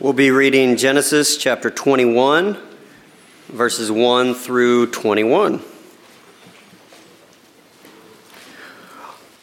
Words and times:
We'll 0.00 0.12
be 0.12 0.32
reading 0.32 0.76
Genesis 0.76 1.36
chapter 1.36 1.70
21, 1.70 2.58
verses 3.48 3.92
1 3.92 4.34
through 4.34 4.90
21. 4.90 5.62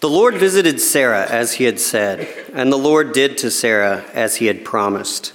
The 0.01 0.09
Lord 0.09 0.35
visited 0.35 0.81
Sarah 0.81 1.25
as 1.25 1.53
he 1.53 1.63
had 1.63 1.79
said, 1.79 2.27
and 2.53 2.69
the 2.69 2.77
Lord 2.77 3.13
did 3.13 3.37
to 3.37 3.49
Sarah 3.49 4.03
as 4.13 4.35
he 4.35 4.47
had 4.47 4.65
promised. 4.65 5.31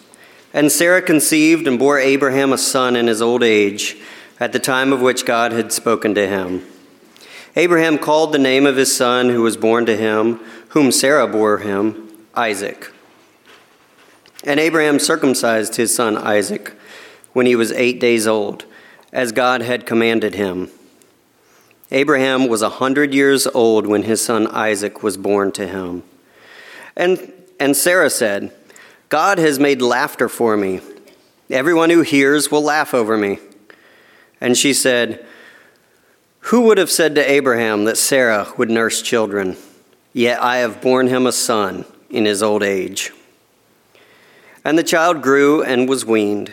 And 0.52 0.70
Sarah 0.70 1.00
conceived 1.00 1.66
and 1.66 1.78
bore 1.78 1.98
Abraham 1.98 2.52
a 2.52 2.58
son 2.58 2.94
in 2.94 3.06
his 3.06 3.22
old 3.22 3.42
age, 3.42 3.96
at 4.38 4.52
the 4.52 4.58
time 4.58 4.92
of 4.92 5.00
which 5.00 5.24
God 5.24 5.50
had 5.50 5.72
spoken 5.72 6.14
to 6.14 6.28
him. 6.28 6.62
Abraham 7.56 7.96
called 7.96 8.32
the 8.32 8.38
name 8.38 8.66
of 8.66 8.76
his 8.76 8.94
son 8.94 9.30
who 9.30 9.40
was 9.40 9.56
born 9.56 9.86
to 9.86 9.96
him, 9.96 10.40
whom 10.68 10.92
Sarah 10.92 11.26
bore 11.26 11.56
him, 11.56 12.10
Isaac. 12.34 12.92
And 14.46 14.60
Abraham 14.60 15.00
circumcised 15.00 15.74
his 15.74 15.92
son 15.92 16.16
Isaac 16.16 16.72
when 17.32 17.46
he 17.46 17.56
was 17.56 17.72
eight 17.72 17.98
days 17.98 18.28
old, 18.28 18.64
as 19.12 19.32
God 19.32 19.60
had 19.60 19.84
commanded 19.84 20.36
him. 20.36 20.70
Abraham 21.90 22.48
was 22.48 22.62
a 22.62 22.70
hundred 22.70 23.12
years 23.12 23.46
old 23.48 23.86
when 23.86 24.04
his 24.04 24.24
son 24.24 24.46
Isaac 24.46 25.02
was 25.02 25.16
born 25.16 25.50
to 25.52 25.66
him. 25.66 26.04
And, 26.96 27.32
and 27.60 27.76
Sarah 27.76 28.08
said, 28.08 28.52
God 29.08 29.38
has 29.38 29.58
made 29.58 29.82
laughter 29.82 30.28
for 30.28 30.56
me. 30.56 30.80
Everyone 31.50 31.90
who 31.90 32.02
hears 32.02 32.50
will 32.50 32.62
laugh 32.62 32.94
over 32.94 33.16
me. 33.16 33.38
And 34.40 34.56
she 34.56 34.72
said, 34.72 35.24
Who 36.40 36.62
would 36.62 36.78
have 36.78 36.90
said 36.90 37.14
to 37.16 37.30
Abraham 37.30 37.84
that 37.84 37.98
Sarah 37.98 38.52
would 38.56 38.70
nurse 38.70 39.02
children? 39.02 39.56
Yet 40.12 40.42
I 40.42 40.58
have 40.58 40.80
borne 40.80 41.08
him 41.08 41.26
a 41.26 41.32
son 41.32 41.84
in 42.10 42.24
his 42.24 42.42
old 42.42 42.62
age. 42.62 43.12
And 44.66 44.76
the 44.76 44.82
child 44.82 45.22
grew 45.22 45.62
and 45.62 45.88
was 45.88 46.04
weaned. 46.04 46.50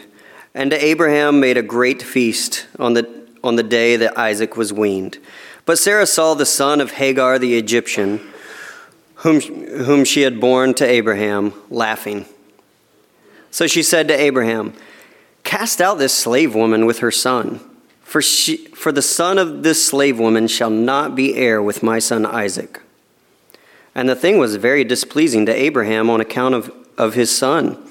And 0.53 0.71
Abraham 0.71 1.39
made 1.39 1.57
a 1.57 1.63
great 1.63 2.03
feast 2.03 2.67
on 2.77 2.93
the, 2.93 3.09
on 3.43 3.55
the 3.55 3.63
day 3.63 3.95
that 3.95 4.15
Isaac 4.15 4.55
was 4.55 4.71
weaned. 4.71 5.17
But 5.65 5.79
Sarah 5.79 6.05
saw 6.05 6.35
the 6.35 6.45
son 6.45 6.79
of 6.79 6.91
Hagar 6.91 7.39
the 7.39 7.57
Egyptian, 7.57 8.21
whom, 9.15 9.41
whom 9.41 10.05
she 10.05 10.21
had 10.21 10.39
borne 10.39 10.75
to 10.75 10.85
Abraham, 10.85 11.53
laughing. 11.71 12.27
So 13.49 13.65
she 13.65 13.81
said 13.81 14.07
to 14.09 14.13
Abraham, 14.13 14.75
Cast 15.43 15.81
out 15.81 15.97
this 15.97 16.13
slave 16.13 16.53
woman 16.53 16.85
with 16.85 16.99
her 16.99 17.09
son, 17.09 17.61
for, 18.03 18.21
she, 18.21 18.57
for 18.75 18.91
the 18.91 19.01
son 19.01 19.39
of 19.39 19.63
this 19.63 19.83
slave 19.83 20.19
woman 20.19 20.47
shall 20.47 20.69
not 20.69 21.15
be 21.15 21.33
heir 21.33 21.63
with 21.63 21.81
my 21.81 21.97
son 21.97 22.27
Isaac. 22.27 22.79
And 23.95 24.07
the 24.07 24.15
thing 24.15 24.37
was 24.37 24.55
very 24.57 24.83
displeasing 24.83 25.47
to 25.47 25.51
Abraham 25.51 26.11
on 26.11 26.21
account 26.21 26.53
of, 26.53 26.71
of 26.95 27.15
his 27.15 27.35
son. 27.35 27.83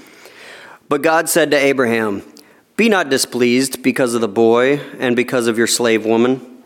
But 0.92 1.00
God 1.00 1.30
said 1.30 1.50
to 1.52 1.56
Abraham, 1.56 2.22
Be 2.76 2.90
not 2.90 3.08
displeased 3.08 3.82
because 3.82 4.12
of 4.12 4.20
the 4.20 4.28
boy 4.28 4.76
and 4.98 5.16
because 5.16 5.46
of 5.46 5.56
your 5.56 5.66
slave 5.66 6.04
woman. 6.04 6.62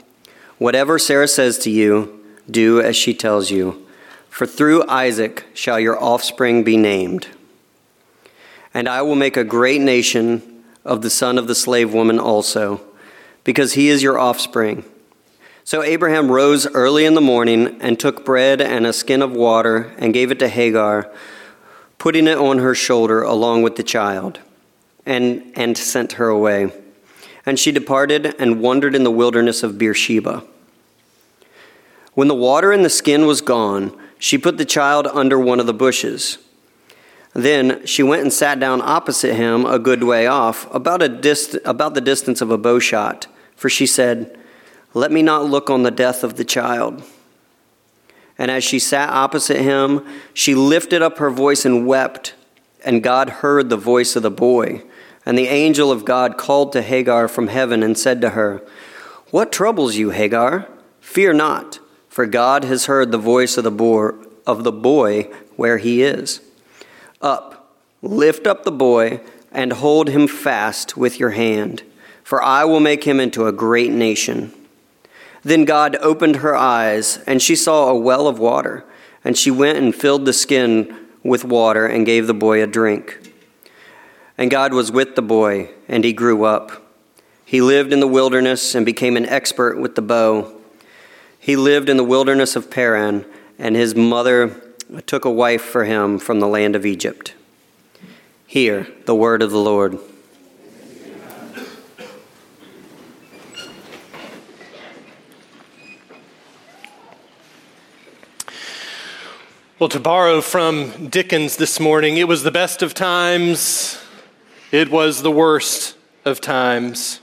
Whatever 0.58 0.98
Sarah 0.98 1.28
says 1.28 1.58
to 1.58 1.70
you, 1.70 2.24
do 2.50 2.80
as 2.80 2.96
she 2.96 3.14
tells 3.14 3.52
you. 3.52 3.86
For 4.28 4.44
through 4.44 4.84
Isaac 4.88 5.44
shall 5.55 5.78
your 5.78 6.02
offspring 6.02 6.64
be 6.64 6.77
named. 6.77 7.28
And 8.74 8.88
I 8.88 9.00
will 9.00 9.14
make 9.14 9.36
a 9.36 9.44
great 9.44 9.80
nation 9.80 10.64
of 10.84 11.02
the 11.02 11.11
son 11.11 11.38
of 11.38 11.46
the 11.46 11.55
slave 11.55 11.94
woman 11.94 12.18
also, 12.18 12.80
because 13.44 13.74
he 13.74 13.86
is 13.86 14.02
your 14.02 14.18
offspring. 14.18 14.84
So 15.62 15.84
Abraham 15.84 16.33
rose 16.33 16.66
early 16.66 17.05
in 17.05 17.14
the 17.14 17.20
morning 17.20 17.80
and 17.80 17.96
took 17.96 18.24
bread 18.24 18.61
and 18.61 18.86
a 18.86 18.92
skin 18.92 19.22
of 19.22 19.30
water 19.30 19.94
and 19.98 20.12
gave 20.12 20.33
it 20.33 20.40
to 20.40 20.48
Hagar 20.48 21.12
putting 21.98 22.27
it 22.27 22.39
on 22.39 22.58
her 22.58 22.75
shoulder 22.75 23.22
along 23.22 23.62
with 23.62 23.77
the 23.77 23.83
child, 23.83 24.41
and, 25.05 25.52
and 25.55 25.77
sent 25.77 26.12
her 26.12 26.28
away. 26.28 26.72
And 27.44 27.58
she 27.58 27.72
departed 27.72 28.34
and 28.39 28.61
wandered 28.61 28.94
in 28.94 29.05
the 29.05 29.11
wilderness 29.11 29.62
of 29.62 29.78
Beersheba. 29.78 30.44
When 32.14 32.29
the 32.29 32.34
water 32.34 32.73
in 32.73 32.83
the 32.83 32.90
skin 32.90 33.27
was 33.27 33.40
gone, 33.40 33.96
she 34.18 34.39
put 34.39 34.58
the 34.58 34.64
child 34.64 35.07
under 35.07 35.39
one 35.39 35.61
of 35.61 35.67
the 35.67 35.74
bushes. 35.74 36.39
Then 37.34 37.84
she 37.84 38.02
went 38.02 38.23
and 38.23 38.33
sat 38.33 38.58
down 38.58 38.80
opposite 38.80 39.34
him 39.34 39.67
a 39.67 39.78
good 39.78 40.02
way 40.02 40.27
off, 40.27 40.73
about, 40.74 41.02
a 41.02 41.08
dist- 41.08 41.58
about 41.67 41.92
the 41.95 42.01
distance 42.01 42.40
of 42.40 42.51
a 42.51 42.57
bow 42.57 42.78
shot, 42.78 43.27
for 43.55 43.68
she 43.68 43.86
said, 43.86 44.39
Let 44.95 45.13
me 45.13 45.20
not 45.20 45.45
look 45.45 45.68
on 45.68 45.83
the 45.83 45.90
death 45.90 46.24
of 46.24 46.36
the 46.36 46.45
child. 46.45 47.02
And 48.39 48.51
as 48.51 48.64
she 48.64 48.79
sat 48.79 49.08
opposite 49.11 49.61
him, 49.61 50.07
she 50.35 50.55
lifted 50.55 51.02
up 51.02 51.19
her 51.19 51.30
voice 51.30 51.64
and 51.64 51.86
wept. 51.86 52.35
And 52.85 53.02
God 53.02 53.30
heard 53.30 53.69
the 53.69 53.77
voice 53.77 54.14
of 54.17 54.23
the 54.23 54.30
boy. 54.30 54.83
And 55.24 55.36
the 55.36 55.48
angel 55.48 55.91
of 55.91 56.05
God 56.05 56.36
called 56.36 56.73
to 56.73 56.83
Hagar 56.83 57.29
from 57.29 57.48
heaven 57.48 57.83
and 57.83 57.98
said 57.98 58.20
to 58.20 58.30
her, 58.30 58.63
What 59.30 59.51
troubles 59.51 59.96
you, 59.96 60.11
Hagar? 60.11 60.69
Fear 61.01 61.35
not, 61.35 61.80
for 62.08 62.27
God 62.27 62.64
has 62.64 62.86
heard 62.86 63.11
the 63.11 63.19
voice 63.19 63.57
of 63.57 63.64
the 63.64 63.70
boy, 63.70 64.11
of 64.46 64.64
the 64.64 64.73
boy 64.73 65.25
where 65.57 65.79
he 65.79 66.02
is. 66.02 66.41
Up, 67.20 67.75
lift 68.02 68.46
up 68.46 68.64
the 68.64 68.73
boy, 68.73 69.20
and 69.51 69.73
hold 69.73 70.08
him 70.08 70.29
fast 70.29 70.96
with 70.96 71.19
your 71.19 71.30
hand, 71.30 71.83
for 72.23 72.42
I 72.42 72.64
will 72.64 72.80
make 72.80 73.05
him 73.05 73.19
into 73.19 73.46
a 73.46 73.52
great 73.52 73.91
nation. 73.91 74.52
Then 75.46 75.64
God 75.64 75.96
opened 76.01 76.36
her 76.39 76.57
eyes, 76.57 77.20
and 77.24 77.40
she 77.40 77.55
saw 77.55 77.89
a 77.89 77.96
well 77.96 78.27
of 78.27 78.40
water. 78.40 78.84
And 79.23 79.39
she 79.39 79.52
went 79.52 79.79
and 79.79 79.95
filled 79.95 80.24
the 80.24 80.33
skin 80.33 81.07
with 81.23 81.45
water 81.45 81.86
and 81.86 82.05
gave 82.05 82.27
the 82.27 82.34
boy 82.34 82.61
a 82.61 82.67
drink. 82.67 83.33
And 84.36 84.51
God 84.51 84.74
was 84.74 84.90
with 84.90 85.14
the 85.14 85.23
boy, 85.23 85.70
and 85.86 86.02
he 86.02 86.12
grew 86.12 86.42
up. 86.42 86.83
He 87.45 87.61
lived 87.61 87.92
in 87.92 88.01
the 88.01 88.08
wilderness 88.08 88.74
and 88.74 88.84
became 88.84 89.17
an 89.17 89.27
expert 89.27 89.79
with 89.79 89.95
the 89.95 90.02
bow. 90.02 90.52
He 91.39 91.55
lived 91.55 91.89
in 91.89 91.96
the 91.96 92.02
wilderness 92.02 92.57
of 92.57 92.68
Paran, 92.68 93.24
and 93.57 93.77
his 93.77 93.95
mother 93.95 94.61
took 95.07 95.24
a 95.24 95.30
wife 95.30 95.63
for 95.63 95.84
him 95.84 96.18
from 96.18 96.40
the 96.40 96.48
land 96.48 96.74
of 96.74 96.84
Egypt. 96.84 97.34
Hear 98.48 98.89
the 99.05 99.14
word 99.14 99.42
of 99.42 99.52
the 99.52 99.58
Lord. 99.58 99.96
Well, 109.79 109.91
to 109.91 110.01
borrow 110.01 110.41
from 110.41 111.09
Dickens 111.09 111.59
this 111.59 111.79
morning, 111.79 112.17
it 112.17 112.27
was 112.27 112.42
the 112.42 112.51
best 112.51 112.81
of 112.81 112.95
times, 112.95 114.03
it 114.73 114.91
was 114.91 115.20
the 115.20 115.31
worst 115.31 115.98
of 116.25 116.41
times. 116.41 117.20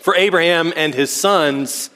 For 0.00 0.16
Abraham 0.16 0.72
and 0.74 0.92
his 0.92 1.12
sons, 1.12 1.90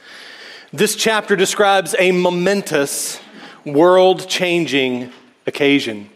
this 0.72 0.94
chapter 0.94 1.34
describes 1.34 1.96
a 1.98 2.12
momentous, 2.12 3.18
world 3.66 4.28
changing 4.28 5.12
occasion. 5.48 6.10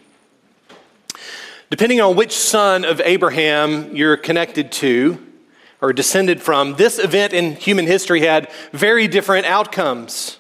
Depending 1.71 2.01
on 2.01 2.15
which 2.15 2.37
son 2.37 2.85
of 2.85 3.01
Abraham 3.01 3.97
you're 3.97 4.17
connected 4.17 4.71
to 4.71 5.21
or 5.81 5.93
descended 5.93 6.41
from, 6.41 6.77
this 6.77 7.01
event 7.01 7.33
in 7.33 7.57
human 7.57 7.89
history 7.89 8.21
had 8.21 8.49
very 8.71 9.09
different 9.09 9.45
outcomes. 9.47 10.39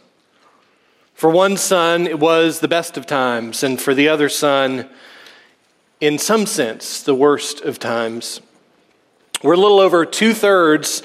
For 1.24 1.30
one 1.30 1.56
son, 1.56 2.06
it 2.06 2.20
was 2.20 2.60
the 2.60 2.68
best 2.68 2.98
of 2.98 3.06
times, 3.06 3.62
and 3.62 3.80
for 3.80 3.94
the 3.94 4.10
other 4.10 4.28
son, 4.28 4.90
in 5.98 6.18
some 6.18 6.44
sense, 6.44 7.02
the 7.02 7.14
worst 7.14 7.62
of 7.62 7.78
times. 7.78 8.42
We're 9.42 9.54
a 9.54 9.56
little 9.56 9.80
over 9.80 10.04
two 10.04 10.34
thirds 10.34 11.02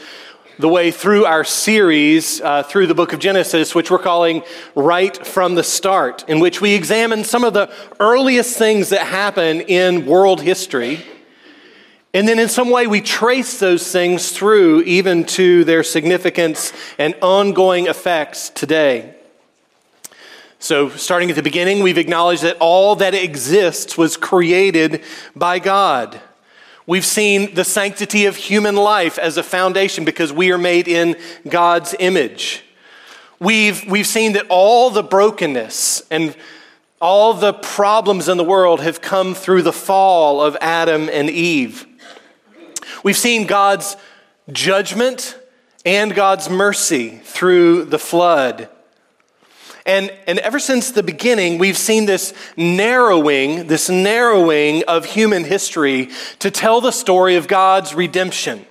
the 0.58 0.68
way 0.68 0.92
through 0.92 1.24
our 1.24 1.46
series 1.46 2.42
uh, 2.42 2.64
through 2.64 2.88
the 2.88 2.94
book 2.94 3.14
of 3.14 3.20
Genesis, 3.20 3.74
which 3.74 3.90
we're 3.90 3.98
calling 3.98 4.44
Right 4.76 5.26
from 5.26 5.56
the 5.56 5.64
Start, 5.64 6.26
in 6.28 6.42
which 6.42 6.60
we 6.60 6.74
examine 6.74 7.24
some 7.24 7.46
of 7.46 7.54
the 7.54 7.74
earliest 8.02 8.58
things 8.58 8.90
that 8.90 9.08
happen 9.08 9.62
in 9.62 10.06
world 10.06 10.42
history. 10.42 11.00
And 12.14 12.28
then, 12.28 12.40
in 12.40 12.50
some 12.50 12.72
way, 12.72 12.88
we 12.88 13.00
trace 13.00 13.58
those 13.58 13.90
things 13.90 14.34
through 14.34 14.82
even 14.82 15.24
to 15.28 15.64
their 15.64 15.82
significance 15.82 16.74
and 16.98 17.16
ongoing 17.22 17.88
effects 17.88 18.50
today. 18.50 19.16
So, 20.62 20.90
starting 20.90 21.30
at 21.30 21.38
the 21.38 21.42
beginning, 21.42 21.82
we've 21.82 21.98
acknowledged 21.98 22.44
that 22.44 22.58
all 22.60 22.98
that 22.98 23.14
exists 23.14 23.98
was 23.98 24.18
created 24.18 25.02
by 25.34 25.58
God. 25.58 26.20
We've 26.86 27.06
seen 27.06 27.56
the 27.56 27.64
sanctity 27.64 28.26
of 28.26 28.36
human 28.36 28.76
life 28.76 29.18
as 29.18 29.38
a 29.38 29.44
foundation 29.44 30.04
because 30.04 30.34
we 30.34 30.52
are 30.52 30.58
made 30.58 30.90
in 30.90 31.16
God's 31.48 31.96
image. 31.98 32.66
We've, 33.40 33.90
we've 33.90 34.08
seen 34.08 34.34
that 34.34 34.48
all 34.50 34.90
the 34.90 35.04
brokenness 35.04 36.04
and 36.12 36.36
all 37.00 37.34
the 37.34 37.54
problems 37.54 38.28
in 38.28 38.36
the 38.36 38.44
world 38.44 38.82
have 38.82 39.00
come 39.00 39.36
through 39.36 39.62
the 39.62 39.72
fall 39.72 40.42
of 40.42 40.58
Adam 40.60 41.08
and 41.10 41.30
Eve. 41.30 41.86
We've 43.02 43.16
seen 43.16 43.48
God's 43.48 43.96
judgment 44.52 45.40
and 45.86 46.14
God's 46.14 46.50
mercy 46.50 47.22
through 47.24 47.86
the 47.86 48.00
flood. 48.00 48.68
And, 49.90 50.14
and 50.28 50.38
ever 50.38 50.60
since 50.60 50.92
the 50.92 51.02
beginning, 51.02 51.58
we've 51.58 51.76
seen 51.76 52.06
this 52.06 52.36
narrowing, 52.56 53.66
this 53.66 53.90
narrowing 53.90 54.84
of 54.88 55.04
human 55.04 55.44
history 55.44 56.10
to 56.38 56.52
tell 56.52 56.80
the 56.80 56.92
story 56.92 57.38
of 57.38 57.48
God's 57.48 57.96
redemption. 57.96 58.68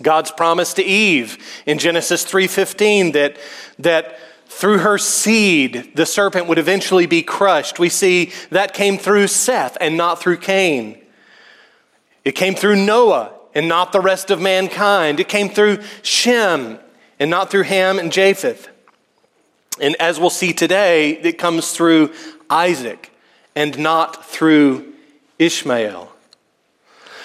God's 0.00 0.30
promise 0.30 0.72
to 0.74 0.82
Eve 0.82 1.36
in 1.66 1.78
Genesis 1.78 2.24
3:15 2.24 3.12
that, 3.12 3.36
that 3.78 4.18
through 4.46 4.78
her 4.78 4.96
seed 4.96 5.94
the 5.94 6.06
serpent 6.06 6.46
would 6.46 6.58
eventually 6.58 7.04
be 7.04 7.22
crushed. 7.22 7.78
We 7.78 7.90
see 7.90 8.32
that 8.48 8.72
came 8.72 8.96
through 8.96 9.26
Seth 9.26 9.76
and 9.82 9.98
not 9.98 10.18
through 10.18 10.38
Cain. 10.38 10.98
It 12.24 12.32
came 12.32 12.54
through 12.54 12.76
Noah 12.76 13.32
and 13.54 13.68
not 13.68 13.92
the 13.92 14.00
rest 14.00 14.30
of 14.30 14.40
mankind. 14.40 15.20
It 15.20 15.28
came 15.28 15.50
through 15.50 15.82
Shem 16.00 16.78
and 17.20 17.28
not 17.28 17.50
through 17.50 17.64
Ham 17.64 17.98
and 17.98 18.10
Japheth. 18.10 18.70
And 19.80 19.96
as 19.96 20.18
we'll 20.18 20.30
see 20.30 20.52
today, 20.52 21.12
it 21.12 21.38
comes 21.38 21.72
through 21.72 22.12
Isaac 22.48 23.12
and 23.54 23.78
not 23.78 24.26
through 24.26 24.92
Ishmael. 25.38 26.12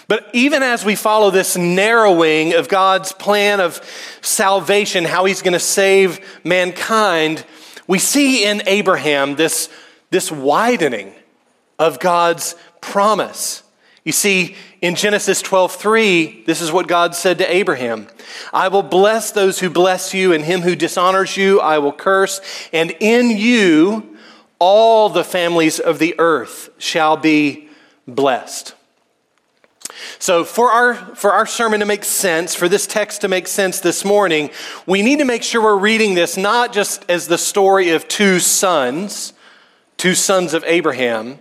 But 0.08 0.30
even 0.34 0.62
as 0.62 0.84
we 0.84 0.96
follow 0.96 1.32
this 1.32 1.56
narrowing 1.56 2.54
of 2.54 2.68
God's 2.68 3.14
plan 3.14 3.62
of 3.62 3.82
salvation, 4.22 5.06
how 5.06 5.24
he's 5.24 5.42
going 5.42 5.54
to 5.54 5.60
save 5.60 6.20
mankind, 6.44 7.46
we 7.88 7.98
see 7.98 8.44
in 8.44 8.62
Abraham 8.66 9.36
this, 9.36 9.70
this 10.10 10.30
widening 10.30 11.14
of 11.80 12.00
God's 12.00 12.56
promise. 12.82 13.64
You 14.04 14.12
see, 14.12 14.58
in 14.82 14.96
Genesis 14.96 15.42
12:3, 15.44 16.44
this 16.46 16.60
is 16.60 16.72
what 16.72 16.88
God 16.88 17.16
said 17.16 17.38
to 17.38 17.54
Abraham. 17.54 18.08
I 18.52 18.68
will 18.68 18.84
bless 18.84 19.32
those 19.32 19.60
who 19.60 19.70
bless 19.70 20.14
you, 20.14 20.34
and 20.34 20.44
him 20.44 20.62
who 20.62 20.76
dishonors 20.76 21.38
you 21.38 21.62
I 21.62 21.78
will 21.78 21.94
curse, 21.94 22.42
and 22.74 22.96
in 23.00 23.30
you 23.30 24.18
all 24.58 25.10
the 25.10 25.24
families 25.24 25.80
of 25.80 26.00
the 26.00 26.16
earth 26.20 26.70
shall 26.78 27.16
be 27.16 27.70
blessed. 28.08 28.76
So, 30.18 30.44
for 30.44 30.72
our, 30.72 30.96
for 31.16 31.34
our 31.34 31.46
sermon 31.46 31.80
to 31.80 31.86
make 31.86 32.04
sense, 32.04 32.56
for 32.56 32.70
this 32.70 32.88
text 32.88 33.22
to 33.22 33.28
make 33.28 33.48
sense 33.48 33.80
this 33.80 34.06
morning, 34.06 34.50
we 34.86 35.02
need 35.02 35.20
to 35.20 35.26
make 35.26 35.44
sure 35.44 35.62
we're 35.62 35.76
reading 35.76 36.14
this 36.14 36.38
not 36.38 36.74
just 36.74 37.06
as 37.10 37.28
the 37.28 37.38
story 37.38 37.90
of 37.90 38.08
two 38.08 38.40
sons, 38.40 39.34
two 39.98 40.16
sons 40.16 40.54
of 40.54 40.64
Abraham, 40.66 41.40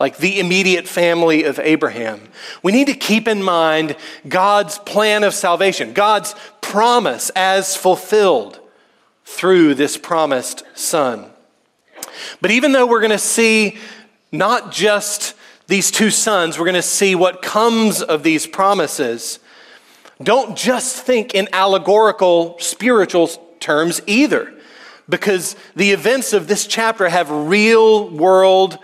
like 0.00 0.16
the 0.16 0.40
immediate 0.40 0.88
family 0.88 1.44
of 1.44 1.58
Abraham. 1.58 2.30
We 2.62 2.72
need 2.72 2.86
to 2.86 2.94
keep 2.94 3.28
in 3.28 3.42
mind 3.42 3.96
God's 4.26 4.78
plan 4.78 5.22
of 5.22 5.34
salvation, 5.34 5.92
God's 5.92 6.34
promise 6.62 7.30
as 7.36 7.76
fulfilled 7.76 8.58
through 9.26 9.74
this 9.74 9.98
promised 9.98 10.64
son. 10.74 11.30
But 12.40 12.50
even 12.50 12.72
though 12.72 12.86
we're 12.86 13.00
going 13.00 13.10
to 13.10 13.18
see 13.18 13.76
not 14.32 14.72
just 14.72 15.34
these 15.66 15.90
two 15.90 16.10
sons, 16.10 16.58
we're 16.58 16.64
going 16.64 16.74
to 16.74 16.82
see 16.82 17.14
what 17.14 17.42
comes 17.42 18.00
of 18.02 18.22
these 18.22 18.46
promises. 18.46 19.38
Don't 20.22 20.56
just 20.56 20.96
think 20.96 21.34
in 21.34 21.46
allegorical 21.52 22.58
spiritual 22.58 23.28
terms 23.60 24.00
either, 24.06 24.52
because 25.08 25.56
the 25.76 25.90
events 25.90 26.32
of 26.32 26.48
this 26.48 26.66
chapter 26.66 27.08
have 27.08 27.30
real 27.30 28.08
world 28.08 28.78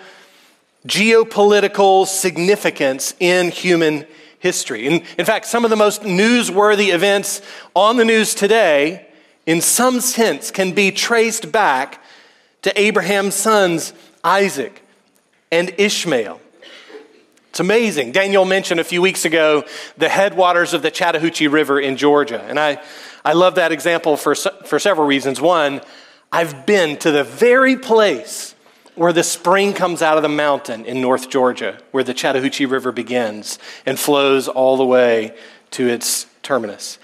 geopolitical 0.86 2.06
significance 2.06 3.14
in 3.20 3.50
human 3.50 4.06
history. 4.38 4.86
In, 4.86 5.02
in 5.18 5.24
fact, 5.24 5.46
some 5.46 5.64
of 5.64 5.70
the 5.70 5.76
most 5.76 6.02
newsworthy 6.02 6.94
events 6.94 7.42
on 7.74 7.96
the 7.96 8.04
news 8.04 8.34
today, 8.34 9.06
in 9.46 9.60
some 9.60 10.00
sense, 10.00 10.50
can 10.50 10.72
be 10.72 10.90
traced 10.90 11.52
back 11.52 12.02
to 12.62 12.80
Abraham's 12.80 13.34
sons, 13.34 13.92
Isaac 14.24 14.82
and 15.52 15.72
Ishmael. 15.78 16.40
It's 17.50 17.60
amazing. 17.60 18.12
Daniel 18.12 18.44
mentioned 18.44 18.80
a 18.80 18.84
few 18.84 19.00
weeks 19.00 19.24
ago 19.24 19.64
the 19.96 20.08
headwaters 20.08 20.74
of 20.74 20.82
the 20.82 20.90
Chattahoochee 20.90 21.48
River 21.48 21.80
in 21.80 21.96
Georgia. 21.96 22.42
And 22.42 22.60
I, 22.60 22.82
I 23.24 23.32
love 23.32 23.54
that 23.54 23.72
example 23.72 24.16
for, 24.16 24.34
for 24.34 24.78
several 24.78 25.06
reasons. 25.06 25.40
One, 25.40 25.80
I've 26.30 26.66
been 26.66 26.98
to 26.98 27.10
the 27.10 27.24
very 27.24 27.76
place 27.76 28.55
where 28.96 29.12
the 29.12 29.22
spring 29.22 29.72
comes 29.72 30.02
out 30.02 30.16
of 30.16 30.22
the 30.22 30.28
mountain 30.28 30.84
in 30.84 31.00
North 31.00 31.30
Georgia, 31.30 31.78
where 31.92 32.02
the 32.02 32.14
Chattahoochee 32.14 32.66
River 32.66 32.92
begins 32.92 33.58
and 33.84 33.98
flows 33.98 34.48
all 34.48 34.76
the 34.76 34.86
way 34.86 35.36
to 35.72 35.86
its 35.86 36.26
terminus. 36.42 36.98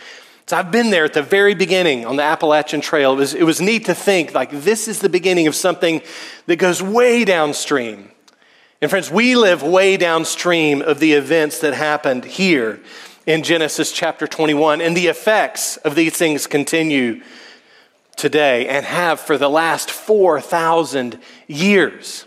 So 0.46 0.56
I've 0.56 0.72
been 0.72 0.90
there 0.90 1.04
at 1.04 1.12
the 1.12 1.22
very 1.22 1.54
beginning 1.54 2.04
on 2.04 2.16
the 2.16 2.22
Appalachian 2.22 2.80
Trail. 2.80 3.12
It 3.12 3.16
was, 3.16 3.34
it 3.34 3.44
was 3.44 3.60
neat 3.60 3.84
to 3.86 3.94
think 3.94 4.34
like 4.34 4.50
this 4.50 4.88
is 4.88 5.00
the 5.00 5.08
beginning 5.08 5.46
of 5.46 5.54
something 5.54 6.02
that 6.46 6.56
goes 6.56 6.82
way 6.82 7.24
downstream. 7.24 8.10
And 8.80 8.90
friends, 8.90 9.10
we 9.10 9.36
live 9.36 9.62
way 9.62 9.96
downstream 9.96 10.82
of 10.82 10.98
the 10.98 11.12
events 11.12 11.60
that 11.60 11.74
happened 11.74 12.24
here 12.24 12.80
in 13.26 13.44
Genesis 13.44 13.92
chapter 13.92 14.26
21, 14.26 14.80
and 14.80 14.96
the 14.96 15.06
effects 15.06 15.76
of 15.78 15.94
these 15.94 16.16
things 16.16 16.46
continue 16.48 17.22
today 18.16 18.68
and 18.68 18.84
have 18.84 19.20
for 19.20 19.38
the 19.38 19.48
last 19.48 19.90
4,000 19.90 21.18
years. 21.46 22.26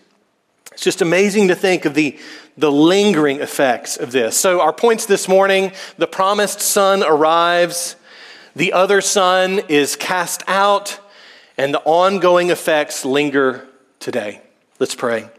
It's 0.72 0.84
just 0.84 1.02
amazing 1.02 1.48
to 1.48 1.56
think 1.56 1.86
of 1.86 1.94
the, 1.94 2.20
the 2.58 2.72
lingering 2.72 3.40
effects 3.40 3.96
of 3.96 4.12
this. 4.12 4.38
So, 4.38 4.60
our 4.60 4.74
points 4.74 5.06
this 5.06 5.28
morning 5.28 5.72
the 5.98 6.08
promised 6.08 6.60
son 6.60 7.02
arrives, 7.02 7.96
the 8.56 8.74
other 8.74 9.00
son 9.00 9.62
is 9.70 9.96
cast 9.96 10.44
out, 10.48 11.00
and 11.58 11.74
the 11.74 11.82
ongoing 11.82 12.50
effects 12.50 13.06
linger 13.06 13.68
today. 14.00 14.42
Let's 14.80 14.96
pray. 14.96 15.30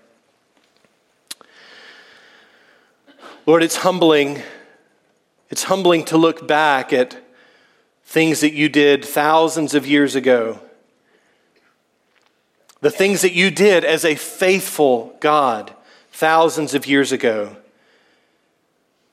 Lord, 3.44 3.62
it's 3.62 3.76
humbling. 3.76 4.42
It's 5.50 5.64
humbling 5.64 6.04
to 6.06 6.16
look 6.16 6.48
back 6.48 6.92
at 6.92 7.22
things 8.06 8.40
that 8.40 8.54
you 8.54 8.68
did 8.68 9.04
thousands 9.04 9.74
of 9.74 9.86
years 9.86 10.14
ago, 10.14 10.60
the 12.80 12.90
things 12.90 13.22
that 13.22 13.32
you 13.32 13.50
did 13.50 13.84
as 13.84 14.04
a 14.04 14.14
faithful 14.14 15.16
God 15.20 15.74
thousands 16.12 16.72
of 16.72 16.86
years 16.86 17.10
ago 17.10 17.56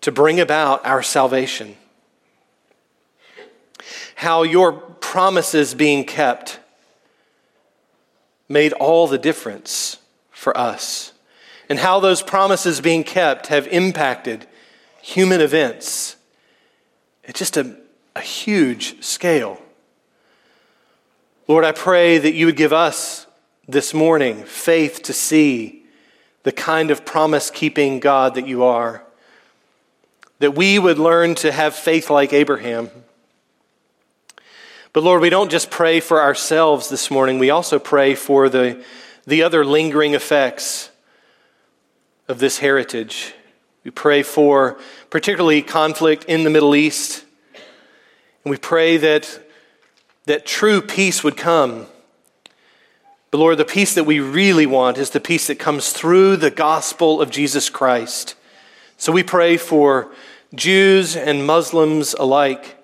to 0.02 0.12
bring 0.12 0.40
about 0.40 0.86
our 0.86 1.02
salvation. 1.02 1.76
How 4.16 4.44
your 4.44 4.72
promises 4.72 5.74
being 5.74 6.06
kept 6.06 6.60
made 8.48 8.74
all 8.74 9.08
the 9.08 9.18
difference 9.18 9.98
for 10.30 10.56
us, 10.56 11.14
and 11.68 11.80
how 11.80 12.00
those 12.00 12.22
promises 12.22 12.80
being 12.80 13.04
kept 13.04 13.48
have 13.48 13.66
impacted 13.68 14.46
human 15.02 15.42
events. 15.42 16.16
It's 17.24 17.40
just 17.40 17.58
a 17.58 17.78
a 18.16 18.22
huge 18.22 19.04
scale. 19.04 19.60
Lord, 21.48 21.66
I 21.66 21.72
pray 21.72 22.18
that 22.18 22.34
you 22.34 22.46
would 22.46 22.56
give 22.56 22.74
us 22.74 23.28
this 23.68 23.94
morning 23.94 24.44
faith 24.44 25.04
to 25.04 25.14
see 25.14 25.86
the 26.44 26.52
kind 26.52 26.92
of 26.92 27.06
promise 27.06 27.50
keeping 27.50 28.00
God 28.00 28.36
that 28.36 28.48
you 28.48 28.64
are. 28.64 29.04
That 30.40 30.56
we 30.56 30.78
would 30.78 31.00
learn 31.00 31.36
to 31.36 31.52
have 31.52 31.74
faith 31.74 32.10
like 32.10 32.34
Abraham. 32.34 32.90
But 34.92 35.04
Lord, 35.04 35.22
we 35.22 35.30
don't 35.30 35.50
just 35.50 35.72
pray 35.72 36.00
for 36.00 36.22
ourselves 36.22 36.90
this 36.90 37.10
morning, 37.10 37.40
we 37.40 37.50
also 37.50 37.80
pray 37.80 38.14
for 38.16 38.48
the, 38.48 38.84
the 39.26 39.44
other 39.44 39.66
lingering 39.66 40.14
effects 40.14 40.92
of 42.28 42.40
this 42.40 42.60
heritage. 42.60 43.34
We 43.84 43.92
pray 43.92 44.24
for 44.24 44.78
particularly 45.10 45.62
conflict 45.62 46.26
in 46.26 46.44
the 46.44 46.50
Middle 46.50 46.76
East. 46.76 47.23
And 48.44 48.52
we 48.52 48.58
pray 48.58 48.98
that, 48.98 49.40
that 50.26 50.46
true 50.46 50.82
peace 50.82 51.24
would 51.24 51.38
come. 51.38 51.88
But 53.32 53.38
Lord, 53.40 53.58
the 53.58 53.66
peace 53.66 53.96
that 53.96 54.04
we 54.04 54.20
really 54.20 54.66
want 54.66 54.98
is 54.98 55.10
the 55.10 55.20
peace 55.20 55.48
that 55.48 55.58
comes 55.58 55.92
through 55.92 56.38
the 56.38 56.52
gospel 56.52 57.22
of 57.22 57.32
Jesus 57.32 57.70
Christ. 57.70 58.36
So 58.98 59.12
we 59.12 59.24
pray 59.24 59.58
for 59.58 60.14
Jews 60.54 61.16
and 61.16 61.46
Muslims 61.46 62.14
alike 62.14 62.78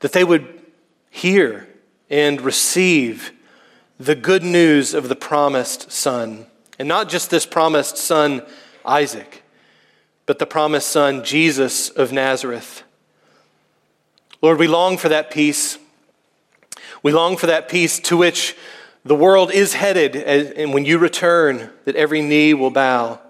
that 0.00 0.12
they 0.12 0.22
would 0.22 0.62
hear 1.10 1.68
and 2.08 2.40
receive 2.40 3.32
the 3.98 4.14
good 4.14 4.42
news 4.42 4.94
of 4.94 5.08
the 5.08 5.16
promised 5.16 5.90
Son. 5.90 6.46
And 6.78 6.88
not 6.88 7.08
just 7.08 7.30
this 7.30 7.46
promised 7.46 7.96
Son, 7.96 8.42
Isaac, 8.84 9.42
but 10.26 10.38
the 10.38 10.46
promised 10.46 10.88
Son, 10.88 11.24
Jesus 11.24 11.88
of 11.88 12.12
Nazareth. 12.12 12.82
Lord, 14.44 14.58
we 14.58 14.68
long 14.68 14.98
for 14.98 15.08
that 15.08 15.30
peace. 15.30 15.78
We 17.02 17.12
long 17.12 17.38
for 17.38 17.46
that 17.46 17.66
peace 17.66 17.98
to 18.00 18.18
which 18.18 18.54
the 19.02 19.14
world 19.14 19.50
is 19.50 19.72
headed, 19.72 20.16
and 20.16 20.74
when 20.74 20.84
you 20.84 20.98
return, 20.98 21.70
that 21.86 21.96
every 21.96 22.20
knee 22.20 22.52
will 22.52 22.68
bow 22.68 23.20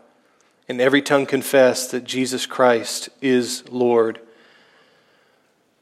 and 0.68 0.80
every 0.80 1.00
tongue 1.02 1.26
confess 1.26 1.86
that 1.92 2.02
Jesus 2.02 2.46
Christ 2.46 3.10
is 3.22 3.62
Lord. 3.70 4.18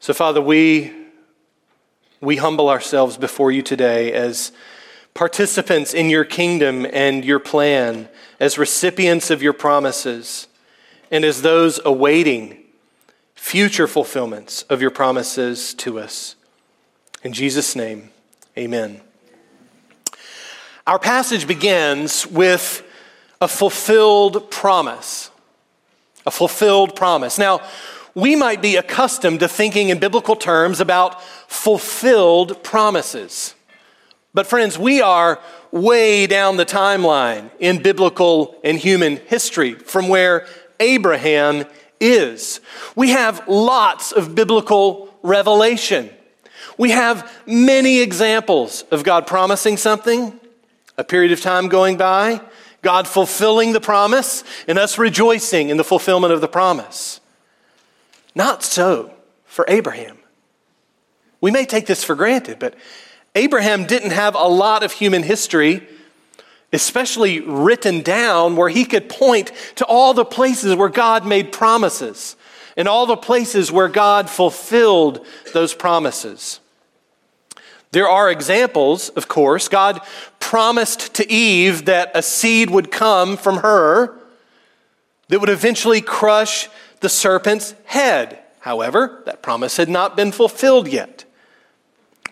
So, 0.01 0.13
Father, 0.13 0.43
we, 0.43 0.93
we 2.21 2.37
humble 2.37 2.69
ourselves 2.69 3.17
before 3.17 3.51
you 3.51 3.63
today 3.63 4.13
as 4.13 4.53
participants 5.15 5.95
in 5.95 6.11
your 6.11 6.27
kingdom 6.27 6.87
and 6.93 7.25
your 7.25 7.39
plan, 7.39 8.11
as 8.39 8.59
recipients 8.59 9.31
of 9.31 9.43
your 9.43 9.55
promises, 9.55 10.47
and 11.11 11.25
as 11.25 11.41
those 11.41 11.81
awaiting 11.87 12.62
future 13.43 13.89
fulfillments 13.89 14.63
of 14.71 14.81
your 14.81 14.91
promises 14.93 15.75
to 15.75 15.99
us. 15.99 16.37
In 17.25 17.33
Jesus' 17.33 17.75
name, 17.75 18.11
amen. 18.57 19.01
Our 20.87 21.01
passage 21.01 21.49
begins 21.49 22.25
with 22.25 22.85
a 23.41 23.49
fulfilled 23.49 24.49
promise. 24.49 25.29
A 26.25 26.31
fulfilled 26.31 26.95
promise. 26.95 27.37
Now, 27.37 27.63
we 28.15 28.37
might 28.37 28.63
be 28.63 28.77
accustomed 28.77 29.41
to 29.41 29.49
thinking 29.49 29.89
in 29.89 29.99
biblical 29.99 30.37
terms 30.37 30.81
about 30.81 31.21
fulfilled 31.51 32.63
promises. 32.63 33.57
But, 34.33 34.47
friends, 34.47 34.79
we 34.79 35.03
are 35.03 35.41
way 35.73 36.29
down 36.29 36.59
the 36.59 36.65
timeline 36.65 37.51
in 37.59 37.83
biblical 37.83 38.57
and 38.63 38.79
human 38.79 39.17
history 39.17 39.75
from 39.75 40.09
where 40.09 40.47
Abraham 40.79 41.65
is. 42.03 42.61
We 42.95 43.11
have 43.11 43.47
lots 43.49 44.13
of 44.13 44.35
biblical 44.35 45.15
revelation. 45.23 46.11
We 46.77 46.91
have 46.91 47.31
many 47.47 48.01
examples 48.01 48.83
of 48.91 49.05
God 49.05 49.27
promising 49.27 49.77
something, 49.77 50.39
a 50.99 51.05
period 51.05 51.33
of 51.33 51.41
time 51.41 51.69
going 51.69 51.97
by, 51.97 52.41
God 52.83 53.07
fulfilling 53.07 53.73
the 53.73 53.81
promise, 53.81 54.43
and 54.67 54.79
us 54.79 54.99
rejoicing 54.99 55.71
in 55.71 55.77
the 55.77 55.85
fulfillment 55.85 56.33
of 56.33 56.41
the 56.41 56.49
promise. 56.49 57.21
Not 58.35 58.63
so 58.63 59.13
for 59.45 59.65
Abraham. 59.69 60.19
We 61.41 61.51
may 61.51 61.67
take 61.67 61.87
this 61.87 62.03
for 62.03 62.15
granted, 62.15 62.59
but 62.59 62.75
Abraham 63.35 63.87
didn't 63.87 64.11
have 64.11 64.35
a 64.35 64.49
lot 64.49 64.83
of 64.83 64.93
human 64.93 65.23
history, 65.23 65.87
especially 66.73 67.41
written 67.41 68.01
down, 68.03 68.57
where 68.57 68.69
he 68.69 68.85
could 68.85 69.09
point 69.09 69.53
to 69.77 69.85
all 69.85 70.15
the 70.15 70.25
places 70.25 70.75
where 70.75 70.89
God 70.89 71.27
made 71.27 71.53
promises 71.53 72.37
and 72.77 72.89
all 72.89 73.07
the 73.07 73.17
places 73.17 73.71
where 73.71 73.89
God 73.89 74.31
fulfilled 74.31 75.27
those 75.53 75.75
promises. 75.75 76.61
There 77.91 78.09
are 78.09 78.31
examples, 78.31 79.11
of 79.11 79.29
course. 79.29 79.69
God 79.69 80.01
promised 80.41 81.15
to 81.15 81.31
Eve 81.31 81.85
that 81.85 82.11
a 82.15 82.23
seed 82.23 82.71
would 82.71 82.91
come 82.91 83.37
from 83.37 83.59
her 83.59 84.19
that 85.29 85.41
would 85.41 85.51
eventually 85.51 86.01
crush 86.01 86.69
the 87.01 87.09
serpent's 87.09 87.75
head. 87.85 88.39
However, 88.61 89.23
that 89.27 89.43
promise 89.43 89.77
had 89.77 89.89
not 89.89 90.17
been 90.17 90.33
fulfilled 90.33 90.89
yet. 90.89 91.25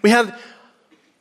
We 0.02 0.10
have 0.10 0.40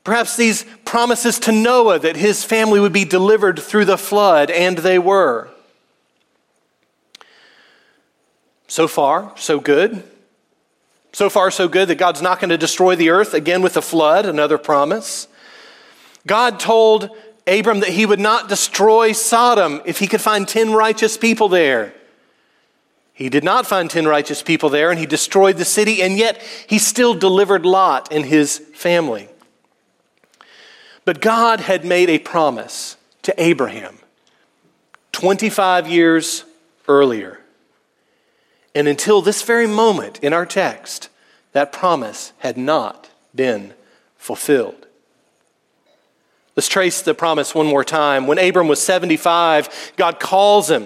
perhaps 0.10 0.36
these 0.36 0.66
promises 0.86 1.38
to 1.38 1.52
Noah 1.52 2.00
that 2.00 2.16
his 2.16 2.44
family 2.44 2.80
would 2.80 2.92
be 2.92 3.06
delivered 3.06 3.60
through 3.60 3.86
the 3.86 3.96
flood, 3.96 4.50
and 4.50 4.76
they 4.80 4.98
were. 4.98 5.48
So 8.68 8.88
far, 8.88 9.32
so 9.36 9.60
good. 9.60 10.02
So 11.12 11.30
far, 11.30 11.52
so 11.52 11.68
good 11.68 11.90
that 11.90 12.00
God's 12.00 12.24
not 12.24 12.40
going 12.40 12.50
to 12.50 12.58
destroy 12.58 12.96
the 12.96 13.12
earth 13.12 13.36
again 13.36 13.62
with 13.62 13.78
a 13.78 13.84
flood, 13.84 14.26
another 14.26 14.58
promise. 14.58 15.28
God 16.26 16.60
told 16.60 17.16
Abram 17.46 17.82
that 17.82 17.90
he 17.90 18.08
would 18.08 18.20
not 18.20 18.50
destroy 18.50 19.12
Sodom 19.12 19.80
if 19.86 20.00
he 20.00 20.08
could 20.08 20.22
find 20.22 20.48
10 20.48 20.72
righteous 20.72 21.18
people 21.18 21.50
there. 21.50 21.94
He 23.14 23.30
did 23.30 23.44
not 23.44 23.68
find 23.68 23.92
10 23.92 24.08
righteous 24.08 24.42
people 24.42 24.70
there, 24.70 24.90
and 24.90 25.00
he 25.00 25.06
destroyed 25.06 25.58
the 25.58 25.66
city, 25.66 26.02
and 26.02 26.18
yet 26.18 26.42
he 26.66 26.80
still 26.80 27.14
delivered 27.14 27.64
Lot 27.64 28.12
and 28.12 28.26
his 28.26 28.58
family. 28.58 29.30
But 31.10 31.22
God 31.22 31.62
had 31.62 31.84
made 31.84 32.08
a 32.12 32.20
promise 32.20 32.96
to 33.24 33.34
Abraham 33.42 33.98
25 35.12 35.88
years 35.88 36.46
earlier. 36.88 37.40
And 38.76 38.88
until 38.88 39.24
this 39.24 39.42
very 39.42 39.66
moment 39.66 40.20
in 40.20 40.34
our 40.34 40.46
text, 40.46 41.10
that 41.52 41.72
promise 41.72 42.32
had 42.38 42.58
not 42.58 43.10
been 43.34 43.74
fulfilled. 44.18 44.86
Let's 46.56 46.68
trace 46.68 47.02
the 47.02 47.16
promise 47.16 47.56
one 47.56 47.66
more 47.66 47.84
time. 47.84 48.28
When 48.28 48.38
Abram 48.38 48.68
was 48.68 48.80
75, 48.80 49.94
God 49.98 50.20
calls 50.20 50.70
him 50.70 50.86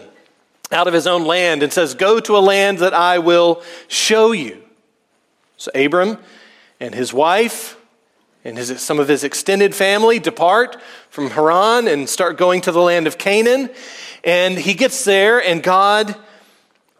out 0.72 0.88
of 0.88 0.94
his 0.94 1.06
own 1.06 1.25
land 1.25 1.63
and 1.63 1.74
says, 1.74 1.96
Go 1.96 2.22
to 2.22 2.38
a 2.38 2.39
land 2.39 2.77
that 2.77 2.94
I 2.94 3.20
will 3.20 3.62
show 3.89 4.32
you. 4.32 4.63
So 5.58 5.70
Abram 5.75 6.18
and 6.80 6.96
his 6.96 7.12
wife 7.12 7.75
and 8.44 8.58
his, 8.58 8.82
some 8.82 9.00
of 9.00 9.08
his 9.08 9.24
extended 9.24 9.74
family 9.74 10.20
depart 10.20 10.78
from 11.10 11.30
Haran 11.30 11.88
and 11.88 12.10
start 12.10 12.38
going 12.38 12.62
to 12.62 12.72
the 12.72 12.82
land 12.82 13.08
of 13.08 13.18
Canaan. 13.18 13.70
And 14.24 14.58
he 14.58 14.74
gets 14.74 15.06
there, 15.06 15.42
and 15.42 15.64
God 15.64 16.16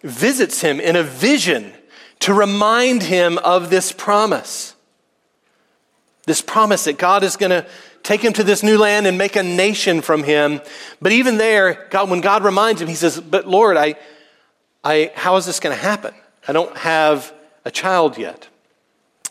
visits 0.02 0.62
him 0.62 0.80
in 0.80 0.96
a 0.96 1.04
vision 1.04 1.74
to 2.20 2.34
remind 2.34 3.04
him 3.04 3.38
of 3.40 3.70
this 3.70 3.92
promise. 3.92 4.76
This 6.26 6.42
promise 6.42 6.86
that 6.86 6.98
God 6.98 7.24
is 7.24 7.36
going 7.36 7.50
to 7.50 7.66
take 8.04 8.22
him 8.22 8.34
to 8.34 8.44
this 8.44 8.64
new 8.64 8.78
land 8.78 9.08
and 9.08 9.18
make 9.18 9.36
a 9.36 9.44
nation 9.44 10.02
from 10.02 10.24
him. 10.24 10.62
But 11.02 11.12
even 11.12 11.38
there, 11.38 11.88
God, 11.90 12.10
when 12.10 12.22
God 12.22 12.44
reminds 12.44 12.82
him, 12.82 12.88
he 12.88 12.96
says, 12.96 13.20
But 13.20 13.48
Lord, 13.48 13.76
I, 13.76 13.96
I, 14.84 15.12
how 15.16 15.36
is 15.36 15.46
this 15.46 15.60
going 15.60 15.76
to 15.76 15.82
happen? 15.82 16.14
I 16.48 16.54
don't 16.54 16.76
have 16.78 17.34
a 17.66 17.72
child 17.72 18.18
yet. 18.18 18.48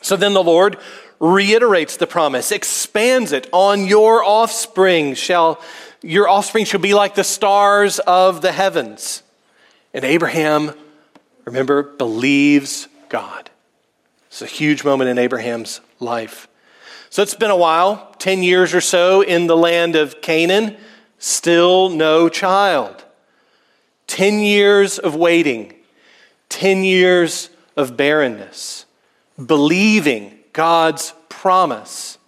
So 0.00 0.16
then 0.16 0.35
the 0.35 0.42
Lord 0.42 0.78
reiterates 1.23 1.99
the 1.99 2.07
promise, 2.07 2.50
expands 2.50 3.31
it 3.31 3.49
on 3.52 3.87
your 3.87 4.25
offspring 4.25 5.14
shall 5.14 5.62
your 6.02 6.29
offspring 6.29 6.64
shall 6.64 6.81
be 6.81 6.95
like 6.95 7.14
the 7.14 7.23
stars 7.23 8.00
of 8.00 8.41
the 8.41 8.50
heavens. 8.50 9.23
And 9.95 10.05
Abraham, 10.05 10.75
remember, 11.45 11.85
believes 11.85 12.88
God. 13.09 13.50
It's 14.26 14.43
a 14.43 14.47
huge 14.47 14.83
moment 14.83 15.11
in 15.11 15.19
Abraham's 15.19 15.81
life. 16.00 16.49
So 17.09 17.23
it's 17.23 17.37
been 17.37 17.52
a 17.52 17.57
while, 17.57 18.12
10 18.19 18.43
years 18.43 18.75
or 18.75 18.81
so 18.81 19.21
in 19.21 19.47
the 19.47 19.57
land 19.57 19.95
of 19.95 20.21
Canaan, 20.21 20.76
still 21.19 21.88
no 21.88 22.29
child. 22.29 23.05
10 24.09 24.41
years 24.41 24.99
of 24.99 25.14
waiting, 25.14 25.73
10 26.49 26.83
years 26.83 27.49
of 27.76 27.97
barrenness, 27.97 28.87
believing 29.47 30.41
God's 30.52 31.14
promise. 31.28 32.18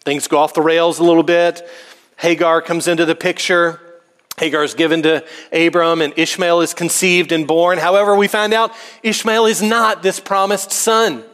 Things 0.00 0.28
go 0.28 0.38
off 0.38 0.54
the 0.54 0.62
rails 0.62 0.98
a 0.98 1.04
little 1.04 1.22
bit. 1.22 1.68
Hagar 2.16 2.62
comes 2.62 2.88
into 2.88 3.04
the 3.04 3.14
picture. 3.14 3.80
Hagar 4.38 4.62
is 4.62 4.74
given 4.74 5.02
to 5.02 5.24
Abram, 5.52 6.00
and 6.00 6.12
Ishmael 6.16 6.60
is 6.60 6.74
conceived 6.74 7.32
and 7.32 7.46
born. 7.46 7.78
However, 7.78 8.14
we 8.14 8.28
find 8.28 8.54
out 8.54 8.72
Ishmael 9.02 9.46
is 9.46 9.60
not 9.60 10.02
this 10.02 10.20
promised 10.20 10.70
son. 10.70 11.24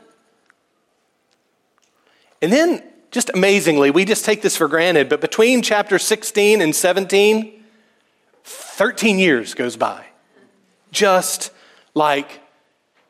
And 2.40 2.52
then, 2.52 2.83
just 3.11 3.30
amazingly, 3.30 3.90
we 3.90 4.04
just 4.04 4.25
take 4.25 4.42
this 4.42 4.56
for 4.56 4.68
granted, 4.68 5.09
but 5.09 5.21
between 5.21 5.62
chapter 5.62 5.99
16 5.99 6.61
and 6.61 6.75
17, 6.75 7.62
13 8.44 9.18
years 9.18 9.54
goes 9.54 9.76
by. 9.76 10.04
Just 10.90 11.50
like 11.94 12.40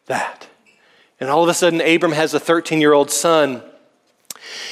that. 0.06 0.46
And 1.21 1.30
all 1.30 1.42
of 1.42 1.49
a 1.49 1.54
sudden, 1.54 1.80
Abram 1.80 2.12
has 2.12 2.35
a 2.35 2.40
13 2.40 2.80
year 2.80 2.92
old 2.92 3.11
son. 3.11 3.62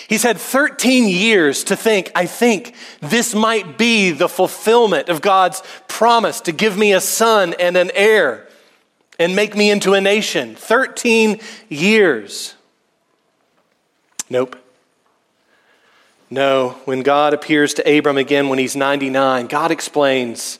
He's 0.08 0.22
had 0.22 0.38
13 0.38 1.08
years 1.08 1.64
to 1.64 1.76
think, 1.76 2.10
I 2.14 2.26
think 2.26 2.74
this 3.00 3.34
might 3.34 3.78
be 3.78 4.10
the 4.10 4.28
fulfillment 4.28 5.08
of 5.08 5.22
God's 5.22 5.62
promise 5.88 6.40
to 6.42 6.52
give 6.52 6.76
me 6.76 6.92
a 6.92 7.00
son 7.00 7.54
and 7.58 7.76
an 7.76 7.90
heir 7.94 8.48
and 9.18 9.36
make 9.36 9.56
me 9.56 9.70
into 9.70 9.94
a 9.94 10.00
nation. 10.00 10.54
13 10.54 11.40
years. 11.68 12.54
Nope. 14.28 14.56
No, 16.28 16.80
when 16.86 17.02
God 17.02 17.34
appears 17.34 17.74
to 17.74 17.98
Abram 17.98 18.16
again 18.16 18.48
when 18.48 18.58
he's 18.58 18.74
99, 18.74 19.46
God 19.46 19.70
explains. 19.70 20.58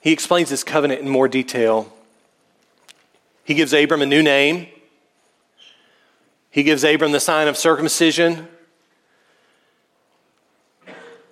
He 0.00 0.12
explains 0.12 0.48
his 0.48 0.64
covenant 0.64 1.02
in 1.02 1.08
more 1.08 1.28
detail. 1.28 1.93
He 3.44 3.54
gives 3.54 3.72
Abram 3.72 4.02
a 4.02 4.06
new 4.06 4.22
name. 4.22 4.66
He 6.50 6.62
gives 6.62 6.82
Abram 6.84 7.12
the 7.12 7.20
sign 7.20 7.48
of 7.48 7.56
circumcision. 7.56 8.48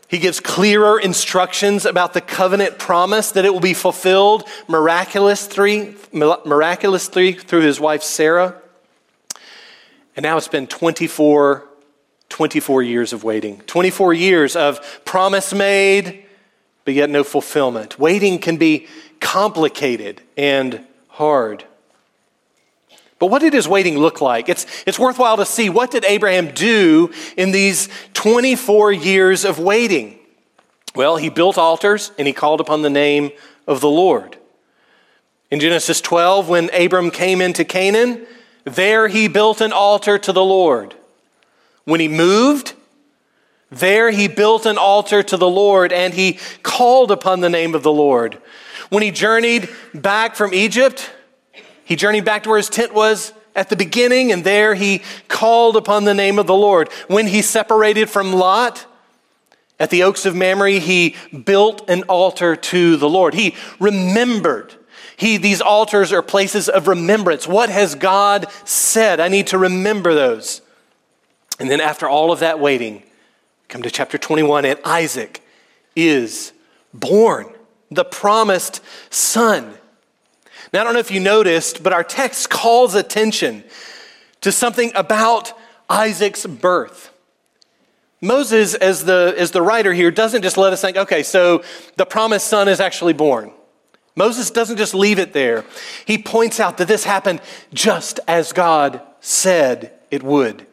He 0.09 0.19
gives 0.19 0.40
clearer 0.40 1.00
instructions 1.00 1.87
about 1.87 2.12
the 2.12 2.21
covenant 2.21 2.78
promise 2.78 3.33
that 3.33 3.47
it 3.47 3.52
will 3.52 3.61
be 3.61 3.73
fulfilled 3.73 4.47
miraculously, 4.69 5.95
miraculously 6.12 7.33
through 7.33 7.62
his 7.62 7.81
wife 7.81 8.02
Sarah. 8.02 8.61
And 10.14 10.23
now 10.23 10.37
it's 10.37 10.49
been 10.49 10.66
24, 10.66 11.66
24 12.28 12.83
years 12.83 13.14
of 13.14 13.25
waiting. 13.25 13.62
24 13.66 14.12
years 14.12 14.54
of 14.54 15.00
promise 15.07 15.54
made, 15.54 16.26
but 16.85 16.92
yet 16.92 17.09
no 17.09 17.25
fulfillment. 17.25 17.99
Waiting 17.99 18.38
can 18.38 18.59
be 18.59 18.88
complicated 19.19 20.21
and 20.37 20.85
hard. 21.09 21.64
But 23.23 23.31
what 23.31 23.41
did 23.41 23.52
his 23.52 23.69
waiting 23.69 23.99
look 23.99 24.21
like? 24.21 24.49
It's, 24.49 24.67
it's 24.85 24.99
worthwhile 24.99 25.37
to 25.37 25.47
see 25.47 25.71
what 25.71 25.93
did 25.93 26.05
Abraham 26.05 26.49
do 26.49 27.12
in 27.37 27.52
these 27.52 27.88
24 28.14 28.91
years 28.91 29.45
of 29.45 29.61
waiting? 29.61 30.19
Well, 30.97 31.19
he 31.19 31.29
built 31.29 31.57
altars 31.57 32.11
and 32.19 32.26
he 32.26 32.33
called 32.33 32.61
upon 32.61 32.83
the 32.83 32.91
name 32.91 33.31
of 33.69 33.81
the 33.81 33.88
Lord. 33.88 34.38
In 35.52 35.61
Genesis 35.61 36.00
12, 36.00 36.49
when 36.49 36.69
Abram 36.75 37.12
came 37.12 37.41
into 37.41 37.64
Canaan, 37.64 38.26
there 38.64 39.07
he 39.07 39.29
built 39.29 39.61
an 39.61 39.73
altar 39.73 40.19
to 40.19 40.33
the 40.33 40.45
Lord. 40.45 40.97
When 41.85 42.00
he 42.00 42.09
moved, 42.09 42.73
there 43.71 44.11
he 44.11 44.26
built 44.26 44.67
an 44.67 44.79
altar 44.79 45.23
to 45.23 45.37
the 45.37 45.49
Lord 45.49 45.93
and 45.93 46.12
he 46.12 46.41
called 46.64 47.12
upon 47.12 47.38
the 47.38 47.49
name 47.49 47.76
of 47.76 47.85
the 47.85 47.93
Lord. 47.93 48.43
When 48.88 49.05
he 49.05 49.12
journeyed 49.12 49.69
back 49.95 50.35
from 50.35 50.52
Egypt, 50.52 51.09
he 51.85 51.97
journeyed 51.97 52.25
back 52.25 52.45
to 52.45 52.49
where 52.49 52.59
his 52.59 52.69
tent 52.69 52.95
was 52.95 53.33
at 53.55 53.69
the 53.69 53.77
beginning, 53.77 54.33
and 54.33 54.45
there 54.45 54.75
he 54.75 55.03
called 55.29 55.77
upon 55.77 56.05
the 56.05 56.15
name 56.15 56.39
of 56.39 56.47
the 56.47 56.55
Lord. 56.55 56.91
When 57.09 57.27
he 57.27 57.43
separated 57.43 58.09
from 58.09 58.33
Lot 58.33 58.87
at 59.79 59.91
the 59.91 60.03
Oaks 60.03 60.25
of 60.25 60.35
Mamre, 60.35 60.73
he 60.73 61.17
built 61.45 61.89
an 61.89 62.05
altar 62.05 62.57
to 62.57 62.97
the 62.97 63.09
Lord. 63.09 63.35
He 63.35 63.55
remembered. 63.79 64.75
He, 65.17 65.37
these 65.37 65.61
altars 65.61 66.12
are 66.12 66.23
places 66.23 66.69
of 66.69 66.89
remembrance. 66.89 67.47
What 67.47 67.69
has 67.69 67.95
God 67.95 68.47
said? 68.65 69.21
I 69.21 69.29
need 69.29 69.49
to 69.49 69.59
remember 69.59 70.15
those. 70.15 70.62
And 71.59 71.71
then, 71.71 71.81
after 71.81 72.09
all 72.09 72.33
of 72.33 72.41
that 72.41 72.59
waiting, 72.59 73.03
come 73.69 73.83
to 73.83 73.91
chapter 73.91 74.19
21, 74.19 74.65
and 74.65 74.81
Isaac 74.85 75.43
is 75.95 76.53
born, 76.95 77.47
the 77.91 78.05
promised 78.05 78.81
son. 79.11 79.75
Now, 80.73 80.81
I 80.81 80.85
don't 80.85 80.95
know 80.95 81.00
if 81.00 81.11
you 81.11 81.21
noticed, 81.21 81.83
but 81.83 81.93
our 81.93 82.05
text 82.05 82.49
calls 82.50 82.95
attention 82.95 83.64
to 84.41 84.50
something 84.50 84.91
about 84.95 85.52
Isaac's 85.88 86.47
birth. 86.47 87.11
Moses, 88.23 88.75
as 88.75 89.05
the, 89.05 89.35
as 89.37 89.50
the 89.50 89.61
writer 89.61 89.93
here, 89.93 90.11
doesn't 90.11 90.43
just 90.43 90.57
let 90.57 90.73
us 90.73 90.81
think, 90.81 90.97
okay, 90.97 91.23
so 91.23 91.62
the 91.97 92.07
promised 92.07 92.47
son 92.47 92.69
is 92.69 92.81
actually 92.81 93.12
born. 93.12 93.52
Moses 94.14 94.50
doesn't 94.50 94.76
just 94.76 94.95
leave 94.95 95.19
it 95.19 95.33
there. 95.33 95.64
He 96.07 96.19
points 96.19 96.61
out 96.61 96.79
that 96.79 96.88
this 96.88 97.05
happened 97.05 97.41
just 97.75 98.21
as 98.29 98.52
God 98.52 99.02
said 99.21 99.93
it 100.11 100.23
would. 100.23 100.67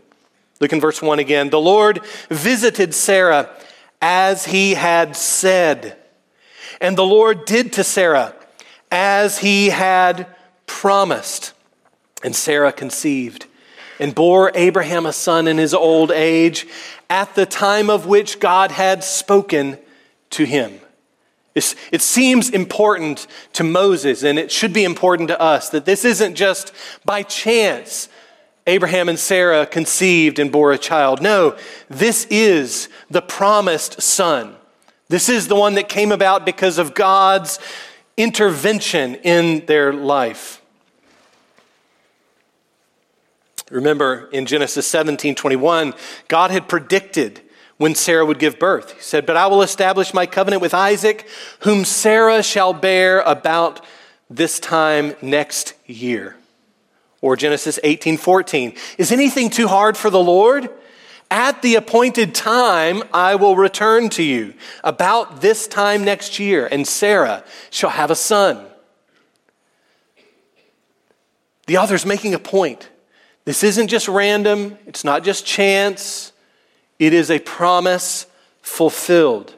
Look 0.59 0.73
in 0.73 0.79
verse 0.79 1.01
1 1.01 1.19
again. 1.19 1.49
The 1.49 1.59
Lord 1.59 2.01
visited 2.29 2.93
Sarah 2.93 3.49
as 4.01 4.45
he 4.45 4.75
had 4.75 5.15
said. 5.15 5.97
And 6.81 6.97
the 6.97 7.05
Lord 7.05 7.45
did 7.45 7.73
to 7.73 7.83
Sarah 7.83 8.35
as 8.91 9.39
he 9.39 9.69
had 9.69 10.27
promised. 10.65 11.53
And 12.23 12.35
Sarah 12.35 12.71
conceived 12.71 13.45
and 13.99 14.15
bore 14.15 14.51
Abraham 14.55 15.05
a 15.05 15.13
son 15.13 15.47
in 15.47 15.57
his 15.57 15.73
old 15.73 16.11
age 16.11 16.67
at 17.09 17.35
the 17.35 17.45
time 17.45 17.89
of 17.89 18.05
which 18.05 18.39
God 18.39 18.71
had 18.71 19.03
spoken 19.03 19.77
to 20.31 20.45
him. 20.45 20.79
It's, 21.55 21.75
it 21.91 22.01
seems 22.01 22.49
important 22.49 23.27
to 23.53 23.63
Moses, 23.63 24.23
and 24.23 24.39
it 24.39 24.51
should 24.51 24.71
be 24.71 24.83
important 24.83 25.27
to 25.29 25.41
us, 25.41 25.69
that 25.69 25.85
this 25.85 26.05
isn't 26.05 26.35
just 26.35 26.71
by 27.03 27.23
chance 27.23 28.07
Abraham 28.67 29.09
and 29.09 29.17
Sarah 29.17 29.65
conceived 29.65 30.37
and 30.39 30.51
bore 30.51 30.71
a 30.71 30.77
child. 30.77 31.21
No, 31.21 31.57
this 31.89 32.27
is 32.29 32.87
the 33.09 33.21
promised 33.21 34.01
son. 34.01 34.55
This 35.09 35.27
is 35.27 35.47
the 35.47 35.55
one 35.55 35.73
that 35.73 35.89
came 35.89 36.11
about 36.11 36.45
because 36.45 36.77
of 36.77 36.93
God's 36.93 37.59
intervention 38.19 39.15
in 39.15 39.65
their 39.65 39.93
life. 39.93 40.61
Remember 43.71 44.27
in 44.31 44.45
Genesis 44.45 44.85
17 44.87 45.35
21, 45.35 45.93
God 46.27 46.51
had 46.51 46.67
predicted 46.67 47.41
when 47.77 47.95
Sarah 47.95 48.25
would 48.25 48.39
give 48.39 48.59
birth. 48.59 48.91
He 48.93 49.01
said, 49.01 49.25
But 49.25 49.37
I 49.37 49.47
will 49.47 49.61
establish 49.61 50.13
my 50.13 50.25
covenant 50.25 50.61
with 50.61 50.73
Isaac, 50.73 51.27
whom 51.61 51.85
Sarah 51.85 52.43
shall 52.43 52.73
bear 52.73 53.21
about 53.21 53.85
this 54.29 54.59
time 54.59 55.15
next 55.21 55.73
year. 55.85 56.35
Or 57.21 57.37
Genesis 57.37 57.79
18 57.83 58.17
14. 58.17 58.75
Is 58.97 59.11
anything 59.13 59.49
too 59.49 59.67
hard 59.67 59.95
for 59.95 60.09
the 60.09 60.21
Lord? 60.21 60.69
At 61.31 61.61
the 61.61 61.75
appointed 61.75 62.33
time, 62.33 63.03
I 63.13 63.35
will 63.35 63.55
return 63.55 64.09
to 64.09 64.23
you 64.23 64.55
about 64.83 65.41
this 65.41 65.67
time 65.67 66.03
next 66.03 66.39
year, 66.39 66.67
and 66.71 66.87
Sarah 66.87 67.43
shall 67.69 67.91
have 67.91 68.09
a 68.09 68.15
son. 68.15 68.65
The 71.67 71.77
author's 71.77 72.05
making 72.05 72.33
a 72.33 72.39
point. 72.39 72.89
This 73.45 73.63
isn't 73.63 73.89
just 73.89 74.07
random, 74.07 74.77
it's 74.87 75.03
not 75.03 75.23
just 75.23 75.45
chance, 75.45 76.33
it 76.97 77.13
is 77.13 77.29
a 77.29 77.39
promise 77.39 78.25
fulfilled. 78.61 79.55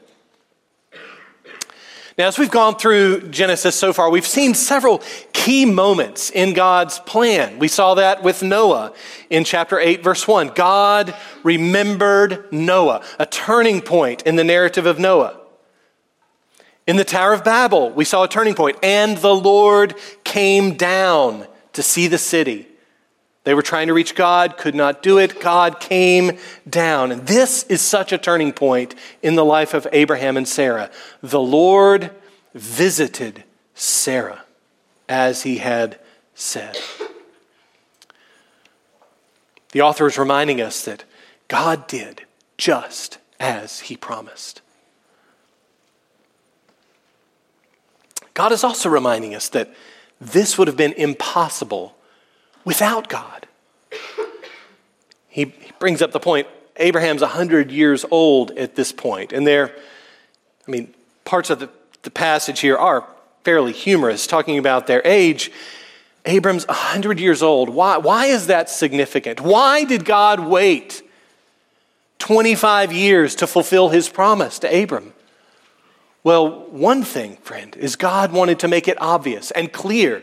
Now, 2.18 2.28
as 2.28 2.38
we've 2.38 2.50
gone 2.50 2.76
through 2.76 3.30
Genesis 3.30 3.74
so 3.74 3.92
far, 3.92 4.10
we've 4.10 4.26
seen 4.26 4.52
several 4.52 5.02
key 5.32 5.64
moments 5.64 6.30
in 6.30 6.52
God's 6.52 6.98
plan. 6.98 7.58
We 7.58 7.68
saw 7.68 7.94
that 7.94 8.22
with 8.22 8.42
Noah 8.42 8.92
in 9.30 9.44
chapter 9.44 9.78
8, 9.78 10.04
verse 10.04 10.28
1. 10.28 10.48
God 10.48 11.14
remembered 11.42 12.52
Noah, 12.52 13.02
a 13.18 13.24
turning 13.24 13.80
point 13.80 14.22
in 14.22 14.36
the 14.36 14.44
narrative 14.44 14.84
of 14.84 14.98
Noah. 14.98 15.40
In 16.86 16.96
the 16.96 17.04
Tower 17.04 17.32
of 17.32 17.44
Babel, 17.44 17.90
we 17.90 18.04
saw 18.04 18.24
a 18.24 18.28
turning 18.28 18.54
point, 18.54 18.76
and 18.82 19.16
the 19.18 19.34
Lord 19.34 19.94
came 20.24 20.74
down 20.74 21.46
to 21.72 21.82
see 21.82 22.08
the 22.08 22.18
city. 22.18 22.68
They 23.44 23.54
were 23.54 23.62
trying 23.62 23.88
to 23.88 23.94
reach 23.94 24.14
God, 24.14 24.56
could 24.56 24.74
not 24.74 25.02
do 25.02 25.18
it. 25.18 25.40
God 25.40 25.80
came 25.80 26.38
down. 26.68 27.10
And 27.10 27.26
this 27.26 27.64
is 27.64 27.80
such 27.80 28.12
a 28.12 28.18
turning 28.18 28.52
point 28.52 28.94
in 29.20 29.34
the 29.34 29.44
life 29.44 29.74
of 29.74 29.86
Abraham 29.92 30.36
and 30.36 30.46
Sarah. 30.46 30.90
The 31.22 31.40
Lord 31.40 32.12
visited 32.54 33.42
Sarah 33.74 34.44
as 35.08 35.42
he 35.42 35.58
had 35.58 35.98
said. 36.34 36.78
The 39.72 39.80
author 39.80 40.06
is 40.06 40.18
reminding 40.18 40.60
us 40.60 40.84
that 40.84 41.04
God 41.48 41.86
did 41.88 42.22
just 42.56 43.18
as 43.40 43.80
he 43.80 43.96
promised. 43.96 44.60
God 48.34 48.52
is 48.52 48.62
also 48.62 48.88
reminding 48.88 49.34
us 49.34 49.48
that 49.50 49.74
this 50.20 50.56
would 50.56 50.68
have 50.68 50.76
been 50.76 50.92
impossible 50.92 51.96
without 52.64 53.08
God. 53.08 53.46
He, 55.28 55.46
he 55.46 55.72
brings 55.78 56.02
up 56.02 56.12
the 56.12 56.20
point 56.20 56.46
Abraham's 56.76 57.22
100 57.22 57.70
years 57.70 58.04
old 58.10 58.50
at 58.52 58.74
this 58.74 58.92
point, 58.92 59.32
and 59.32 59.46
there, 59.46 59.74
I 60.66 60.70
mean, 60.70 60.92
parts 61.24 61.50
of 61.50 61.58
the, 61.58 61.70
the 62.02 62.10
passage 62.10 62.60
here 62.60 62.76
are 62.76 63.06
fairly 63.44 63.72
humorous, 63.72 64.26
talking 64.26 64.58
about 64.58 64.86
their 64.86 65.02
age. 65.04 65.50
Abram's 66.24 66.66
100 66.68 67.18
years 67.18 67.42
old. 67.42 67.68
Why, 67.68 67.96
why 67.96 68.26
is 68.26 68.46
that 68.46 68.70
significant? 68.70 69.40
Why 69.40 69.84
did 69.84 70.04
God 70.04 70.40
wait 70.40 71.02
25 72.18 72.92
years 72.92 73.34
to 73.36 73.46
fulfill 73.46 73.88
his 73.88 74.08
promise 74.08 74.58
to 74.60 74.82
Abram? 74.82 75.12
Well, 76.22 76.66
one 76.70 77.02
thing, 77.02 77.36
friend, 77.38 77.74
is 77.76 77.96
God 77.96 78.32
wanted 78.32 78.60
to 78.60 78.68
make 78.68 78.86
it 78.86 79.00
obvious 79.00 79.50
and 79.50 79.72
clear 79.72 80.22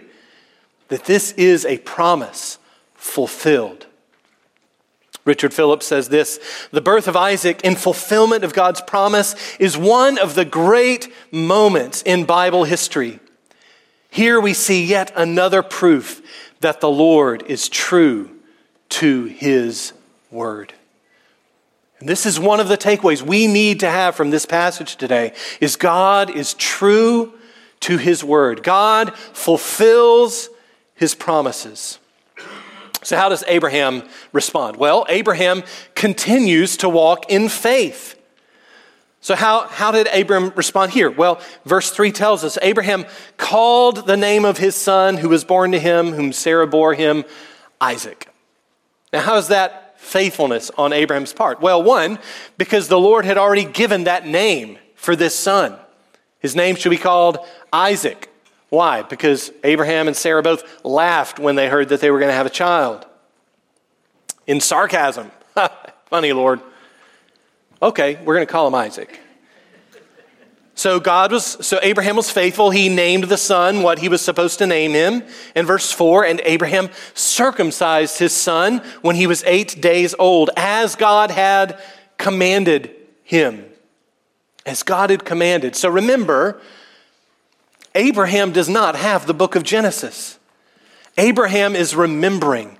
that 0.89 1.05
this 1.05 1.31
is 1.33 1.65
a 1.65 1.77
promise 1.79 2.59
fulfilled. 2.95 3.85
Richard 5.25 5.53
Phillips 5.53 5.85
says 5.85 6.09
this 6.09 6.39
The 6.71 6.81
birth 6.81 7.07
of 7.07 7.15
Isaac 7.15 7.61
in 7.63 7.75
fulfillment 7.75 8.43
of 8.43 8.53
God's 8.53 8.81
promise 8.81 9.35
is 9.59 9.77
one 9.77 10.17
of 10.17 10.35
the 10.35 10.45
great 10.45 11.11
moments 11.31 12.01
in 12.01 12.25
Bible 12.25 12.63
history. 12.63 13.19
Here 14.09 14.39
we 14.39 14.53
see 14.53 14.83
yet 14.83 15.11
another 15.15 15.61
proof 15.61 16.21
that 16.61 16.81
the 16.81 16.89
Lord 16.89 17.43
is 17.43 17.69
true 17.69 18.31
to 18.89 19.25
his 19.25 19.93
word. 20.31 20.73
And 21.99 22.09
this 22.09 22.25
is 22.25 22.39
one 22.39 22.59
of 22.59 22.67
the 22.67 22.77
takeaways 22.77 23.21
we 23.21 23.45
need 23.45 23.81
to 23.81 23.89
have 23.89 24.15
from 24.15 24.29
this 24.29 24.45
passage 24.45 24.95
today 24.95 25.33
is 25.59 25.75
God 25.75 26.29
is 26.29 26.53
true 26.53 27.33
to 27.81 27.97
his 27.97 28.23
word. 28.23 28.63
God 28.63 29.15
fulfills 29.15 30.49
his 30.99 31.15
promises. 31.15 31.97
So, 33.03 33.15
how 33.15 33.29
does 33.29 33.45
Abraham 33.47 34.03
respond? 34.33 34.75
Well, 34.75 35.05
Abraham 35.07 35.63
continues 35.95 36.75
to 36.77 36.89
walk 36.89 37.31
in 37.31 37.47
faith. 37.47 38.19
So, 39.21 39.33
how, 39.35 39.67
how 39.67 39.91
did 39.91 40.09
Abraham 40.11 40.51
respond 40.55 40.91
here? 40.91 41.09
Well, 41.09 41.41
verse 41.63 41.91
3 41.91 42.11
tells 42.11 42.43
us 42.43 42.57
Abraham 42.61 43.05
called 43.37 44.07
the 44.07 44.17
name 44.17 44.43
of 44.43 44.57
his 44.57 44.75
son 44.75 45.15
who 45.15 45.29
was 45.29 45.45
born 45.45 45.71
to 45.71 45.79
him, 45.79 46.11
whom 46.11 46.33
Sarah 46.33 46.67
bore 46.67 46.93
him, 46.93 47.23
Isaac. 47.79 48.27
Now, 49.13 49.21
how 49.21 49.37
is 49.37 49.47
that 49.47 49.97
faithfulness 49.99 50.69
on 50.77 50.91
Abraham's 50.91 51.31
part? 51.31 51.61
Well, 51.61 51.81
one, 51.81 52.19
because 52.57 52.89
the 52.89 52.99
Lord 52.99 53.23
had 53.23 53.37
already 53.37 53.63
given 53.63 54.03
that 54.03 54.27
name 54.27 54.77
for 54.95 55.15
this 55.15 55.33
son. 55.33 55.77
His 56.39 56.57
name 56.57 56.75
should 56.75 56.89
be 56.89 56.97
called 56.97 57.37
Isaac 57.71 58.29
Why? 58.69 59.01
Because 59.01 59.51
Abraham 59.63 60.07
and 60.07 60.15
Sarah 60.15 60.43
both 60.43 60.85
laughed 60.85 61.39
when 61.39 61.55
they 61.55 61.67
heard 61.67 61.89
that 61.89 62.01
they 62.01 62.11
were 62.11 62.19
going 62.19 62.29
to 62.29 62.35
have 62.35 62.45
a 62.45 62.51
child. 62.51 63.05
In 64.45 64.61
sarcasm. 64.61 65.31
Funny, 66.05 66.33
Lord. 66.33 66.61
Okay, 67.81 68.19
we're 68.23 68.35
going 68.35 68.45
to 68.45 68.51
call 68.51 68.67
him 68.67 68.75
Isaac. 68.75 69.19
So 70.79 70.99
God 71.01 71.33
was 71.33 71.43
so 71.45 71.77
Abraham 71.83 72.15
was 72.15 72.31
faithful. 72.31 72.69
He 72.69 72.87
named 72.87 73.25
the 73.25 73.37
son 73.37 73.81
what 73.81 73.99
he 73.99 74.07
was 74.07 74.21
supposed 74.21 74.59
to 74.59 74.65
name 74.65 74.93
him. 74.93 75.23
In 75.53 75.65
verse 75.65 75.91
4, 75.91 76.23
and 76.23 76.41
Abraham 76.45 76.89
circumcised 77.13 78.17
his 78.17 78.33
son 78.33 78.81
when 79.01 79.17
he 79.17 79.27
was 79.27 79.43
8 79.43 79.81
days 79.81 80.15
old 80.17 80.51
as 80.55 80.95
God 80.95 81.31
had 81.31 81.81
commanded 82.17 82.95
him. 83.23 83.65
As 84.65 84.83
God 84.83 85.09
had 85.09 85.25
commanded. 85.25 85.75
So 85.75 85.89
remember, 85.89 86.61
Abraham 87.95 88.51
does 88.51 88.69
not 88.69 88.95
have 88.95 89.25
the 89.25 89.33
book 89.33 89.55
of 89.55 89.63
Genesis. 89.63 90.37
Abraham 91.17 91.75
is 91.75 91.95
remembering 91.95 92.77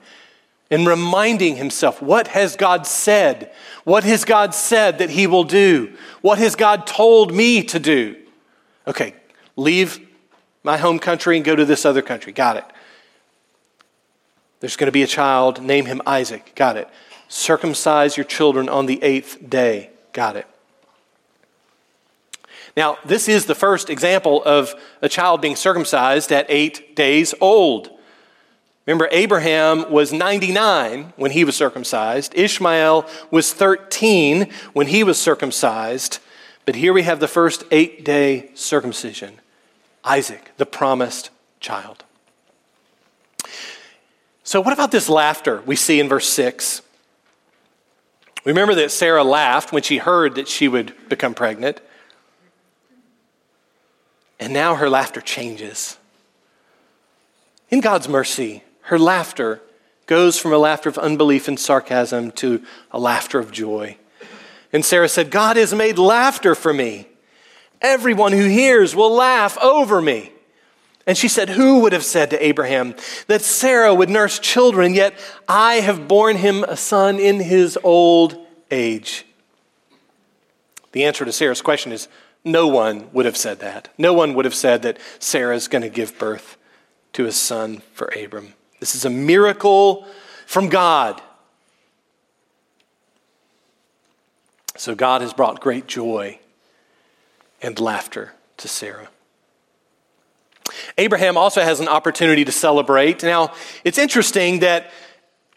and 0.72 0.88
reminding 0.88 1.56
himself 1.56 2.02
what 2.02 2.28
has 2.30 2.56
God 2.56 2.86
said? 2.86 3.52
What 3.84 4.04
has 4.04 4.24
God 4.24 4.54
said 4.54 5.00
that 5.00 5.10
he 5.10 5.28
will 5.28 5.43
do? 5.43 5.93
What 6.22 6.38
has 6.38 6.56
God 6.56 6.86
told 6.86 7.34
me 7.34 7.63
to 7.63 7.80
do? 7.80 8.15
Okay, 8.88 9.15
leave 9.56 10.00
my 10.63 10.78
home 10.78 11.00
country 11.00 11.36
and 11.36 11.45
go 11.45 11.56
to 11.56 11.65
this 11.65 11.86
other 11.86 12.02
country. 12.02 12.32
Got 12.32 12.58
it. 12.58 12.65
There's 14.60 14.76
going 14.76 14.88
to 14.88 14.91
be 14.91 15.04
a 15.04 15.08
child, 15.08 15.62
name 15.62 15.86
him 15.86 16.02
Isaac. 16.06 16.52
Got 16.56 16.78
it. 16.78 16.89
Circumcise 17.30 18.17
your 18.17 18.26
children 18.26 18.67
on 18.67 18.86
the 18.86 19.02
eighth 19.02 19.50
day. 19.50 19.91
Got 20.13 20.36
it. 20.36 20.48
Now, 22.78 22.98
this 23.06 23.28
is 23.28 23.46
the 23.46 23.56
first 23.56 23.90
example 23.90 24.44
of 24.44 24.76
a 25.02 25.10
child 25.10 25.42
being 25.42 25.56
circumcised 25.56 26.32
at 26.32 26.46
eight 26.50 26.96
days 26.96 27.34
old. 27.42 27.90
Remember, 28.86 29.08
Abraham 29.12 29.92
was 29.92 30.12
99 30.12 31.14
when 31.16 31.32
he 31.32 31.44
was 31.44 31.56
circumcised. 31.56 32.34
Ishmael 32.36 33.08
was 33.30 33.54
13 33.54 34.52
when 34.74 34.88
he 34.88 35.04
was 35.04 35.22
circumcised. 35.22 36.20
But 36.66 36.76
here 36.76 36.94
we 36.94 37.04
have 37.04 37.20
the 37.20 37.28
first 37.28 37.64
eight 37.72 38.04
day 38.04 38.52
circumcision 38.56 39.40
Isaac, 40.04 40.52
the 40.58 40.66
promised 40.66 41.30
child. 41.60 42.04
So, 44.44 44.62
what 44.62 44.74
about 44.74 44.90
this 44.92 45.10
laughter 45.10 45.62
we 45.66 45.76
see 45.76 46.00
in 46.00 46.10
verse 46.10 46.28
6? 46.28 46.82
Remember 48.46 48.74
that 48.74 48.90
Sarah 48.90 49.24
laughed 49.24 49.72
when 49.72 49.84
she 49.84 49.98
heard 49.98 50.36
that 50.36 50.48
she 50.48 50.68
would 50.68 50.96
become 51.10 51.36
pregnant. 51.36 51.82
And 54.39 54.54
now 54.54 54.75
her 54.75 54.89
laughter 54.89 55.21
changes. 55.21 55.97
In 57.69 57.82
God's 57.82 58.08
mercy, 58.08 58.63
her 58.84 58.97
laughter 58.97 59.62
goes 60.06 60.39
from 60.39 60.54
a 60.54 60.58
laughter 60.58 60.89
of 60.89 60.97
unbelief 60.97 61.47
and 61.47 61.60
sarcasm 61.60 62.32
to 62.32 62.63
a 62.91 62.99
laughter 62.99 63.38
of 63.38 63.52
joy. 63.52 63.97
And 64.73 64.84
Sarah 64.84 65.10
said, 65.10 65.30
God 65.30 65.58
has 65.58 65.73
made 65.73 65.97
laughter 65.97 66.56
for 66.56 66.73
me. 66.73 67.08
Everyone 67.82 68.32
who 68.32 68.45
hears 68.45 68.95
will 68.95 69.13
laugh 69.13 69.58
over 69.60 70.02
me. 70.02 70.32
And 71.06 71.17
she 71.17 71.28
said, 71.28 71.49
Who 71.49 71.80
would 71.80 71.93
have 71.93 72.04
said 72.04 72.30
to 72.32 72.45
Abraham 72.45 72.95
that 73.28 73.41
Sarah 73.41 73.93
would 73.93 74.10
nurse 74.10 74.38
children, 74.38 74.93
yet 74.93 75.13
I 75.47 75.75
have 75.75 76.08
borne 76.08 76.38
him 76.38 76.63
a 76.63 76.78
son 76.78 77.19
in 77.19 77.39
his 77.39 77.78
old 77.84 78.38
age? 78.69 79.25
The 80.91 81.06
answer 81.06 81.25
to 81.25 81.32
Sarah's 81.32 81.62
question 81.62 81.91
is 81.91 82.08
no 82.43 82.67
one 82.67 83.10
would 83.13 83.25
have 83.25 83.38
said 83.38 83.60
that. 83.60 83.89
No 83.97 84.13
one 84.13 84.34
would 84.34 84.45
have 84.45 84.56
said 84.56 84.82
that 84.84 84.97
Sarah 85.19 85.56
is 85.56 85.67
going 85.67 85.82
to 85.82 85.89
give 85.89 86.17
birth 86.17 86.58
to 87.13 87.25
a 87.25 87.32
son 87.32 87.82
for 87.93 88.10
Abram. 88.17 88.54
This 88.80 88.95
is 88.95 89.06
a 89.06 89.10
miracle 89.10 90.08
from 90.45 90.69
God. 90.69 91.21
So 94.78 94.95
God 94.95 95.21
has 95.21 95.34
brought 95.34 95.60
great 95.60 95.88
joy 95.88 96.39
and 97.62 97.78
laughter 97.80 98.34
to 98.58 98.67
Sarah. 98.67 99.10
Abraham 100.97 101.38
also 101.38 101.62
has 101.62 101.80
an 101.80 101.88
opportunity 101.88 102.45
to 102.45 102.52
celebrate. 102.52 103.23
Now, 103.23 103.54
it's 103.84 103.97
interesting 103.97 104.60
that 104.60 104.91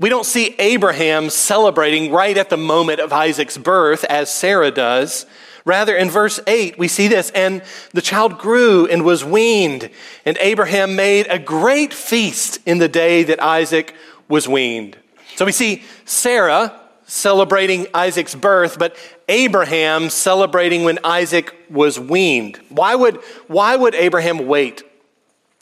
we 0.00 0.08
don't 0.08 0.26
see 0.26 0.56
Abraham 0.58 1.30
celebrating 1.30 2.10
right 2.10 2.36
at 2.36 2.50
the 2.50 2.56
moment 2.56 2.98
of 2.98 3.12
Isaac's 3.12 3.56
birth 3.56 4.04
as 4.04 4.32
Sarah 4.32 4.70
does. 4.70 5.26
Rather, 5.64 5.96
in 5.96 6.10
verse 6.10 6.40
8, 6.46 6.78
we 6.78 6.88
see 6.88 7.08
this 7.08 7.30
and 7.30 7.62
the 7.92 8.02
child 8.02 8.38
grew 8.38 8.86
and 8.86 9.04
was 9.04 9.24
weaned, 9.24 9.90
and 10.24 10.36
Abraham 10.40 10.96
made 10.96 11.26
a 11.28 11.38
great 11.38 11.94
feast 11.94 12.58
in 12.66 12.78
the 12.78 12.88
day 12.88 13.22
that 13.24 13.40
Isaac 13.40 13.94
was 14.28 14.48
weaned. 14.48 14.96
So 15.36 15.44
we 15.44 15.52
see 15.52 15.84
Sarah 16.04 16.78
celebrating 17.04 17.86
Isaac's 17.94 18.34
birth, 18.34 18.78
but 18.78 18.96
Abraham 19.28 20.10
celebrating 20.10 20.84
when 20.84 20.98
Isaac 21.04 21.54
was 21.70 21.98
weaned. 21.98 22.58
Why 22.68 22.94
would, 22.94 23.16
why 23.46 23.76
would 23.76 23.94
Abraham 23.94 24.46
wait? 24.46 24.82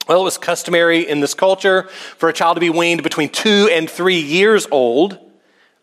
Well, 0.09 0.23
it 0.23 0.25
was 0.25 0.39
customary 0.39 1.09
in 1.09 1.21
this 1.21 1.35
culture 1.35 1.85
for 2.17 2.29
a 2.29 2.33
child 2.33 2.57
to 2.57 2.61
be 2.61 2.71
weaned 2.71 3.03
between 3.03 3.29
two 3.29 3.69
and 3.71 3.89
three 3.89 4.21
years 4.21 4.67
old, 4.71 5.15
a 5.15 5.21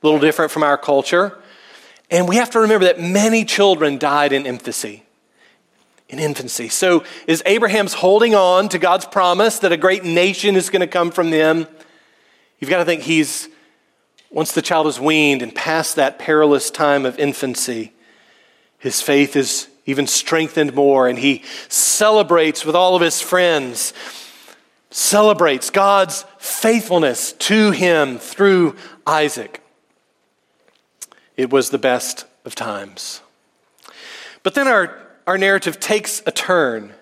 little 0.01 0.19
different 0.19 0.51
from 0.51 0.63
our 0.63 0.77
culture. 0.77 1.37
And 2.09 2.27
we 2.27 2.37
have 2.37 2.51
to 2.51 2.59
remember 2.59 2.85
that 2.85 2.99
many 2.99 3.43
children 3.43 3.97
died 3.97 4.31
in 4.31 4.45
infancy. 4.45 5.03
In 6.09 6.19
infancy. 6.19 6.69
So 6.69 7.03
is 7.27 7.43
Abraham's 7.45 7.93
holding 7.93 8.33
on 8.33 8.69
to 8.69 8.79
God's 8.79 9.05
promise 9.05 9.59
that 9.59 9.73
a 9.73 9.77
great 9.77 10.05
nation 10.05 10.55
is 10.55 10.69
going 10.69 10.79
to 10.79 10.87
come 10.87 11.11
from 11.11 11.31
them? 11.31 11.67
You've 12.59 12.69
got 12.69 12.77
to 12.77 12.85
think 12.85 13.01
he's, 13.01 13.49
once 14.31 14.53
the 14.53 14.61
child 14.61 14.87
is 14.87 14.99
weaned 14.99 15.41
and 15.41 15.53
past 15.53 15.97
that 15.97 16.17
perilous 16.17 16.71
time 16.71 17.05
of 17.05 17.19
infancy, 17.19 17.93
his 18.79 19.01
faith 19.01 19.35
is 19.35 19.67
even 19.85 20.07
strengthened 20.07 20.73
more, 20.73 21.07
and 21.07 21.17
he 21.17 21.43
celebrates 21.69 22.65
with 22.65 22.75
all 22.75 22.95
of 22.95 23.01
his 23.01 23.21
friends, 23.21 23.93
celebrates 24.91 25.69
God's 25.69 26.25
faithfulness 26.37 27.31
to 27.33 27.71
him 27.71 28.17
through 28.17 28.75
Isaac. 29.05 29.61
It 31.37 31.51
was 31.51 31.69
the 31.69 31.77
best 31.77 32.25
of 32.43 32.55
times. 32.55 33.21
But 34.43 34.55
then 34.55 34.67
our, 34.67 34.97
our 35.27 35.37
narrative 35.37 35.79
takes 35.79 36.21
a 36.25 36.31
turn. 36.31 36.93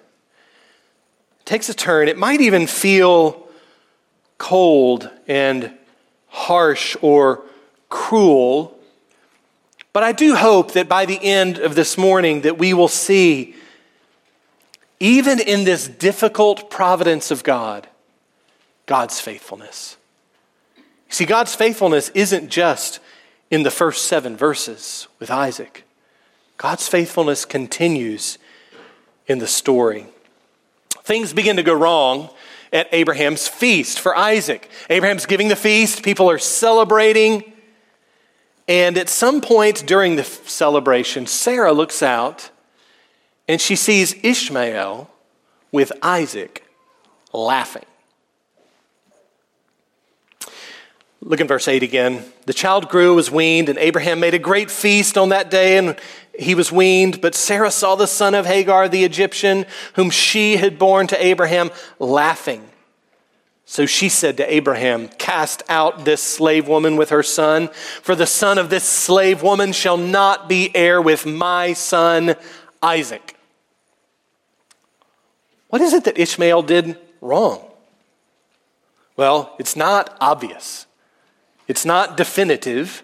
takes 1.46 1.70
a 1.70 1.74
turn. 1.74 2.08
It 2.10 2.18
might 2.18 2.42
even 2.42 2.68
feel 2.68 3.48
cold 4.38 5.10
and 5.28 5.72
harsh 6.28 6.98
or 7.02 7.44
cruel. 7.90 8.78
But 9.94 10.04
I 10.04 10.12
do 10.12 10.36
hope 10.36 10.74
that 10.74 10.90
by 10.90 11.06
the 11.06 11.24
end 11.24 11.58
of 11.58 11.76
this 11.76 11.98
morning 11.98 12.42
that 12.42 12.58
we 12.58 12.74
will 12.74 12.90
see 12.90 13.56
even 15.00 15.40
in 15.40 15.64
this 15.64 15.88
difficult 15.88 16.70
providence 16.70 17.32
of 17.32 17.44
God, 17.44 17.88
God's 18.86 19.20
faithfulness. 19.20 19.98
See, 21.10 21.26
God's 21.26 21.54
faithfulness 21.54 22.10
isn't 22.10 22.50
just 22.50 23.00
in 23.56 23.64
the 23.64 23.72
first 23.72 24.04
seven 24.04 24.36
verses 24.36 25.08
with 25.18 25.32
Isaac. 25.32 25.86
God's 26.58 26.90
faithfulness 26.90 27.46
continues 27.46 28.38
in 29.28 29.40
the 29.40 29.48
story. 29.48 30.08
Things 31.04 31.32
begin 31.32 31.56
to 31.56 31.64
go 31.64 31.74
wrong 31.74 32.32
at 32.74 32.90
Abraham's 32.92 33.48
feast 33.48 34.02
for 34.02 34.14
Isaac. 34.14 34.70
Abraham's 34.90 35.26
giving 35.26 35.48
the 35.48 35.56
feast, 35.56 36.04
people 36.04 36.30
are 36.30 36.38
celebrating. 36.38 37.54
And 38.68 38.98
at 38.98 39.08
some 39.08 39.40
point 39.40 39.88
during 39.88 40.18
the 40.18 40.26
celebration, 40.26 41.26
Sarah 41.26 41.72
looks 41.72 42.04
out 42.04 42.52
and 43.48 43.62
she 43.62 43.78
sees 43.78 44.16
Ishmael 44.22 45.10
with 45.72 45.94
Isaac 46.02 46.66
laughing. 47.32 47.86
Look 51.28 51.42
in 51.42 51.48
verse 51.48 51.68
8 51.68 51.82
again. 51.82 52.24
The 52.46 52.54
child 52.54 52.88
grew, 52.88 53.16
was 53.16 53.32
weaned, 53.32 53.68
and 53.68 53.80
Abraham 53.80 54.20
made 54.20 54.36
a 54.36 54.40
great 54.40 54.70
feast 54.70 55.18
on 55.18 55.30
that 55.30 55.50
day, 55.50 55.80
and 55.80 55.98
he 56.38 56.54
was 56.54 56.72
weaned. 56.72 57.20
But 57.20 57.34
Sarah 57.34 57.72
saw 57.72 57.96
the 57.96 58.06
son 58.06 58.36
of 58.36 58.46
Hagar, 58.46 58.88
the 58.88 59.04
Egyptian, 59.04 59.66
whom 59.94 60.12
she 60.12 60.58
had 60.58 60.78
borne 60.78 61.08
to 61.08 61.26
Abraham, 61.26 61.72
laughing. 61.98 62.70
So 63.66 63.88
she 63.88 64.08
said 64.08 64.38
to 64.38 64.54
Abraham, 64.54 65.08
Cast 65.08 65.64
out 65.68 66.06
this 66.06 66.22
slave 66.22 66.68
woman 66.68 66.96
with 66.96 67.10
her 67.10 67.24
son, 67.24 67.70
for 68.04 68.14
the 68.14 68.28
son 68.28 68.60
of 68.60 68.70
this 68.70 68.84
slave 68.84 69.42
woman 69.42 69.72
shall 69.72 69.98
not 69.98 70.48
be 70.48 70.70
heir 70.76 71.02
with 71.02 71.26
my 71.26 71.74
son 71.74 72.36
Isaac. 72.84 73.36
What 75.70 75.82
is 75.82 75.92
it 75.92 76.04
that 76.04 76.20
Ishmael 76.20 76.62
did 76.62 77.00
wrong? 77.20 77.66
Well, 79.18 79.56
it's 79.58 79.76
not 79.76 80.16
obvious. 80.22 80.86
It's 81.68 81.86
not 81.86 82.18
definitive. 82.18 83.04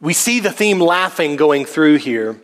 We 0.00 0.12
see 0.12 0.40
the 0.40 0.50
theme 0.50 0.80
laughing 0.80 1.36
going 1.36 1.64
through 1.64 1.96
here, 1.96 2.40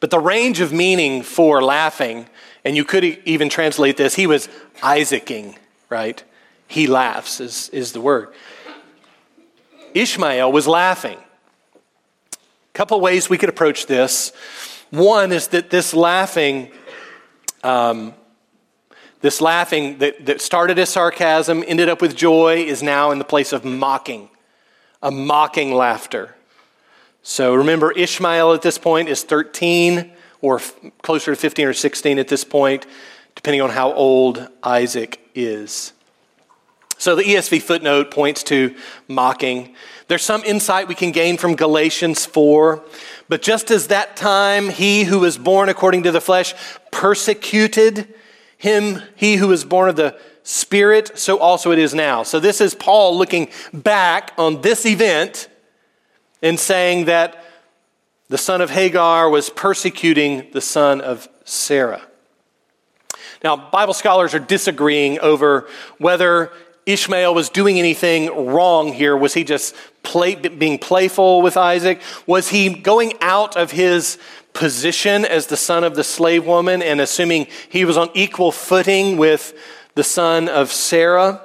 but 0.00 0.10
the 0.10 0.18
range 0.18 0.60
of 0.60 0.72
meaning 0.72 1.22
for 1.22 1.62
laughing 1.62 2.26
And 2.66 2.76
you 2.76 2.84
could 2.84 3.04
even 3.04 3.48
translate 3.48 3.96
this, 3.96 4.16
he 4.16 4.26
was 4.26 4.48
Isaacing, 4.82 5.56
right? 5.88 6.20
He 6.66 6.88
laughs, 6.88 7.40
is, 7.40 7.68
is 7.68 7.92
the 7.92 8.00
word. 8.00 8.30
Ishmael 9.94 10.50
was 10.50 10.66
laughing. 10.66 11.16
A 12.34 12.38
couple 12.74 13.00
ways 13.00 13.30
we 13.30 13.38
could 13.38 13.48
approach 13.48 13.86
this. 13.86 14.32
One 14.90 15.30
is 15.30 15.46
that 15.48 15.70
this 15.70 15.94
laughing, 15.94 16.72
um, 17.62 18.14
this 19.26 19.40
laughing 19.40 19.98
that, 19.98 20.24
that 20.26 20.40
started 20.40 20.78
as 20.78 20.88
sarcasm, 20.88 21.64
ended 21.66 21.88
up 21.88 22.00
with 22.00 22.14
joy, 22.14 22.58
is 22.58 22.80
now 22.80 23.10
in 23.10 23.18
the 23.18 23.24
place 23.24 23.52
of 23.52 23.64
mocking, 23.64 24.30
a 25.02 25.10
mocking 25.10 25.74
laughter. 25.74 26.36
So 27.24 27.52
remember, 27.56 27.90
Ishmael 27.90 28.52
at 28.52 28.62
this 28.62 28.78
point 28.78 29.08
is 29.08 29.24
13 29.24 30.12
or 30.42 30.60
f- 30.60 30.76
closer 31.02 31.32
to 31.32 31.36
15 31.36 31.66
or 31.66 31.72
16 31.72 32.20
at 32.20 32.28
this 32.28 32.44
point, 32.44 32.86
depending 33.34 33.60
on 33.62 33.70
how 33.70 33.92
old 33.94 34.48
Isaac 34.62 35.18
is. 35.34 35.92
So 36.96 37.16
the 37.16 37.24
ESV 37.24 37.62
footnote 37.62 38.12
points 38.12 38.44
to 38.44 38.76
mocking. 39.08 39.74
There's 40.06 40.22
some 40.22 40.44
insight 40.44 40.86
we 40.86 40.94
can 40.94 41.10
gain 41.10 41.36
from 41.36 41.56
Galatians 41.56 42.24
4. 42.24 42.80
But 43.28 43.42
just 43.42 43.72
as 43.72 43.88
that 43.88 44.16
time 44.16 44.68
he 44.68 45.02
who 45.02 45.18
was 45.18 45.36
born 45.36 45.68
according 45.68 46.04
to 46.04 46.12
the 46.12 46.20
flesh 46.20 46.54
persecuted 46.92 48.14
him, 48.56 49.02
he 49.14 49.36
who 49.36 49.52
is 49.52 49.64
born 49.64 49.88
of 49.88 49.96
the 49.96 50.18
Spirit, 50.42 51.18
so 51.18 51.38
also 51.38 51.72
it 51.72 51.78
is 51.80 51.92
now. 51.92 52.22
So 52.22 52.38
this 52.38 52.60
is 52.60 52.72
Paul 52.72 53.18
looking 53.18 53.48
back 53.72 54.32
on 54.38 54.60
this 54.60 54.86
event 54.86 55.48
and 56.40 56.58
saying 56.58 57.06
that 57.06 57.44
the 58.28 58.38
son 58.38 58.60
of 58.60 58.70
Hagar 58.70 59.28
was 59.28 59.50
persecuting 59.50 60.48
the 60.52 60.60
son 60.60 61.00
of 61.00 61.28
Sarah. 61.44 62.02
Now, 63.42 63.56
Bible 63.56 63.94
scholars 63.94 64.34
are 64.34 64.38
disagreeing 64.38 65.18
over 65.18 65.68
whether 65.98 66.52
Ishmael 66.86 67.34
was 67.34 67.48
doing 67.48 67.80
anything 67.80 68.46
wrong 68.46 68.92
here. 68.92 69.16
Was 69.16 69.34
he 69.34 69.42
just 69.42 69.74
play, 70.04 70.36
being 70.36 70.78
playful 70.78 71.42
with 71.42 71.56
Isaac? 71.56 72.00
Was 72.26 72.48
he 72.48 72.72
going 72.72 73.14
out 73.20 73.56
of 73.56 73.72
his 73.72 74.18
position 74.56 75.26
as 75.26 75.46
the 75.46 75.56
son 75.56 75.84
of 75.84 75.94
the 75.94 76.02
slave 76.02 76.46
woman 76.46 76.82
and 76.82 76.98
assuming 76.98 77.46
he 77.68 77.84
was 77.84 77.98
on 77.98 78.08
equal 78.14 78.50
footing 78.50 79.18
with 79.18 79.52
the 79.94 80.02
son 80.02 80.48
of 80.48 80.72
Sarah? 80.72 81.42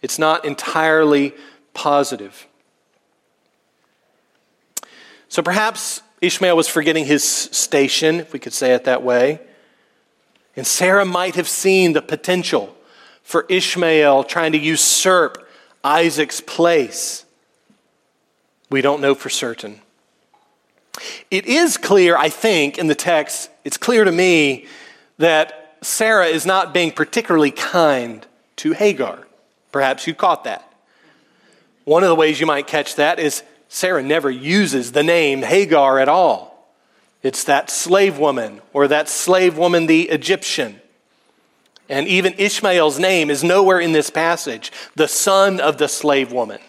It's 0.00 0.18
not 0.18 0.46
entirely 0.46 1.34
positive. 1.74 2.46
So 5.28 5.42
perhaps 5.42 6.00
Ishmael 6.22 6.56
was 6.56 6.66
forgetting 6.66 7.04
his 7.04 7.22
station, 7.22 8.20
if 8.20 8.32
we 8.32 8.38
could 8.38 8.54
say 8.54 8.72
it 8.72 8.84
that 8.84 9.02
way. 9.02 9.40
And 10.56 10.66
Sarah 10.66 11.04
might 11.04 11.34
have 11.34 11.48
seen 11.48 11.92
the 11.92 12.00
potential 12.00 12.74
for 13.22 13.44
Ishmael 13.48 14.24
trying 14.24 14.52
to 14.52 14.58
usurp 14.58 15.46
Isaac's 15.82 16.40
place. 16.40 17.26
We 18.70 18.80
don't 18.80 19.02
know 19.02 19.14
for 19.14 19.28
certain. 19.28 19.80
It 21.30 21.46
is 21.46 21.76
clear, 21.76 22.16
I 22.16 22.28
think, 22.28 22.78
in 22.78 22.86
the 22.86 22.94
text, 22.94 23.50
it's 23.64 23.76
clear 23.76 24.04
to 24.04 24.12
me 24.12 24.66
that 25.18 25.76
Sarah 25.82 26.26
is 26.26 26.46
not 26.46 26.72
being 26.72 26.92
particularly 26.92 27.50
kind 27.50 28.26
to 28.56 28.72
Hagar. 28.72 29.26
Perhaps 29.72 30.06
you 30.06 30.14
caught 30.14 30.44
that. 30.44 30.70
One 31.84 32.02
of 32.02 32.08
the 32.08 32.14
ways 32.14 32.40
you 32.40 32.46
might 32.46 32.66
catch 32.66 32.94
that 32.96 33.18
is 33.18 33.42
Sarah 33.68 34.02
never 34.02 34.30
uses 34.30 34.92
the 34.92 35.02
name 35.02 35.42
Hagar 35.42 35.98
at 35.98 36.08
all. 36.08 36.72
It's 37.22 37.44
that 37.44 37.70
slave 37.70 38.18
woman 38.18 38.60
or 38.72 38.86
that 38.88 39.08
slave 39.08 39.58
woman, 39.58 39.86
the 39.86 40.02
Egyptian. 40.10 40.80
And 41.88 42.06
even 42.06 42.34
Ishmael's 42.38 42.98
name 42.98 43.30
is 43.30 43.42
nowhere 43.44 43.80
in 43.80 43.92
this 43.92 44.10
passage, 44.10 44.72
the 44.94 45.08
son 45.08 45.60
of 45.60 45.78
the 45.78 45.88
slave 45.88 46.32
woman. 46.32 46.60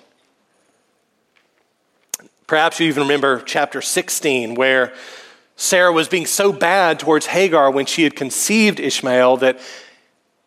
Perhaps 2.47 2.79
you 2.79 2.88
even 2.88 3.03
remember 3.03 3.41
chapter 3.41 3.81
16, 3.81 4.55
where 4.55 4.93
Sarah 5.55 5.91
was 5.91 6.08
being 6.08 6.25
so 6.25 6.51
bad 6.51 6.99
towards 6.99 7.25
Hagar 7.25 7.71
when 7.71 7.86
she 7.86 8.03
had 8.03 8.15
conceived 8.15 8.79
Ishmael 8.79 9.38
that, 9.38 9.60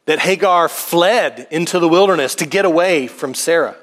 that 0.05 0.21
Hagar 0.21 0.69
fled 0.69 1.49
into 1.51 1.81
the 1.81 1.89
wilderness 1.89 2.35
to 2.37 2.47
get 2.47 2.65
away 2.65 3.09
from 3.09 3.35
Sarah. 3.35 3.77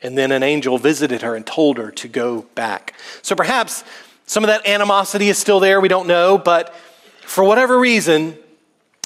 And 0.00 0.16
then 0.16 0.32
an 0.32 0.42
angel 0.42 0.78
visited 0.78 1.22
her 1.22 1.34
and 1.34 1.44
told 1.44 1.76
her 1.76 1.90
to 1.90 2.08
go 2.08 2.42
back. 2.54 2.94
So 3.20 3.34
perhaps 3.34 3.84
some 4.26 4.44
of 4.44 4.48
that 4.48 4.66
animosity 4.66 5.28
is 5.28 5.38
still 5.38 5.60
there, 5.60 5.80
we 5.80 5.88
don't 5.88 6.06
know, 6.06 6.38
but 6.38 6.74
for 7.22 7.44
whatever 7.44 7.78
reason, 7.78 8.38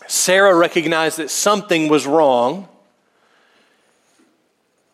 Sarah 0.06 0.54
recognized 0.54 1.18
that 1.18 1.30
something 1.30 1.88
was 1.88 2.06
wrong 2.06 2.68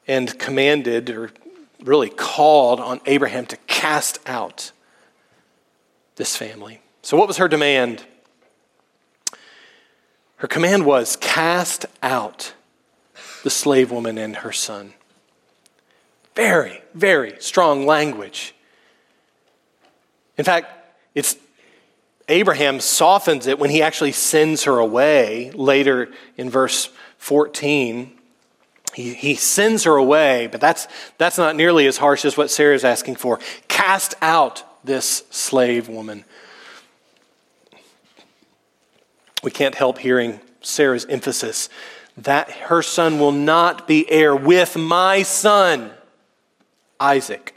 and 0.07 0.39
commanded, 0.39 1.11
or 1.11 1.31
really 1.83 2.11
called 2.11 2.81
on 2.81 3.01
Abraham 3.07 3.47
to 3.47 3.57
cast 3.67 4.19
out 4.27 4.73
this 6.17 6.37
family. 6.37 6.81
So, 7.03 7.17
what 7.17 7.29
was 7.29 7.37
her 7.37 7.49
demand? 7.49 8.05
Her 10.37 10.49
command 10.49 10.85
was 10.85 11.17
cast 11.17 11.87
out 12.03 12.55
the 13.43 13.51
slave 13.51 13.91
woman 13.91 14.19
and 14.19 14.37
her 14.37 14.53
son. 14.53 14.93
Very, 16.35 16.83
very 16.95 17.35
strong 17.41 17.87
language. 17.87 18.55
In 20.37 20.45
fact, 20.45 20.71
it's 21.15 21.37
Abraham 22.29 22.79
softens 22.79 23.47
it 23.47 23.59
when 23.59 23.71
he 23.71 23.83
actually 23.83 24.13
sends 24.13 24.65
her 24.65 24.79
away 24.79 25.51
later 25.53 26.11
in 26.37 26.51
verse 26.51 26.91
14. 27.19 28.18
He, 28.95 29.15
he 29.15 29.35
sends 29.35 29.85
her 29.85 29.97
away, 29.97 30.49
but 30.51 30.61
that's, 30.61 30.89
that's 31.19 31.39
not 31.39 31.57
nearly 31.57 31.87
as 31.87 31.99
harsh 31.99 32.25
as 32.25 32.37
what 32.37 32.51
Sarah 32.51 32.75
is 32.75 32.85
asking 32.85 33.17
for. 33.17 33.39
Cast 33.69 34.15
out 34.21 34.65
this 34.85 35.25
slave 35.31 35.89
woman. 35.89 36.25
We 39.43 39.51
can't 39.51 39.75
help 39.75 39.99
hearing 39.99 40.41
Sarah's 40.61 41.05
emphasis 41.07 41.69
that 42.17 42.51
her 42.51 42.83
son 42.83 43.21
will 43.21 43.33
not 43.33 43.87
be 43.87 44.11
heir 44.11 44.35
with 44.35 44.77
my 44.77 45.23
son, 45.23 45.93
Isaac. 46.99 47.55